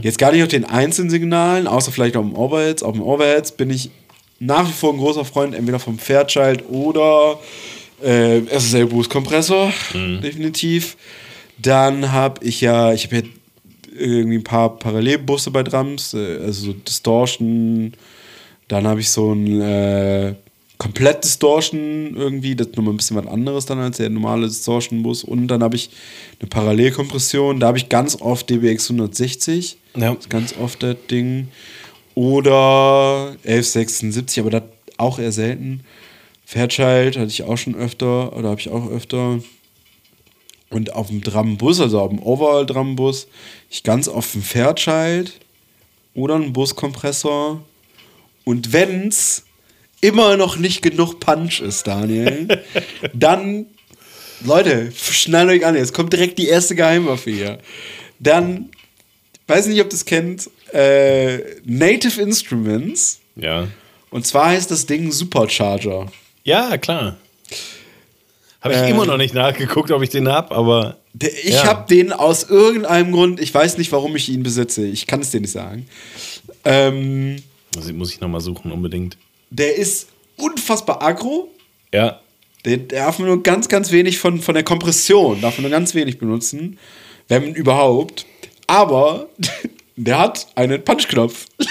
[0.01, 2.83] Jetzt gar nicht auf den einzelnen Signalen, außer vielleicht auf dem Overheads.
[2.83, 3.91] Auf dem Overheads bin ich
[4.39, 7.39] nach wie vor ein großer Freund, entweder vom Fairchild oder
[8.03, 10.97] äh, SSL Boost Kompressor, definitiv.
[11.57, 13.21] Dann habe ich ja, ich habe ja
[13.97, 17.93] irgendwie ein paar Parallelbusse bei Drums, äh, also so Distortion.
[18.67, 20.33] Dann habe ich so ein äh,
[20.77, 25.23] komplett Distortion irgendwie, das ist nochmal ein bisschen was anderes dann als der normale Distortion-Bus.
[25.23, 25.89] Und dann habe ich
[26.39, 29.77] eine Parallelkompression, da habe ich ganz oft DBX 160.
[29.95, 30.13] Ja.
[30.13, 31.49] Das ist ganz oft das Ding.
[32.13, 34.63] Oder 1176, aber das
[34.97, 35.81] auch eher selten.
[36.45, 39.39] Fairchild hatte ich auch schon öfter, oder habe ich auch öfter.
[40.69, 43.27] Und auf dem Drambus, also auf dem Overall-Drambus,
[43.69, 45.33] ich ganz oft einen Fairchild
[46.13, 47.61] oder einen Buskompressor.
[48.43, 49.43] Und wenn's
[50.05, 52.61] immer noch nicht genug Punch ist, Daniel,
[53.13, 53.65] dann,
[54.43, 57.59] Leute, schnallt euch an, jetzt kommt direkt die erste Geheimwaffe hier.
[58.19, 58.69] Dann,
[59.47, 63.19] weiß nicht, ob das kennt, äh, Native Instruments.
[63.35, 63.67] Ja.
[64.11, 66.11] Und zwar heißt das Ding Supercharger.
[66.43, 67.17] Ja, klar.
[68.61, 68.89] Habe ich Äh.
[68.91, 70.97] immer noch nicht nachgeguckt, ob ich den habe, aber.
[71.13, 71.65] Der, ich Ja.
[71.65, 75.31] habe den aus irgendeinem Grund, ich weiß nicht, warum ich ihn besitze, ich kann es
[75.31, 75.87] dir nicht sagen.
[76.63, 77.37] Ähm,
[77.73, 79.17] Das muss ich nochmal suchen, unbedingt.
[79.49, 81.51] Der ist unfassbar aggro.
[81.93, 82.19] Ja.
[82.65, 85.93] Der darf man nur ganz, ganz wenig von, von der Kompression, darf man nur ganz
[85.93, 86.79] wenig benutzen,
[87.27, 88.25] wenn überhaupt.
[88.67, 89.29] Aber
[89.95, 91.45] der hat einen Punchknopf.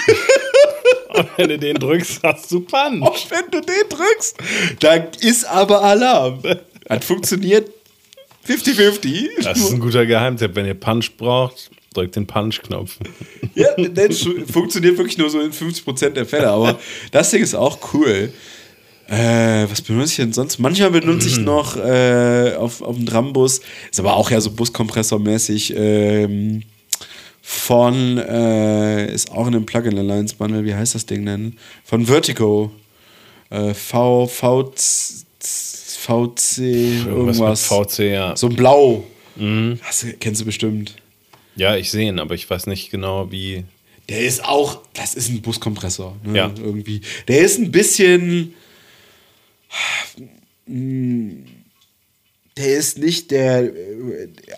[1.15, 3.01] Und wenn du den drückst, hast du Punch.
[3.01, 4.37] Und wenn du den drückst,
[4.81, 6.41] dann ist aber Alarm.
[6.89, 7.69] Hat funktioniert
[8.47, 9.43] 50-50.
[9.43, 10.55] Das ist ein guter Geheimtipp.
[10.55, 12.97] Wenn ihr Punch braucht, drückt den Punch-Knopf.
[13.55, 16.77] Ja, das funktioniert wirklich nur so in 50% der Fälle, aber
[17.11, 18.33] das Ding ist auch cool.
[19.07, 20.59] Äh, was benutze ich denn sonst?
[20.59, 25.73] Manchmal benutze ich noch äh, auf, auf dem Drambus, ist aber auch ja so Buskompressormäßig,
[25.77, 26.63] ähm,
[27.41, 31.55] von, äh, ist auch in einem Plugin Alliance Bundle, wie heißt das Ding denn?
[31.85, 32.71] Von Vertigo.
[33.51, 34.73] Äh, v, v,
[35.39, 36.59] VC,
[37.07, 37.65] irgendwas.
[37.65, 38.35] VC, ja.
[38.35, 39.05] So ein Blau.
[39.81, 40.95] Hast du, kennst du bestimmt.
[41.55, 43.63] Ja, ich sehe ihn, aber ich weiß nicht genau, wie.
[44.09, 46.15] Der ist auch, das ist ein Buskompressor.
[46.23, 46.37] Ne?
[46.37, 46.53] Ja.
[46.57, 47.01] Irgendwie.
[47.27, 48.53] Der ist ein bisschen.
[52.57, 53.71] Der ist nicht der.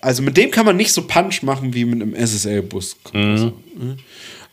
[0.01, 3.53] Also mit dem kann man nicht so Punch machen wie mit einem SSL-Buskompressor.
[3.75, 3.97] ne?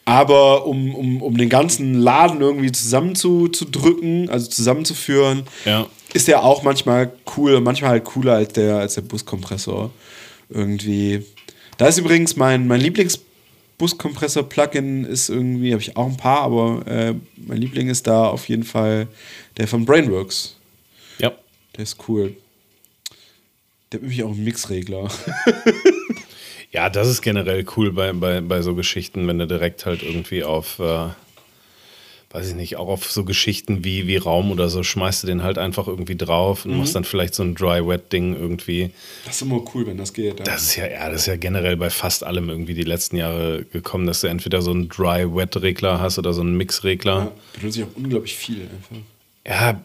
[0.07, 5.87] Aber um, um, um den ganzen Laden irgendwie zusammenzudrücken, also zusammenzuführen, Ja.
[6.13, 9.91] ist der auch manchmal cool, manchmal halt cooler als der, als der Buskompressor.
[10.51, 11.25] Irgendwie.
[11.77, 17.15] Da ist übrigens mein, mein Lieblings-Buskompressor-Plugin ist irgendwie, habe ich auch ein paar, aber äh,
[17.37, 19.09] mein Liebling ist da auf jeden Fall
[19.57, 20.57] der von Brainworks.
[21.19, 21.33] Ja.
[21.77, 22.35] Der ist cool.
[23.91, 25.11] Der hat nämlich auch einen Mixregler.
[26.75, 30.43] Ja, das ist generell cool bei, bei, bei so Geschichten, wenn du direkt halt irgendwie
[30.43, 31.11] auf, äh,
[32.35, 35.45] weiß ich nicht, auch auf so Geschichten wie, wie Raum oder so, schmeißt du den
[35.45, 36.79] halt einfach irgendwie drauf und Mhm.
[36.79, 38.91] machst dann vielleicht so ein Dry-Wet-Ding irgendwie.
[39.25, 40.41] Das ist immer cool, wenn das geht.
[40.41, 40.45] Ja.
[40.45, 43.65] Das ist ja, ja, das ist ja generell bei fast allem irgendwie die letzten Jahre
[43.73, 47.15] gekommen, dass du entweder so einen Dry-Wet-Regler hast oder so einen Mix-Regler.
[47.17, 48.97] ja, benutze ich auch unglaublich viel einfach.
[49.47, 49.81] Ja,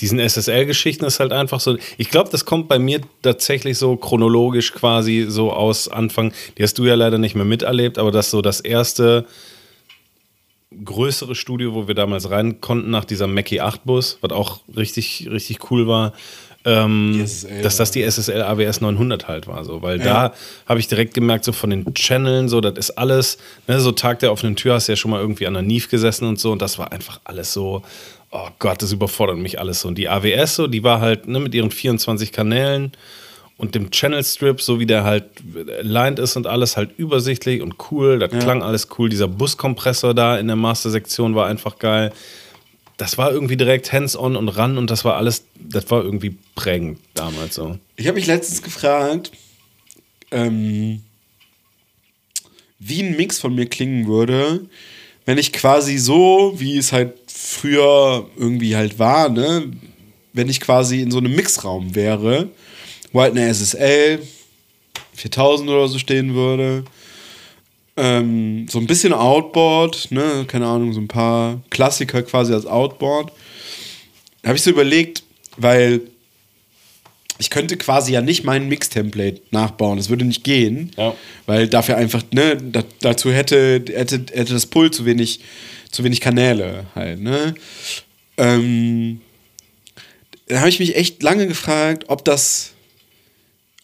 [0.00, 1.76] diesen SSL-Geschichten ist halt einfach so.
[1.98, 6.32] Ich glaube, das kommt bei mir tatsächlich so chronologisch quasi so aus Anfang.
[6.58, 9.24] Die hast du ja leider nicht mehr miterlebt, aber das so das erste
[10.84, 15.28] größere Studio, wo wir damals rein konnten nach dieser Mackie 8 Bus, was auch richtig,
[15.30, 16.12] richtig cool war.
[16.64, 20.32] Ähm, SSL dass das die SSL AWS 900 halt war, so, weil da
[20.66, 24.20] habe ich direkt gemerkt, so von den Channeln, so, das ist alles, ne, so Tag
[24.20, 26.52] der offenen Tür hast du ja schon mal irgendwie an der Neve gesessen und so,
[26.52, 27.82] und das war einfach alles so,
[28.32, 29.80] oh Gott, das überfordert mich alles.
[29.80, 29.88] So.
[29.88, 32.92] Und die AWS, so, die war halt ne, mit ihren 24 Kanälen
[33.62, 35.24] und dem Channel Strip, so wie der halt
[35.82, 39.08] lined ist und alles halt übersichtlich und cool, das klang alles cool.
[39.08, 42.12] Dieser Buskompressor da in der Master-Sektion war einfach geil.
[42.96, 46.98] Das war irgendwie direkt hands-on und ran und das war alles, das war irgendwie prägend
[47.14, 47.78] damals so.
[47.94, 49.30] Ich habe mich letztens gefragt,
[50.32, 51.02] ähm,
[52.80, 54.66] wie ein Mix von mir klingen würde,
[55.24, 59.70] wenn ich quasi so, wie es halt früher irgendwie halt war, ne,
[60.32, 62.48] wenn ich quasi in so einem Mixraum wäre,
[63.12, 64.20] wo halt eine SSL
[65.14, 66.84] 4000 oder so stehen würde,
[67.96, 73.30] ähm, so ein bisschen Outboard, ne, keine Ahnung, so ein paar Klassiker quasi als Outboard.
[74.40, 75.22] Da habe ich so überlegt,
[75.58, 76.00] weil
[77.38, 79.96] ich könnte quasi ja nicht mein Mix-Template nachbauen.
[79.98, 81.14] Das würde nicht gehen, Ja.
[81.46, 85.40] weil dafür einfach, ne, da, dazu hätte, hätte, hätte das Pult zu wenig,
[85.90, 87.54] zu wenig Kanäle halt, ne.
[88.38, 89.20] Ähm,
[90.48, 92.71] da habe ich mich echt lange gefragt, ob das,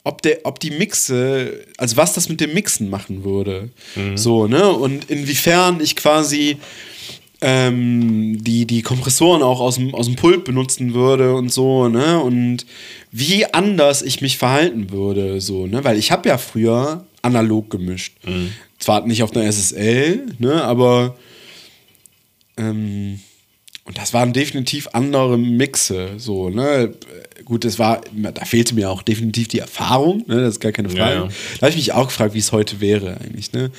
[0.09, 3.69] ob der, ob die Mixe, also was das mit dem Mixen machen würde.
[4.17, 4.67] So, ne?
[4.71, 6.57] Und inwiefern ich quasi
[7.43, 12.21] ähm, die, die Kompressoren auch aus dem, aus dem Pult benutzen würde und so, ne?
[12.21, 12.65] Und
[13.13, 15.85] wie anders ich mich verhalten würde, so, ne?
[15.85, 18.17] Weil ich habe ja früher analog gemischt.
[18.79, 20.65] Zwar nicht auf einer SSL, ne?
[20.65, 21.17] Aber
[22.57, 23.21] ähm,
[23.85, 26.95] und das waren definitiv andere Mixe, so, ne?
[27.49, 30.37] Gut, das war, da fehlte mir auch definitiv die Erfahrung, ne?
[30.43, 31.15] Das ist gar keine Frage.
[31.15, 31.29] Ja, ja.
[31.55, 33.71] Da habe ich mich auch gefragt, wie es heute wäre, eigentlich, ne?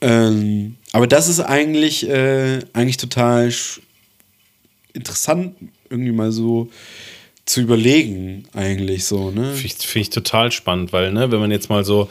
[0.00, 3.52] Ähm, aber das ist eigentlich, äh, eigentlich total
[4.94, 5.54] interessant,
[5.90, 6.70] irgendwie mal so
[7.44, 9.52] zu überlegen, eigentlich so, ne?
[9.52, 12.08] Finde ich, find ich total spannend, weil, ne, wenn man jetzt mal so,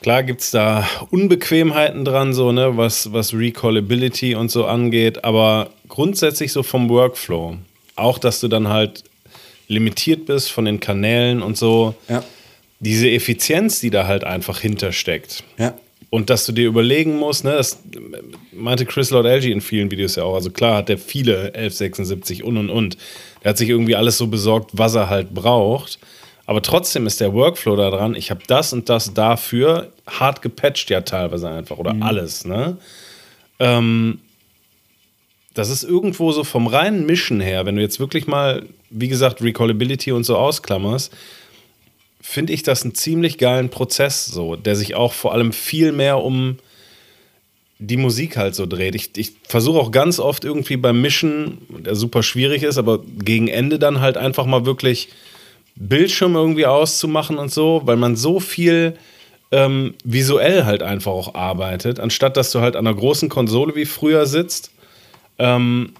[0.00, 5.70] klar gibt es da Unbequemheiten dran, so, ne, was, was Recallability und so angeht, aber
[5.88, 7.56] grundsätzlich so vom Workflow.
[7.96, 9.02] Auch, dass du dann halt
[9.68, 11.94] limitiert bist von den Kanälen und so.
[12.08, 12.24] Ja.
[12.80, 15.44] Diese Effizienz, die da halt einfach hintersteckt.
[15.58, 15.74] Ja.
[16.10, 17.78] Und dass du dir überlegen musst, ne, das
[18.52, 20.34] meinte Chris Lord Algie in vielen Videos ja auch.
[20.34, 22.96] Also klar hat der viele 1176 und und und.
[23.42, 25.98] Der hat sich irgendwie alles so besorgt, was er halt braucht.
[26.46, 28.14] Aber trotzdem ist der Workflow da dran.
[28.14, 32.46] Ich habe das und das dafür hart gepatcht ja teilweise einfach oder alles.
[32.46, 32.78] Ne?
[33.58, 34.20] Ähm,
[35.52, 39.42] das ist irgendwo so vom reinen Mischen her, wenn du jetzt wirklich mal, wie gesagt,
[39.42, 41.12] Recallability und so ausklammerst,
[42.20, 46.18] finde ich das einen ziemlich geilen Prozess, so, der sich auch vor allem viel mehr
[46.18, 46.58] um
[47.78, 48.94] die Musik halt so dreht.
[48.94, 53.48] Ich, ich versuche auch ganz oft irgendwie beim Mischen, der super schwierig ist, aber gegen
[53.48, 55.08] Ende dann halt einfach mal wirklich
[55.76, 58.96] Bildschirm irgendwie auszumachen und so, weil man so viel
[59.52, 63.86] ähm, visuell halt einfach auch arbeitet, anstatt dass du halt an einer großen Konsole wie
[63.86, 64.72] früher sitzt,
[65.38, 65.94] ähm,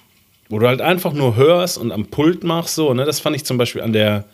[0.48, 3.04] wo du halt einfach nur hörst und am Pult machst, so, ne?
[3.04, 4.24] Das fand ich zum Beispiel an der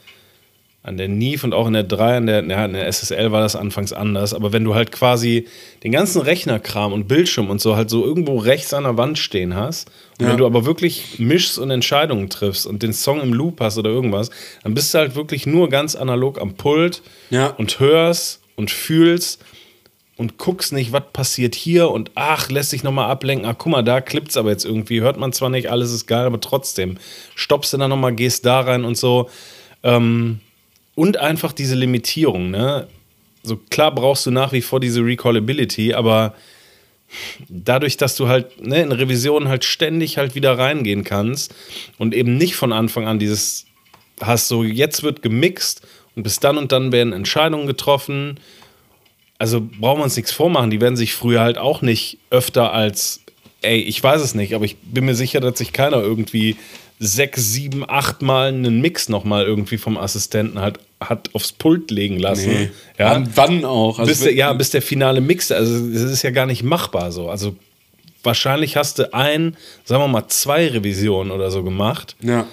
[0.87, 3.41] an der Neve und auch in der 3, in der, ja, in der SSL war
[3.41, 5.47] das anfangs anders, aber wenn du halt quasi
[5.83, 9.55] den ganzen Rechnerkram und Bildschirm und so halt so irgendwo rechts an der Wand stehen
[9.55, 10.33] hast, und Ja.
[10.33, 13.89] wenn du aber wirklich mischst und Entscheidungen triffst und den Song im Loop hast oder
[13.89, 14.29] irgendwas,
[14.63, 17.01] dann bist du halt wirklich nur ganz analog am Pult
[17.31, 17.47] Ja.
[17.47, 19.43] und hörst und fühlst
[20.17, 23.83] und guckst nicht, was passiert hier und ach, lässt sich nochmal ablenken, ach guck mal,
[23.83, 26.99] da klippt's aber jetzt irgendwie, hört man zwar nicht, alles ist geil, aber trotzdem,
[27.35, 29.29] stoppst du dann nochmal, gehst da rein und so.
[29.83, 30.41] Ähm,
[30.95, 32.87] und einfach diese Limitierung, ne?
[33.43, 36.35] So klar brauchst du nach wie vor diese Recallability, aber
[37.49, 41.55] dadurch, dass du halt ne, in Revisionen halt ständig halt wieder reingehen kannst
[41.99, 43.67] und eben nicht von Anfang an dieses
[44.21, 45.83] hast so, jetzt wird gemixt
[46.15, 48.39] und bis dann und dann werden Entscheidungen getroffen.
[49.45, 53.21] Also brauchen wir uns nichts vormachen, die werden sich früher halt auch nicht öfter als,
[53.61, 56.57] ey, ich weiß es nicht, aber ich bin mir sicher, dass sich keiner irgendwie
[56.99, 62.19] sechs, sieben, acht Mal einen Mix nochmal irgendwie vom Assistenten halt hat aufs Pult legen
[62.19, 62.49] lassen.
[62.49, 62.71] Nee.
[62.99, 63.99] Ja, Wann, auch?
[63.99, 67.13] Also bis der, ja, bis der finale Mix, also das ist ja gar nicht machbar
[67.13, 67.29] so.
[67.29, 67.55] Also
[68.23, 72.17] wahrscheinlich hast du ein, sagen wir mal, zwei Revisionen oder so gemacht.
[72.23, 72.47] ja.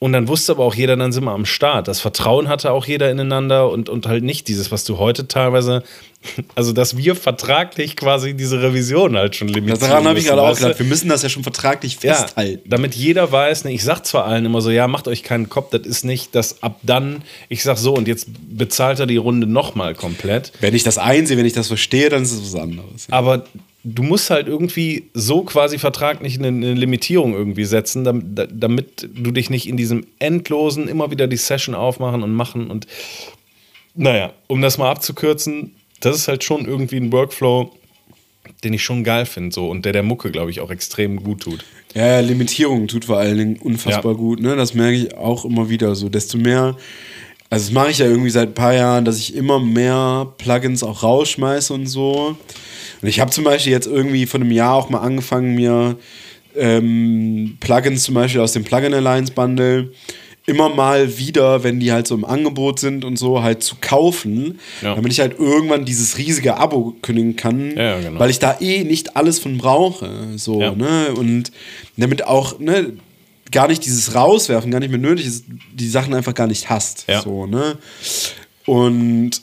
[0.00, 1.88] Und dann wusste aber auch jeder, dann sind wir am Start.
[1.88, 5.82] Das Vertrauen hatte auch jeder ineinander und, und halt nicht dieses, was du heute teilweise,
[6.54, 9.80] also dass wir vertraglich quasi diese Revision halt schon limitieren.
[9.80, 10.78] Daran habe ich gerade auch gedacht.
[10.78, 12.62] Wir müssen das ja schon vertraglich Ja, festhalten.
[12.70, 15.70] damit jeder weiß, ne, ich sag zwar allen immer so, ja, macht euch keinen Kopf,
[15.70, 19.48] das ist nicht, dass ab dann, ich sag so, und jetzt bezahlt er die Runde
[19.48, 20.52] nochmal komplett.
[20.60, 23.08] Wenn ich das einsehe, wenn ich das verstehe, dann ist es was anderes.
[23.10, 23.44] Aber
[23.84, 29.30] du musst halt irgendwie so quasi vertraglich eine, eine Limitierung irgendwie setzen, damit, damit du
[29.30, 32.86] dich nicht in diesem endlosen immer wieder die Session aufmachen und machen und
[33.94, 37.72] naja, um das mal abzukürzen, das ist halt schon irgendwie ein Workflow,
[38.62, 41.40] den ich schon geil finde so und der der Mucke, glaube ich, auch extrem gut
[41.40, 41.64] tut.
[41.94, 44.18] Ja, ja, Limitierung tut vor allen Dingen unfassbar Ja.
[44.18, 44.40] gut.
[44.40, 44.54] Ne?
[44.56, 46.08] Das merke ich auch immer wieder so.
[46.08, 46.76] Desto mehr,
[47.50, 50.82] also das mache ich ja irgendwie seit ein paar Jahren, dass ich immer mehr Plugins
[50.82, 52.36] auch rausschmeiße und so.
[53.00, 55.96] Und ich habe zum Beispiel jetzt irgendwie vor einem Jahr auch mal angefangen, mir
[56.56, 59.92] ähm, Plugins zum Beispiel aus dem Plugin Alliance Bundle
[60.46, 64.58] immer mal wieder, wenn die halt so im Angebot sind und so, halt zu kaufen,
[64.80, 64.94] Ja.
[64.94, 68.18] damit ich halt irgendwann dieses riesige Abo kündigen kann, ja, genau.
[68.18, 70.08] weil ich da eh nicht alles von brauche.
[70.36, 70.72] So, Ja.
[70.74, 71.12] ne?
[71.14, 71.52] Und
[71.98, 72.94] damit auch, ne,
[73.52, 77.04] gar nicht dieses Rauswerfen, gar nicht mehr nötig ist, die Sachen einfach gar nicht hast.
[77.08, 77.22] Ja.
[77.22, 77.78] So, ne?
[78.66, 79.42] Und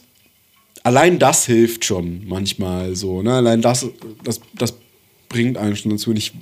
[0.83, 3.33] allein das hilft schon manchmal so, ne?
[3.33, 3.87] Allein das,
[4.23, 4.75] das, das
[5.29, 6.11] bringt einen schon dazu.
[6.11, 6.33] Und ich,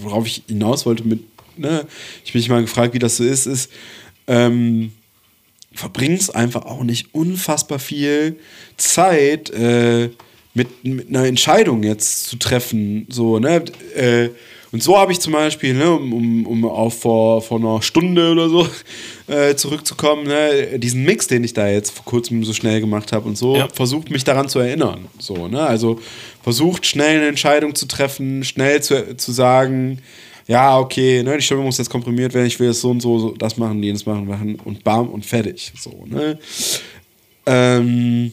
[0.00, 1.20] worauf ich hinaus wollte mit,
[1.56, 1.86] ne,
[2.24, 3.70] ich mich mal gefragt, wie das so ist, ist,
[4.26, 4.92] ähm,
[5.72, 8.38] verbringst einfach auch nicht unfassbar viel
[8.76, 10.10] Zeit äh,
[10.54, 13.06] mit, mit einer Entscheidung jetzt zu treffen.
[13.10, 13.64] So, ne?
[13.94, 14.30] Äh,
[14.74, 18.48] und so habe ich zum Beispiel, ne, um, um, auf vor, vor einer Stunde oder
[18.48, 18.68] so
[19.32, 23.28] äh, zurückzukommen, ne, diesen Mix, den ich da jetzt vor kurzem so schnell gemacht habe
[23.28, 23.68] und so, Ja.
[23.72, 25.06] versucht mich daran zu erinnern.
[25.20, 25.60] So, ne?
[25.60, 26.00] Also
[26.42, 30.00] versucht schnell eine Entscheidung zu treffen, schnell zu, zu sagen,
[30.48, 33.16] ja, okay, ne, die Stimme muss jetzt komprimiert werden, ich will jetzt so und so,
[33.20, 35.72] so das machen, jenes machen, machen und bam und fertig.
[35.78, 36.36] So, ne?
[37.46, 38.32] Ähm,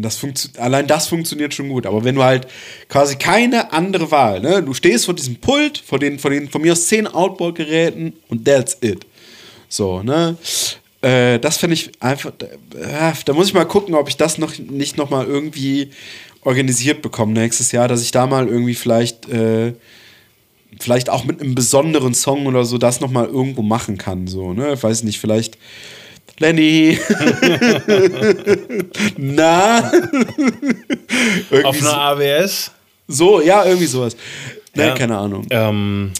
[0.00, 1.84] und das allein das funktioniert schon gut.
[1.84, 2.46] Aber wenn du halt
[2.88, 4.62] quasi keine andere Wahl, ne?
[4.62, 8.46] Du stehst vor diesem Pult, vor den, vor den von mir aus zehn Outboard-Geräten und
[8.46, 9.06] that's it.
[9.68, 10.36] So, ne?
[11.02, 12.32] Äh, das finde ich einfach.
[12.40, 15.90] Äh, da muss ich mal gucken, ob ich das noch nicht noch mal irgendwie
[16.42, 19.74] organisiert bekomme nächstes Jahr, dass ich da mal irgendwie vielleicht äh,
[20.78, 24.28] vielleicht auch mit einem besonderen Song oder so das nochmal irgendwo machen kann.
[24.28, 24.72] So, ne?
[24.72, 25.58] Ich weiß nicht, vielleicht.
[26.38, 26.98] Lenny!
[29.16, 29.90] Na?
[31.64, 32.70] Auf einer AWS?
[33.08, 34.16] So, ja, irgendwie sowas.
[34.74, 34.94] Ne, Ja.
[34.94, 35.46] keine Ahnung.
[35.50, 36.12] Ähm,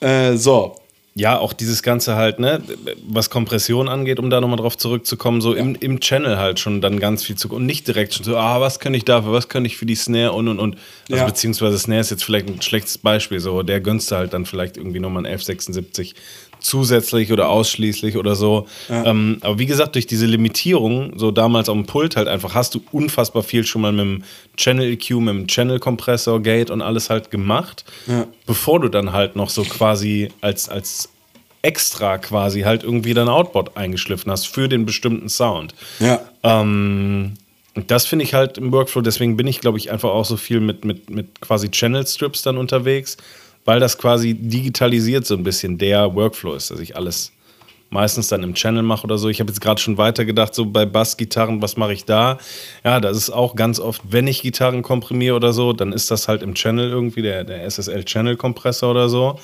[0.00, 0.76] Äh, so.
[1.14, 2.62] ja, auch dieses Ganze halt, ne,
[3.06, 6.98] was Kompression angeht, um da nochmal drauf zurückzukommen, so im, im Channel halt schon dann
[6.98, 9.66] ganz viel zu und nicht direkt schon so, ah, was kann ich dafür, was kann
[9.66, 10.76] ich für die Snare und und und.
[11.10, 11.26] Also Ja.
[11.26, 14.78] beziehungsweise Snare ist jetzt vielleicht ein schlechtes Beispiel, so der gönnst du halt dann vielleicht
[14.78, 16.14] irgendwie nochmal ein 1176
[16.60, 18.66] zusätzlich oder ausschließlich oder so.
[18.88, 22.74] Ähm, aber wie gesagt, durch diese Limitierung, so damals auf dem Pult halt einfach, hast
[22.74, 24.22] du unfassbar viel schon mal mit dem
[24.56, 28.26] Channel EQ, mit dem Channel Kompressor, Gate und alles halt gemacht, Ja.
[28.46, 31.08] bevor du dann halt noch so quasi als, als
[31.62, 35.74] extra quasi halt irgendwie dein Outboard eingeschliffen hast für den bestimmten Sound.
[35.98, 36.20] Ja.
[36.42, 37.34] Ähm,
[37.76, 40.36] und das finde ich halt im Workflow, deswegen bin ich, glaube ich, einfach auch so
[40.36, 43.16] viel mit, mit, mit quasi Channel Strips dann unterwegs,
[43.64, 47.32] weil das quasi digitalisiert so ein bisschen der Workflow ist, dass ich alles
[47.90, 49.28] meistens dann im Channel mache oder so.
[49.28, 52.38] Ich habe jetzt gerade schon weitergedacht, so bei Bassgitarren, was mache ich da?
[52.84, 56.28] Ja, das ist auch ganz oft, wenn ich Gitarren komprimiere oder so, dann ist das
[56.28, 59.38] halt im Channel irgendwie, der, der SSL Channel Kompressor oder so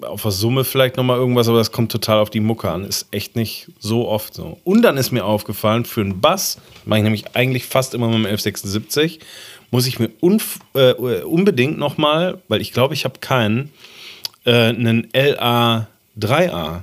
[0.00, 2.84] auf der Summe vielleicht nochmal irgendwas, aber das kommt total auf die Mucke an.
[2.84, 4.58] Ist echt nicht so oft so.
[4.64, 8.16] Und dann ist mir aufgefallen, für einen Bass, mache ich nämlich eigentlich fast immer mit
[8.16, 9.20] dem 1176,
[9.74, 10.92] muss ich mir äh,
[11.24, 13.72] unbedingt nochmal, weil ich glaube, ich habe keinen,
[14.44, 16.82] äh, einen LA3A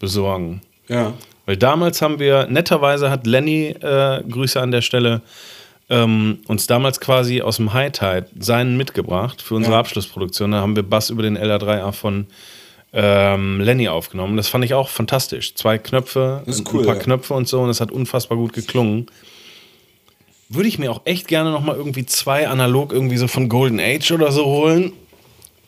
[0.00, 0.60] besorgen.
[0.88, 1.12] Ja.
[1.46, 5.20] Weil damals haben wir, netterweise hat Lenny, äh, Grüße an der Stelle,
[5.88, 9.78] ähm, uns damals quasi aus dem High Tide seinen mitgebracht für unsere Ja.
[9.78, 10.50] Abschlussproduktion.
[10.50, 12.26] Da haben wir Bass über den LA3A von
[12.92, 14.36] ähm, Lenny aufgenommen.
[14.36, 15.54] Das fand ich auch fantastisch.
[15.54, 17.00] Zwei Knöpfe, ist ein cool, paar ja.
[17.00, 19.06] Knöpfe und so und es hat unfassbar gut geklungen.
[20.54, 24.12] Würde ich mir auch echt gerne nochmal irgendwie zwei analog irgendwie so von Golden Age
[24.12, 24.92] oder so holen,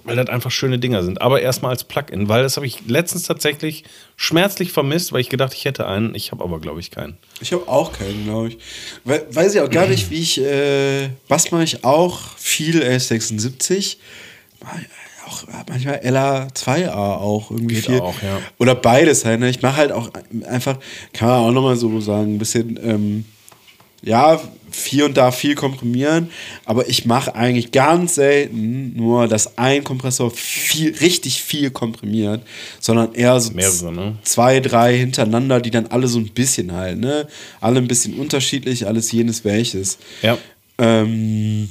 [0.04, 1.20] weil das einfach schöne Dinger sind.
[1.20, 3.84] Aber erstmal als Plugin, weil das habe ich letztens tatsächlich
[4.16, 6.14] schmerzlich vermisst, weil ich gedacht, ich hätte einen.
[6.14, 7.16] Ich habe aber, glaube ich, keinen.
[7.40, 8.58] Ich habe auch keinen, glaube ich.
[9.04, 10.40] We weiß ich auch gar nicht, wie ich.
[10.40, 12.20] Äh, was mache ich auch?
[12.36, 13.96] Viel L76.
[14.62, 14.86] Mach ich
[15.26, 18.00] Auch manchmal LA2A auch irgendwie Geht viel.
[18.00, 18.38] auch, ja.
[18.58, 19.40] Oder beides halt.
[19.40, 19.48] Ne?
[19.50, 20.10] Ich mache halt auch
[20.48, 20.78] einfach,
[21.12, 22.78] kann man auch nochmal so sagen, ein bisschen.
[22.80, 23.24] Ähm,
[24.02, 24.40] ja,
[24.84, 26.30] hier und da viel komprimieren,
[26.64, 32.42] aber ich mache eigentlich ganz selten nur, dass ein Kompressor viel, richtig viel komprimiert,
[32.80, 34.18] sondern eher so Mehrere, ne?
[34.22, 37.26] zwei, drei hintereinander, die dann alle so ein bisschen halt, ne?
[37.60, 39.98] Alle ein bisschen unterschiedlich, alles jenes welches.
[40.22, 40.38] Ja.
[40.78, 41.68] Ähm,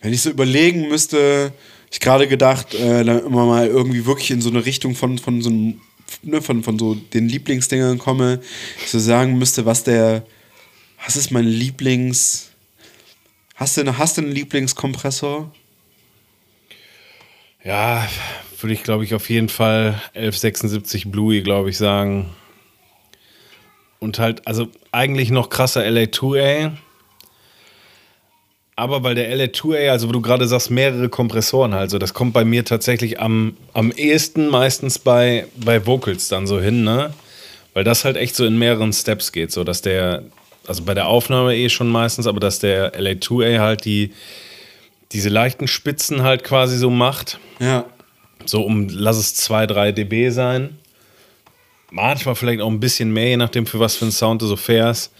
[0.00, 1.52] wenn ich so überlegen müsste,
[1.90, 5.42] ich gerade gedacht, äh, dann immer mal irgendwie wirklich in so eine Richtung von, von
[5.42, 5.80] so einem,
[6.22, 8.40] ne, von, von so den Lieblingsdingern komme,
[8.82, 10.24] ich so sagen müsste, was der,
[11.04, 12.50] was ist mein Lieblings,
[13.54, 15.50] hast du, hast du einen Lieblingskompressor?
[17.64, 18.08] Ja,
[18.60, 22.30] würde ich, glaube ich, auf jeden Fall 1176 Bluey, glaube ich, sagen.
[23.98, 26.72] Und halt, also eigentlich noch krasser LA2A.
[28.76, 32.32] Aber weil der LA2A, also wo du gerade sagst, mehrere Kompressoren halt, so, das kommt
[32.32, 37.12] bei mir tatsächlich am, am ehesten meistens bei, bei Vocals dann so hin, ne?
[37.74, 40.24] Weil das halt echt so in mehreren Steps geht, so dass der,
[40.66, 44.12] also bei der Aufnahme eh schon meistens, aber dass der LA2A halt die,
[45.12, 47.38] diese leichten Spitzen halt quasi so macht.
[47.58, 47.86] Ja.
[48.46, 50.78] So um, lass es 2, 3 dB sein.
[51.90, 54.56] Manchmal vielleicht auch ein bisschen mehr, je nachdem, für was für einen Sound du so
[54.56, 55.12] fährst.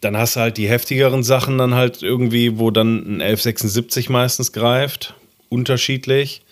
[0.00, 4.52] Dann hast du halt die heftigeren Sachen dann halt irgendwie, wo dann ein 1176 meistens
[4.52, 5.14] greift.
[5.48, 6.42] Unterschiedlich.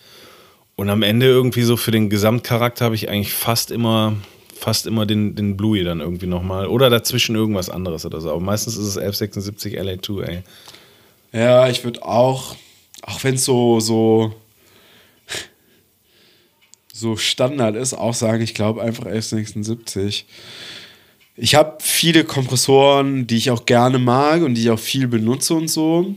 [0.75, 4.15] Und am Ende irgendwie so für den Gesamtcharakter habe ich eigentlich fast immer,
[4.59, 6.67] fast immer den, den Bluey dann irgendwie nochmal.
[6.67, 8.31] Oder dazwischen irgendwas anderes oder so.
[8.31, 10.43] Aber meistens ist es 1176 LA2, ey.
[11.31, 12.55] Ja, ich würde auch,
[13.01, 14.33] auch wenn es so, so,
[16.93, 20.25] so Standard ist, auch sagen, ich glaube einfach 1176.
[21.35, 25.53] Ich habe viele Kompressoren, die ich auch gerne mag und die ich auch viel benutze
[25.53, 26.15] und so.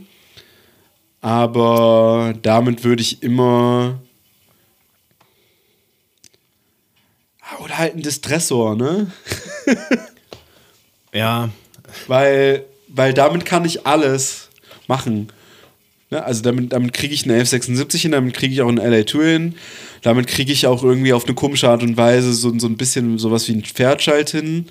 [1.21, 3.99] Aber damit würde ich immer.
[7.37, 9.11] Ah, Oder halt ein Distressor, ne?
[11.13, 11.49] Ja,
[12.07, 14.49] Weil, weil damit kann ich alles
[14.87, 15.27] machen.
[16.09, 16.23] Ne?
[16.23, 19.55] Also damit, damit kriege ich eine F76 hin, damit kriege ich auch einen LA2 hin,
[20.01, 23.17] damit kriege ich auch irgendwie auf eine komische Art und Weise so, so ein bisschen
[23.17, 24.67] sowas wie ein Pferdschalt hin.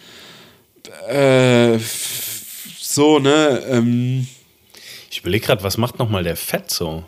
[1.08, 1.78] Äh,
[2.78, 3.62] so, ne?
[3.68, 4.26] Ähm,
[5.10, 7.04] ich überlege gerade, was macht nochmal der Fett so?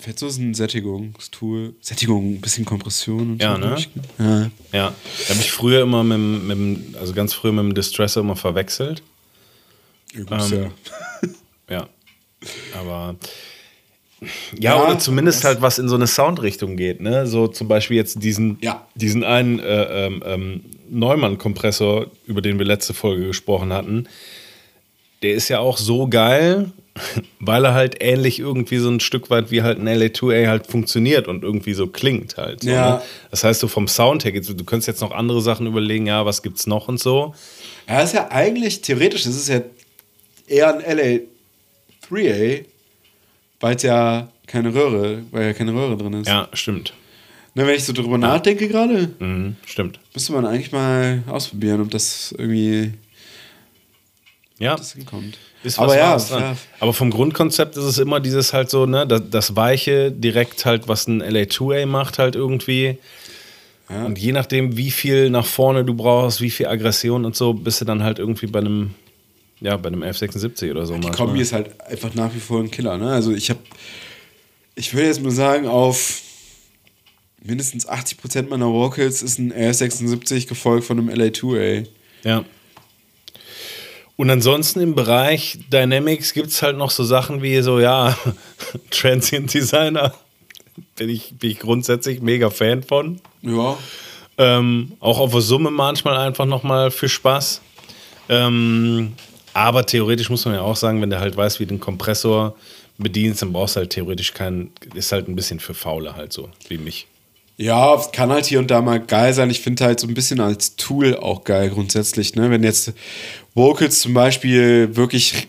[0.00, 1.74] Fett so ist ein Sättigungstool.
[1.80, 3.60] Sättigung, ein bisschen Kompression und Ja, so.
[3.60, 3.76] ne?
[4.18, 4.50] Ja.
[4.72, 4.94] Ja,
[5.26, 6.16] da habe ich früher immer mit,
[6.56, 9.02] dem- also ganz früher mit dem Distressor immer verwechselt.
[10.14, 10.70] Übrigens, Ähm,
[11.68, 11.78] ja.
[11.78, 11.88] Ja.
[12.80, 13.16] Aber
[14.20, 17.26] Ja, Ja, oder zumindest halt was in so eine Soundrichtung geht, ne?
[17.26, 18.86] So zum Beispiel jetzt diesen, Ja.
[18.94, 20.60] diesen einen äh, ähm, ähm,
[20.90, 24.06] Neumann-Kompressor, über den wir letzte Folge gesprochen hatten.
[25.22, 26.70] Der ist ja auch so geil,
[27.40, 31.28] weil er halt ähnlich irgendwie so ein Stück weit wie halt ein LA2A halt funktioniert
[31.28, 32.62] und irgendwie so klingt halt.
[32.62, 32.96] So, Ja.
[32.96, 33.02] ne?
[33.30, 36.42] Das heißt, so vom Sound her, du könntest jetzt noch andere Sachen überlegen, ja, was
[36.42, 37.34] gibt's noch und so.
[37.88, 39.60] Ja, ist ja eigentlich, theoretisch, das ist ja
[40.46, 42.64] eher ein LA3A,
[43.60, 46.28] weil es ja keine Röhre, weil ja keine Röhre drin ist.
[46.28, 46.94] Ja, stimmt.
[47.54, 49.98] Ne, wenn ich so drüber nachdenke gerade, Mhm, stimmt.
[50.14, 52.92] müsste man eigentlich mal ausprobieren, ob das irgendwie
[54.58, 54.76] Ja.
[54.76, 55.38] das hinkommt.
[55.68, 56.42] Ist Aber was ja, Wahres dran.
[56.42, 56.56] ja.
[56.80, 60.88] Aber vom Grundkonzept ist es immer dieses halt so, ne, das, das Weiche direkt halt,
[60.88, 62.98] was ein LA2A macht, halt irgendwie.
[63.90, 67.80] Und je nachdem, wie viel nach vorne du brauchst, wie viel Aggression und so, bist
[67.80, 68.94] du dann halt irgendwie bei einem,
[69.62, 70.92] ja, bei einem 1176 oder so.
[70.94, 71.28] Die manchmal.
[71.28, 72.98] Kombi ist halt einfach nach wie vor ein Killer.
[72.98, 73.10] Ne?
[73.10, 73.60] Also ich habe,
[74.74, 76.20] ich würde jetzt mal sagen, auf
[77.42, 81.86] mindestens 80% meiner Vocals ist ein R76 gefolgt von einem LA2A.
[82.24, 82.44] Ja.
[84.18, 88.18] Und ansonsten im Bereich Dynamics gibt es halt noch so Sachen wie so, ja,
[88.90, 90.12] Transient Designer.
[90.96, 93.20] Bin ich, bin ich grundsätzlich mega Fan von.
[93.42, 93.78] Ja.
[94.36, 97.60] Ähm, auch auf der Summe manchmal einfach nochmal für Spaß.
[98.28, 99.12] Ähm,
[99.54, 102.56] aber theoretisch muss man ja auch sagen, wenn du halt weißt, wie du den Kompressor
[102.98, 106.48] bedienst, dann brauchst du halt theoretisch keinen, ist halt ein bisschen für Faule halt so,
[106.66, 107.06] wie mich.
[107.60, 109.50] Ja, es kann halt hier und da mal geil sein.
[109.50, 112.36] Ich finde halt so ein bisschen als Tool auch geil grundsätzlich.
[112.36, 112.50] Ne?
[112.50, 112.92] Wenn jetzt
[113.54, 115.48] Vocals zum Beispiel wirklich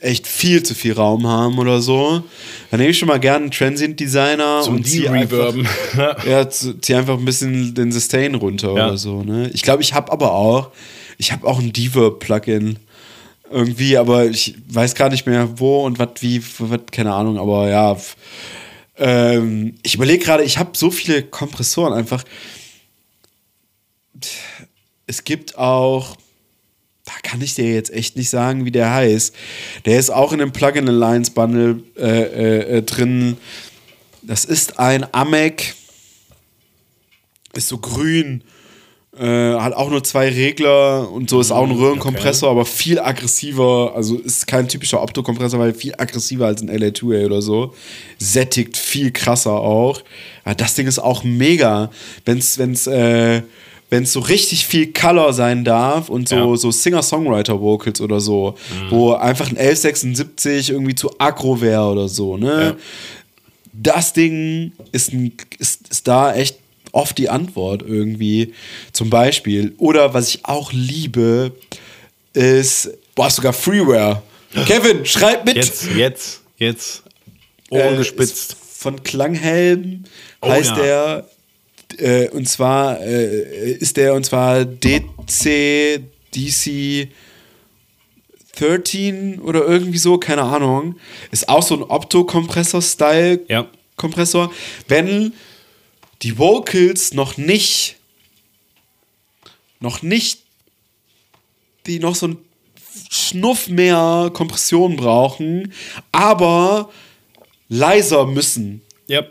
[0.00, 2.24] echt viel zu viel Raum haben oder so,
[2.70, 5.54] dann nehme ich schon mal gerne einen Transient Designer Zum und ziehe einfach,
[6.26, 8.86] ja, zieh einfach ein bisschen den Sustain runter Ja.
[8.88, 9.22] oder so.
[9.22, 9.50] Ne?
[9.54, 10.70] Ich glaube, ich habe aber auch,
[11.16, 12.78] ich habe auch ein Deverb-Plugin
[13.52, 17.68] irgendwie, aber ich weiß gar nicht mehr wo und was wie, was, keine Ahnung, aber
[17.68, 17.96] ja.
[19.00, 22.22] Ähm, ich überlege gerade, ich habe so viele Kompressoren einfach.
[25.06, 26.16] Es gibt auch,
[27.06, 29.34] da kann ich dir jetzt echt nicht sagen, wie der heißt.
[29.86, 33.38] Der ist auch in dem Plugin Alliance Bundle äh, äh, äh, drin.
[34.20, 35.74] Das ist ein Amec,
[37.54, 38.44] ist so grün,
[39.20, 43.92] äh, hat auch nur zwei Regler und so ist auch ein Röhrenkompressor, aber viel aggressiver.
[43.94, 47.74] Also ist kein typischer Optokompressor, weil viel aggressiver als ein LA2A oder so.
[48.18, 50.00] Sättigt viel krasser auch.
[50.46, 51.90] Ja, das Ding ist auch mega.
[52.24, 53.42] Wenn's, wenn's, äh,
[53.90, 56.56] wenn es so richtig viel Color sein darf und so, Ja.
[56.56, 58.54] so Singer-Songwriter-Vocals oder so,
[58.88, 62.62] wo einfach ein 1176 irgendwie zu aggro wäre oder so, ne?
[62.62, 62.76] Ja.
[63.72, 66.59] Das Ding ist, ein, ist, ist da echt
[66.92, 68.54] oft die Antwort irgendwie.
[68.92, 69.74] Zum Beispiel.
[69.78, 71.52] Oder was ich auch liebe,
[72.32, 74.22] ist, boah, sogar Freeware.
[74.66, 75.56] Kevin, schreib mit!
[75.56, 77.02] Jetzt, jetzt, jetzt.
[77.70, 78.56] Äh, Ohren ist gespitzt.
[78.78, 80.04] Von Klanghelm
[80.40, 81.22] Oh, heißt ja.
[81.98, 86.00] der, äh, und zwar äh, ist der, und zwar DC,
[86.34, 87.08] DC
[88.58, 90.96] 13 oder irgendwie so, keine Ahnung.
[91.30, 93.66] Ist auch so ein Optokompressor-Style Ja.
[93.96, 94.50] Kompressor.
[94.88, 95.34] Wenn
[96.22, 97.96] die Vocals noch nicht,
[99.80, 100.40] noch nicht,
[101.86, 102.38] die noch so ein
[103.10, 105.72] Schnuff mehr Kompression brauchen,
[106.12, 106.90] aber
[107.68, 109.22] leiser müssen, Ja.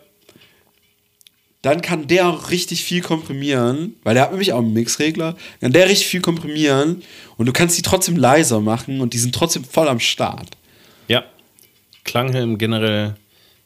[1.62, 5.90] dann kann der richtig viel komprimieren, weil der hat nämlich auch einen Mixregler, kann der
[5.90, 7.04] richtig viel komprimieren
[7.38, 10.52] und du kannst die trotzdem leiser machen und die sind trotzdem voll am Start.
[11.10, 11.26] Ja.
[12.06, 13.16] Klanghelm generell,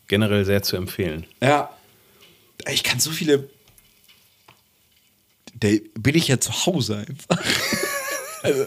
[0.07, 1.25] generell sehr zu empfehlen.
[1.41, 1.69] Ja.
[2.71, 3.49] Ich kann so viele.
[5.55, 5.69] Da
[5.99, 7.43] bin ich ja zu Hause einfach.
[8.43, 8.65] also,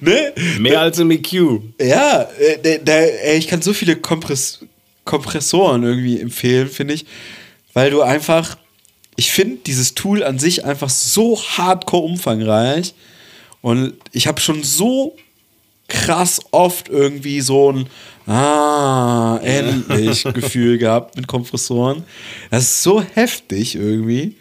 [0.00, 0.32] ne?
[0.58, 1.60] Mehr als im EQ.
[1.80, 4.60] Ja, äh, da, da, ey, ich kann so viele Kompress
[5.04, 7.06] Kompressoren irgendwie empfehlen, finde ich.
[7.72, 8.56] Weil du einfach.
[9.16, 12.94] Ich finde dieses Tool an sich einfach so hardcore umfangreich.
[13.62, 15.16] Und ich habe schon so
[15.86, 17.88] krass oft irgendwie so ein
[18.26, 22.04] Ah, endlich Gefühl gehabt mit Kompressoren.
[22.50, 24.36] Das ist so heftig irgendwie.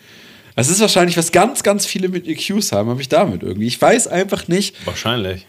[0.55, 3.68] Das ist wahrscheinlich, was ganz, ganz viele mit EQs haben, habe ich damit irgendwie.
[3.68, 5.45] Ich weiß einfach nicht, Wahrscheinlich.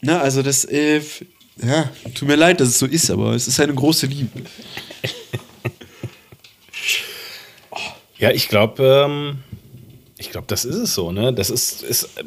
[0.00, 1.00] na, also das, äh,
[1.64, 4.42] ja, tut mir leid, dass es so ist, aber es ist eine große Liebe.
[8.18, 9.38] Ja, ich glaube, ähm,
[10.18, 11.32] ich glaube, das ist es so, ne?
[11.34, 12.24] Das ist, ist äh,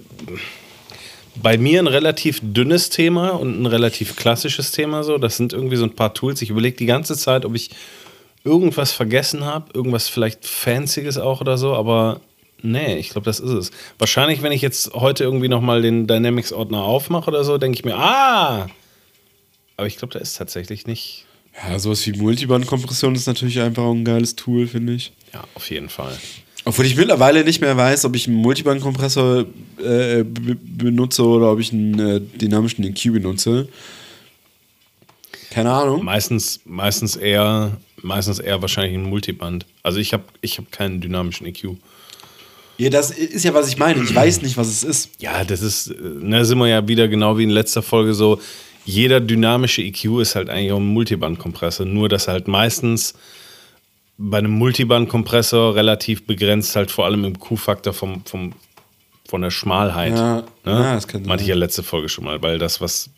[1.36, 5.18] bei mir ein relativ dünnes Thema und ein relativ klassisches Thema so.
[5.18, 6.42] Das sind irgendwie so ein paar Tools.
[6.42, 7.70] Ich überlege die ganze Zeit, ob ich
[8.44, 12.22] irgendwas vergessen habe, irgendwas vielleicht Fancyes auch oder so, aber
[12.62, 13.72] nee, ich glaube, das ist es.
[13.98, 17.96] Wahrscheinlich, wenn ich jetzt heute irgendwie nochmal den Dynamics-Ordner aufmache oder so, denke ich mir,
[17.96, 18.68] ah!
[19.78, 21.26] Aber ich glaube, da ist tatsächlich nicht,
[21.68, 25.12] Ja, sowas wie Multiband-Kompression ist natürlich einfach auch ein geiles Tool, finde ich.
[25.34, 26.18] Ja, auf jeden Fall.
[26.70, 29.46] Obwohl ich mittlerweile nicht mehr weiß, ob ich einen Multiband-Kompressor
[29.84, 33.68] äh, be- benutze oder ob ich einen äh, dynamischen EQ benutze.
[35.50, 36.06] Keine Ahnung.
[36.06, 39.66] Meistens, meistens eher, meistens eher wahrscheinlich ein Multiband.
[39.82, 41.72] Also ich habe ich hab keinen dynamischen EQ.
[42.78, 44.04] Ja, das ist ja, was ich meine.
[44.04, 45.10] Ich weiß nicht, was es ist.
[45.20, 48.40] Ja, das ist, äh, ne, sind wir ja wieder genau wie in letzter Folge so.
[48.86, 53.16] Jeder dynamische EQ ist halt eigentlich auch ein Multiband-Kompressor, nur dass er halt meistens
[54.22, 58.52] bei einem Multiband-Kompressor relativ begrenzt halt vor allem im Q-Faktor vom, vom,
[59.26, 60.18] von der Schmalheit.
[60.18, 60.44] Ja, ne?
[60.66, 61.30] ja, das kann sein.
[61.30, 63.10] Meinte ich ja letzte Folge schon mal, weil das, was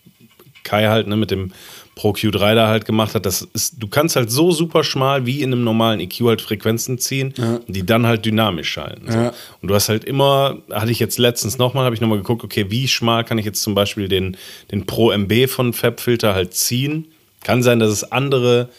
[0.64, 1.53] Kai halt ne, mit dem
[1.95, 5.41] Pro Q3 da halt gemacht hat, das ist, du kannst halt so super schmal wie
[5.41, 7.34] in einem normalen EQ halt Frequenzen ziehen,
[7.68, 9.11] die dann halt dynamisch schalten.
[9.11, 9.18] So.
[9.18, 9.34] Ja.
[9.61, 12.68] Und du hast halt immer, hatte ich jetzt letztens nochmal, habe ich nochmal geguckt, okay,
[12.69, 14.38] wie schmal kann ich jetzt zum Beispiel den,
[14.72, 17.07] den Pro MB von Fab-Filter halt ziehen?
[17.44, 18.69] Kann sein, dass es andere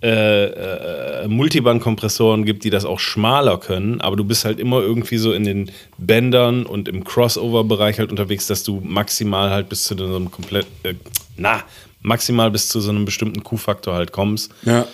[0.00, 5.18] äh, äh, Multiband-Kompressoren gibt, die das auch schmaler können, aber du bist halt immer irgendwie
[5.18, 9.96] so in den Bändern und im Crossover-Bereich halt unterwegs, dass du maximal halt bis zu
[9.96, 10.94] so einem komplett, äh,
[11.36, 11.64] na,
[12.00, 14.52] maximal bis zu so einem bestimmten Q-Faktor halt kommst.
[14.62, 14.86] Ja.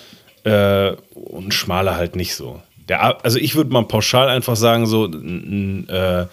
[0.44, 2.62] Äh, und schmaler halt nicht so.
[2.89, 6.26] Der, also ich würde mal pauschal einfach sagen, so ein, äh,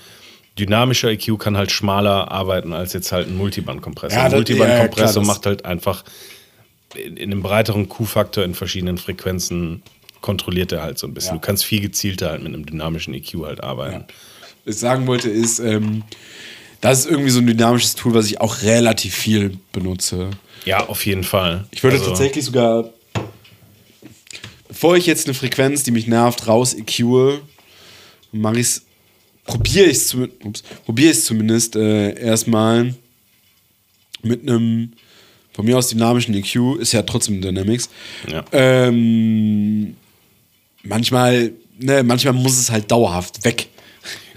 [0.60, 4.18] dynamischer EQ kann halt schmaler arbeiten als jetzt halt ein Multiband-Kompressor.
[4.18, 6.04] Ja, ein Multiband-Kompressor ja, macht halt einfach
[6.96, 9.84] in, in einem breiteren Q-Faktor in verschiedenen Frequenzen
[10.22, 11.36] kontrolliert er halt so ein bisschen.
[11.36, 11.40] Ja.
[11.42, 14.06] Du kannst viel gezielter halt mit einem dynamischen EQ halt arbeiten.
[14.66, 16.04] Was ich sagen wollte, ist, ähm,
[16.80, 20.30] das ist irgendwie so ein dynamisches Tool, was ich auch relativ viel benutze.
[20.66, 21.66] Ja, auf jeden Fall.
[21.72, 22.92] Ich würde Also, tatsächlich sogar,
[24.68, 27.40] bevor ich jetzt eine Frequenz, die mich nervt, raus EQe,
[28.32, 28.86] mache ich es,
[29.46, 30.16] probiere ich es
[30.86, 32.96] probier zumindest äh, erstmal
[34.22, 34.94] mit einem,
[35.54, 37.90] von mir aus dynamischen EQ, ist ja trotzdem Dynamics.
[38.32, 38.44] Ja.
[38.52, 39.96] Ähm,
[40.84, 43.68] manchmal, ne, manchmal muss es halt dauerhaft weg.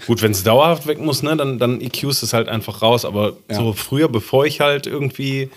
[0.07, 3.05] Gut, wenn es dauerhaft weg muss, ne, dann, dann EQs es halt einfach raus.
[3.05, 3.55] Aber Ja.
[3.57, 5.49] so früher, bevor ich halt irgendwie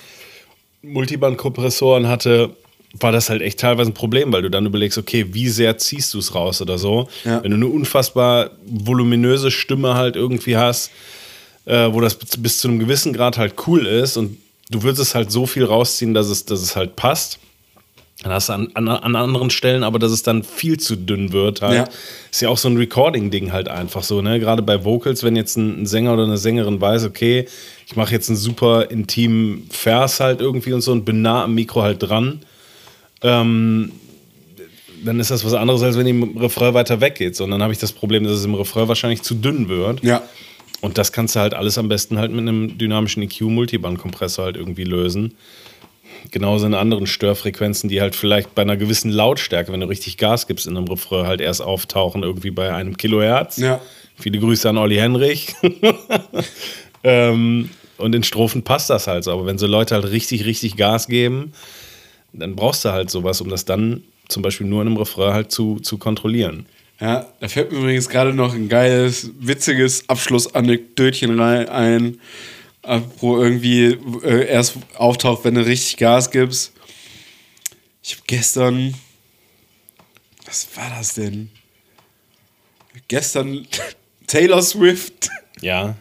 [0.83, 2.51] Multiband-Kompressoren hatte,
[2.95, 6.15] war das halt echt teilweise ein Problem, weil du dann überlegst, okay, wie sehr ziehst
[6.15, 7.09] du es raus oder so.
[7.25, 7.43] Ja.
[7.43, 10.91] Wenn du eine unfassbar voluminöse Stimme halt irgendwie hast,
[11.67, 14.39] äh, wo das bis, bis zu einem gewissen Grad halt cool ist und
[14.71, 17.39] du würdest es halt so viel rausziehen, dass es, dass es halt passt.
[18.23, 21.33] Dann hast du an, an, an anderen Stellen, aber dass es dann viel zu dünn
[21.33, 21.63] wird.
[21.63, 21.75] Halt.
[21.75, 21.85] Ja.
[22.33, 24.41] Ist ja auch so ein Recording-Ding halt einfach so, ne?
[24.41, 27.47] Gerade bei Vocals, wenn jetzt ein, ein Sänger oder eine Sängerin weiß, okay,
[27.87, 31.55] ich mache jetzt einen super intimen Vers halt irgendwie und so und bin nah am
[31.55, 32.41] Mikro halt dran,
[33.23, 33.93] ähm,
[35.05, 37.41] dann ist das was anderes, als wenn im Refrain weiter weggeht.
[37.41, 40.03] Und dann habe ich das Problem, dass es im Refrain wahrscheinlich zu dünn wird.
[40.03, 40.23] Ja.
[40.81, 44.85] Und das kannst du halt alles am besten halt mit einem dynamischen EQ-Multiband-Kompressor halt irgendwie
[44.85, 45.35] lösen.
[46.31, 50.47] Genauso in anderen Störfrequenzen, die halt vielleicht bei einer gewissen Lautstärke, wenn du richtig Gas
[50.47, 53.57] gibst in einem Refrain, halt erst auftauchen, irgendwie bei einem Kilohertz.
[53.57, 53.81] Ja.
[54.17, 55.55] Viele Grüße an Olli Henrich.
[57.05, 59.33] ähm, und in Strophen passt das halt so.
[59.33, 61.53] Aber wenn so Leute halt richtig, richtig Gas geben,
[62.33, 65.51] dann brauchst du halt sowas, um das dann zum Beispiel nur in einem Refrain halt
[65.51, 66.67] zu, zu kontrollieren.
[67.01, 72.21] Ja, da fällt mir übrigens gerade noch ein geiles, witziges Abschlussanekdötchen rein ein,
[73.19, 76.73] wo irgendwie äh, erst auftaucht, wenn du richtig Gas gibst.
[78.03, 78.95] Ich habe gestern,
[80.45, 81.51] was war das denn?
[83.07, 83.67] Gestern
[84.27, 85.29] Taylor Swift.
[85.61, 85.97] Ja,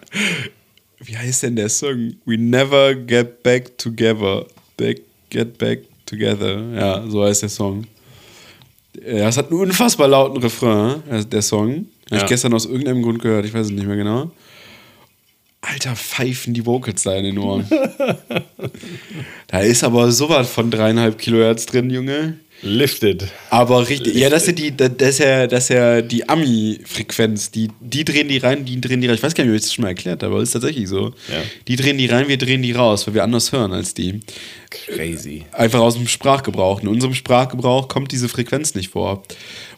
[0.99, 2.15] Wie heißt denn der Song?
[2.25, 4.45] We never get back together.
[4.77, 6.59] Back, get back together.
[6.73, 7.85] Ja, so heißt der Song.
[9.05, 11.69] Ja, es hat einen unfassbar lauten Refrain, äh, der Song.
[11.69, 12.17] Habe Ja.
[12.17, 14.31] ich gestern aus irgendeinem Grund gehört, ich weiß es nicht mehr genau.
[15.61, 17.67] Alter, pfeifen die Vocals da in den Ohren.
[19.47, 22.37] da ist aber sowas von dreieinhalb Kilohertz drin, Junge.
[22.61, 23.27] Lifted.
[23.49, 27.51] Aber richtig, ja, das ist ja die, das ist ja, das ist ja die Ami-Frequenz.
[27.51, 29.15] Die, die drehen die rein, die drehen die rein.
[29.15, 31.13] Ich weiß gar nicht, ob ich das schon mal erklärt habe, aber ist tatsächlich so.
[31.29, 31.41] Ja.
[31.67, 34.19] Die drehen die rein, wir drehen die raus, weil wir anders hören als die.
[34.69, 35.45] Crazy.
[35.51, 36.81] Einfach aus dem Sprachgebrauch.
[36.81, 39.23] In unserem Sprachgebrauch kommt diese Frequenz nicht vor.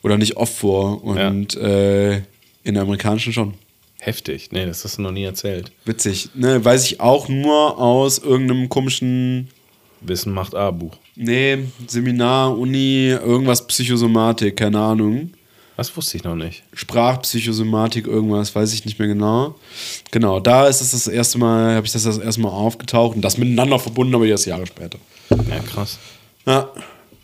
[0.02, 1.04] Oder nicht oft vor.
[1.04, 2.22] Und äh,
[2.64, 3.54] in der amerikanischen schon.
[4.00, 4.50] Heftig.
[4.52, 5.72] Nee, das hast du noch nie erzählt.
[5.84, 6.30] Witzig.
[6.34, 9.50] Ne, weiß ich auch nur aus irgendeinem komischen
[10.02, 10.96] Wissen macht A-Buch.
[11.22, 15.32] Nee, Seminar, Uni, irgendwas Psychosomatik, keine Ahnung.
[15.76, 16.64] Das wusste ich noch nicht.
[16.72, 19.56] Sprachpsychosomatik, irgendwas, weiß ich nicht mehr genau.
[20.12, 23.22] Genau, da ist es das erste Mal, habe ich das das erste Mal aufgetaucht und
[23.22, 24.98] das miteinander verbunden, aber erst Jahre später.
[25.30, 26.00] Ja, krass.
[26.46, 26.72] Ja.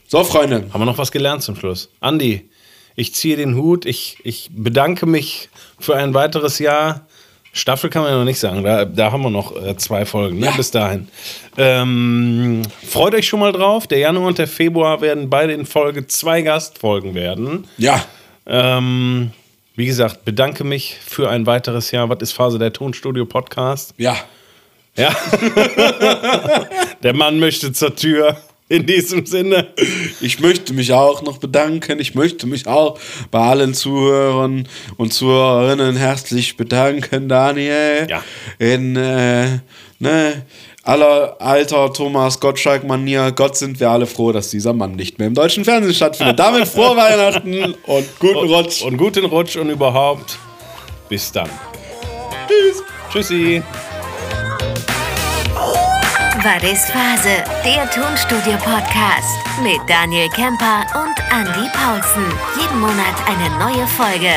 [0.09, 0.65] So, Freunde.
[0.73, 1.87] Haben wir noch was gelernt zum Schluss?
[2.01, 2.49] Andi,
[2.97, 3.85] ich ziehe den Hut.
[3.85, 5.47] Ich, ich bedanke mich
[5.79, 7.07] für ein weiteres Jahr.
[7.55, 8.65] Staffel kann man ja noch nicht sagen.
[8.65, 10.47] Da, da haben wir noch äh, zwei Folgen, ne?
[10.47, 10.51] Ja.
[10.51, 11.07] bis dahin.
[11.57, 13.87] Ähm, freut euch schon mal drauf.
[13.87, 17.65] Der Januar und der Februar werden beide in Folge zwei Gastfolgen werden.
[17.77, 18.03] Ja.
[18.45, 19.31] Ähm,
[19.75, 22.09] wie gesagt, bedanke mich für ein weiteres Jahr.
[22.09, 23.93] Was ist Phase der Tonstudio Podcast?
[23.95, 24.17] Ja.
[24.97, 25.15] Ja.
[27.03, 28.35] der Mann möchte zur Tür.
[28.67, 29.67] In diesem Sinne.
[30.21, 31.99] Ich möchte mich auch noch bedanken.
[31.99, 34.67] Ich möchte mich auch bei allen Zuhörern
[34.97, 38.07] und Zuhörerinnen herzlich bedanken, Daniel.
[38.09, 38.23] Ja.
[38.57, 39.59] In äh,
[39.99, 40.45] ne,
[40.81, 43.33] aller alter Thomas Gottschalk-Manier.
[43.33, 46.39] Gott sind wir alle froh, dass dieser Mann nicht mehr im deutschen Fernsehen stattfindet.
[46.39, 48.81] Damit frohe Weihnachten und guten Rutsch.
[48.81, 50.39] Und guten Rutsch und überhaupt.
[51.07, 51.49] Bis dann.
[52.47, 52.83] Tschüss.
[53.11, 53.61] Tschüssi.
[56.45, 62.23] War das Phase, der Tonstudio-Podcast mit Daniel Kemper und Andy Paulsen.
[62.55, 64.29] Jeden Monat eine neue Folge.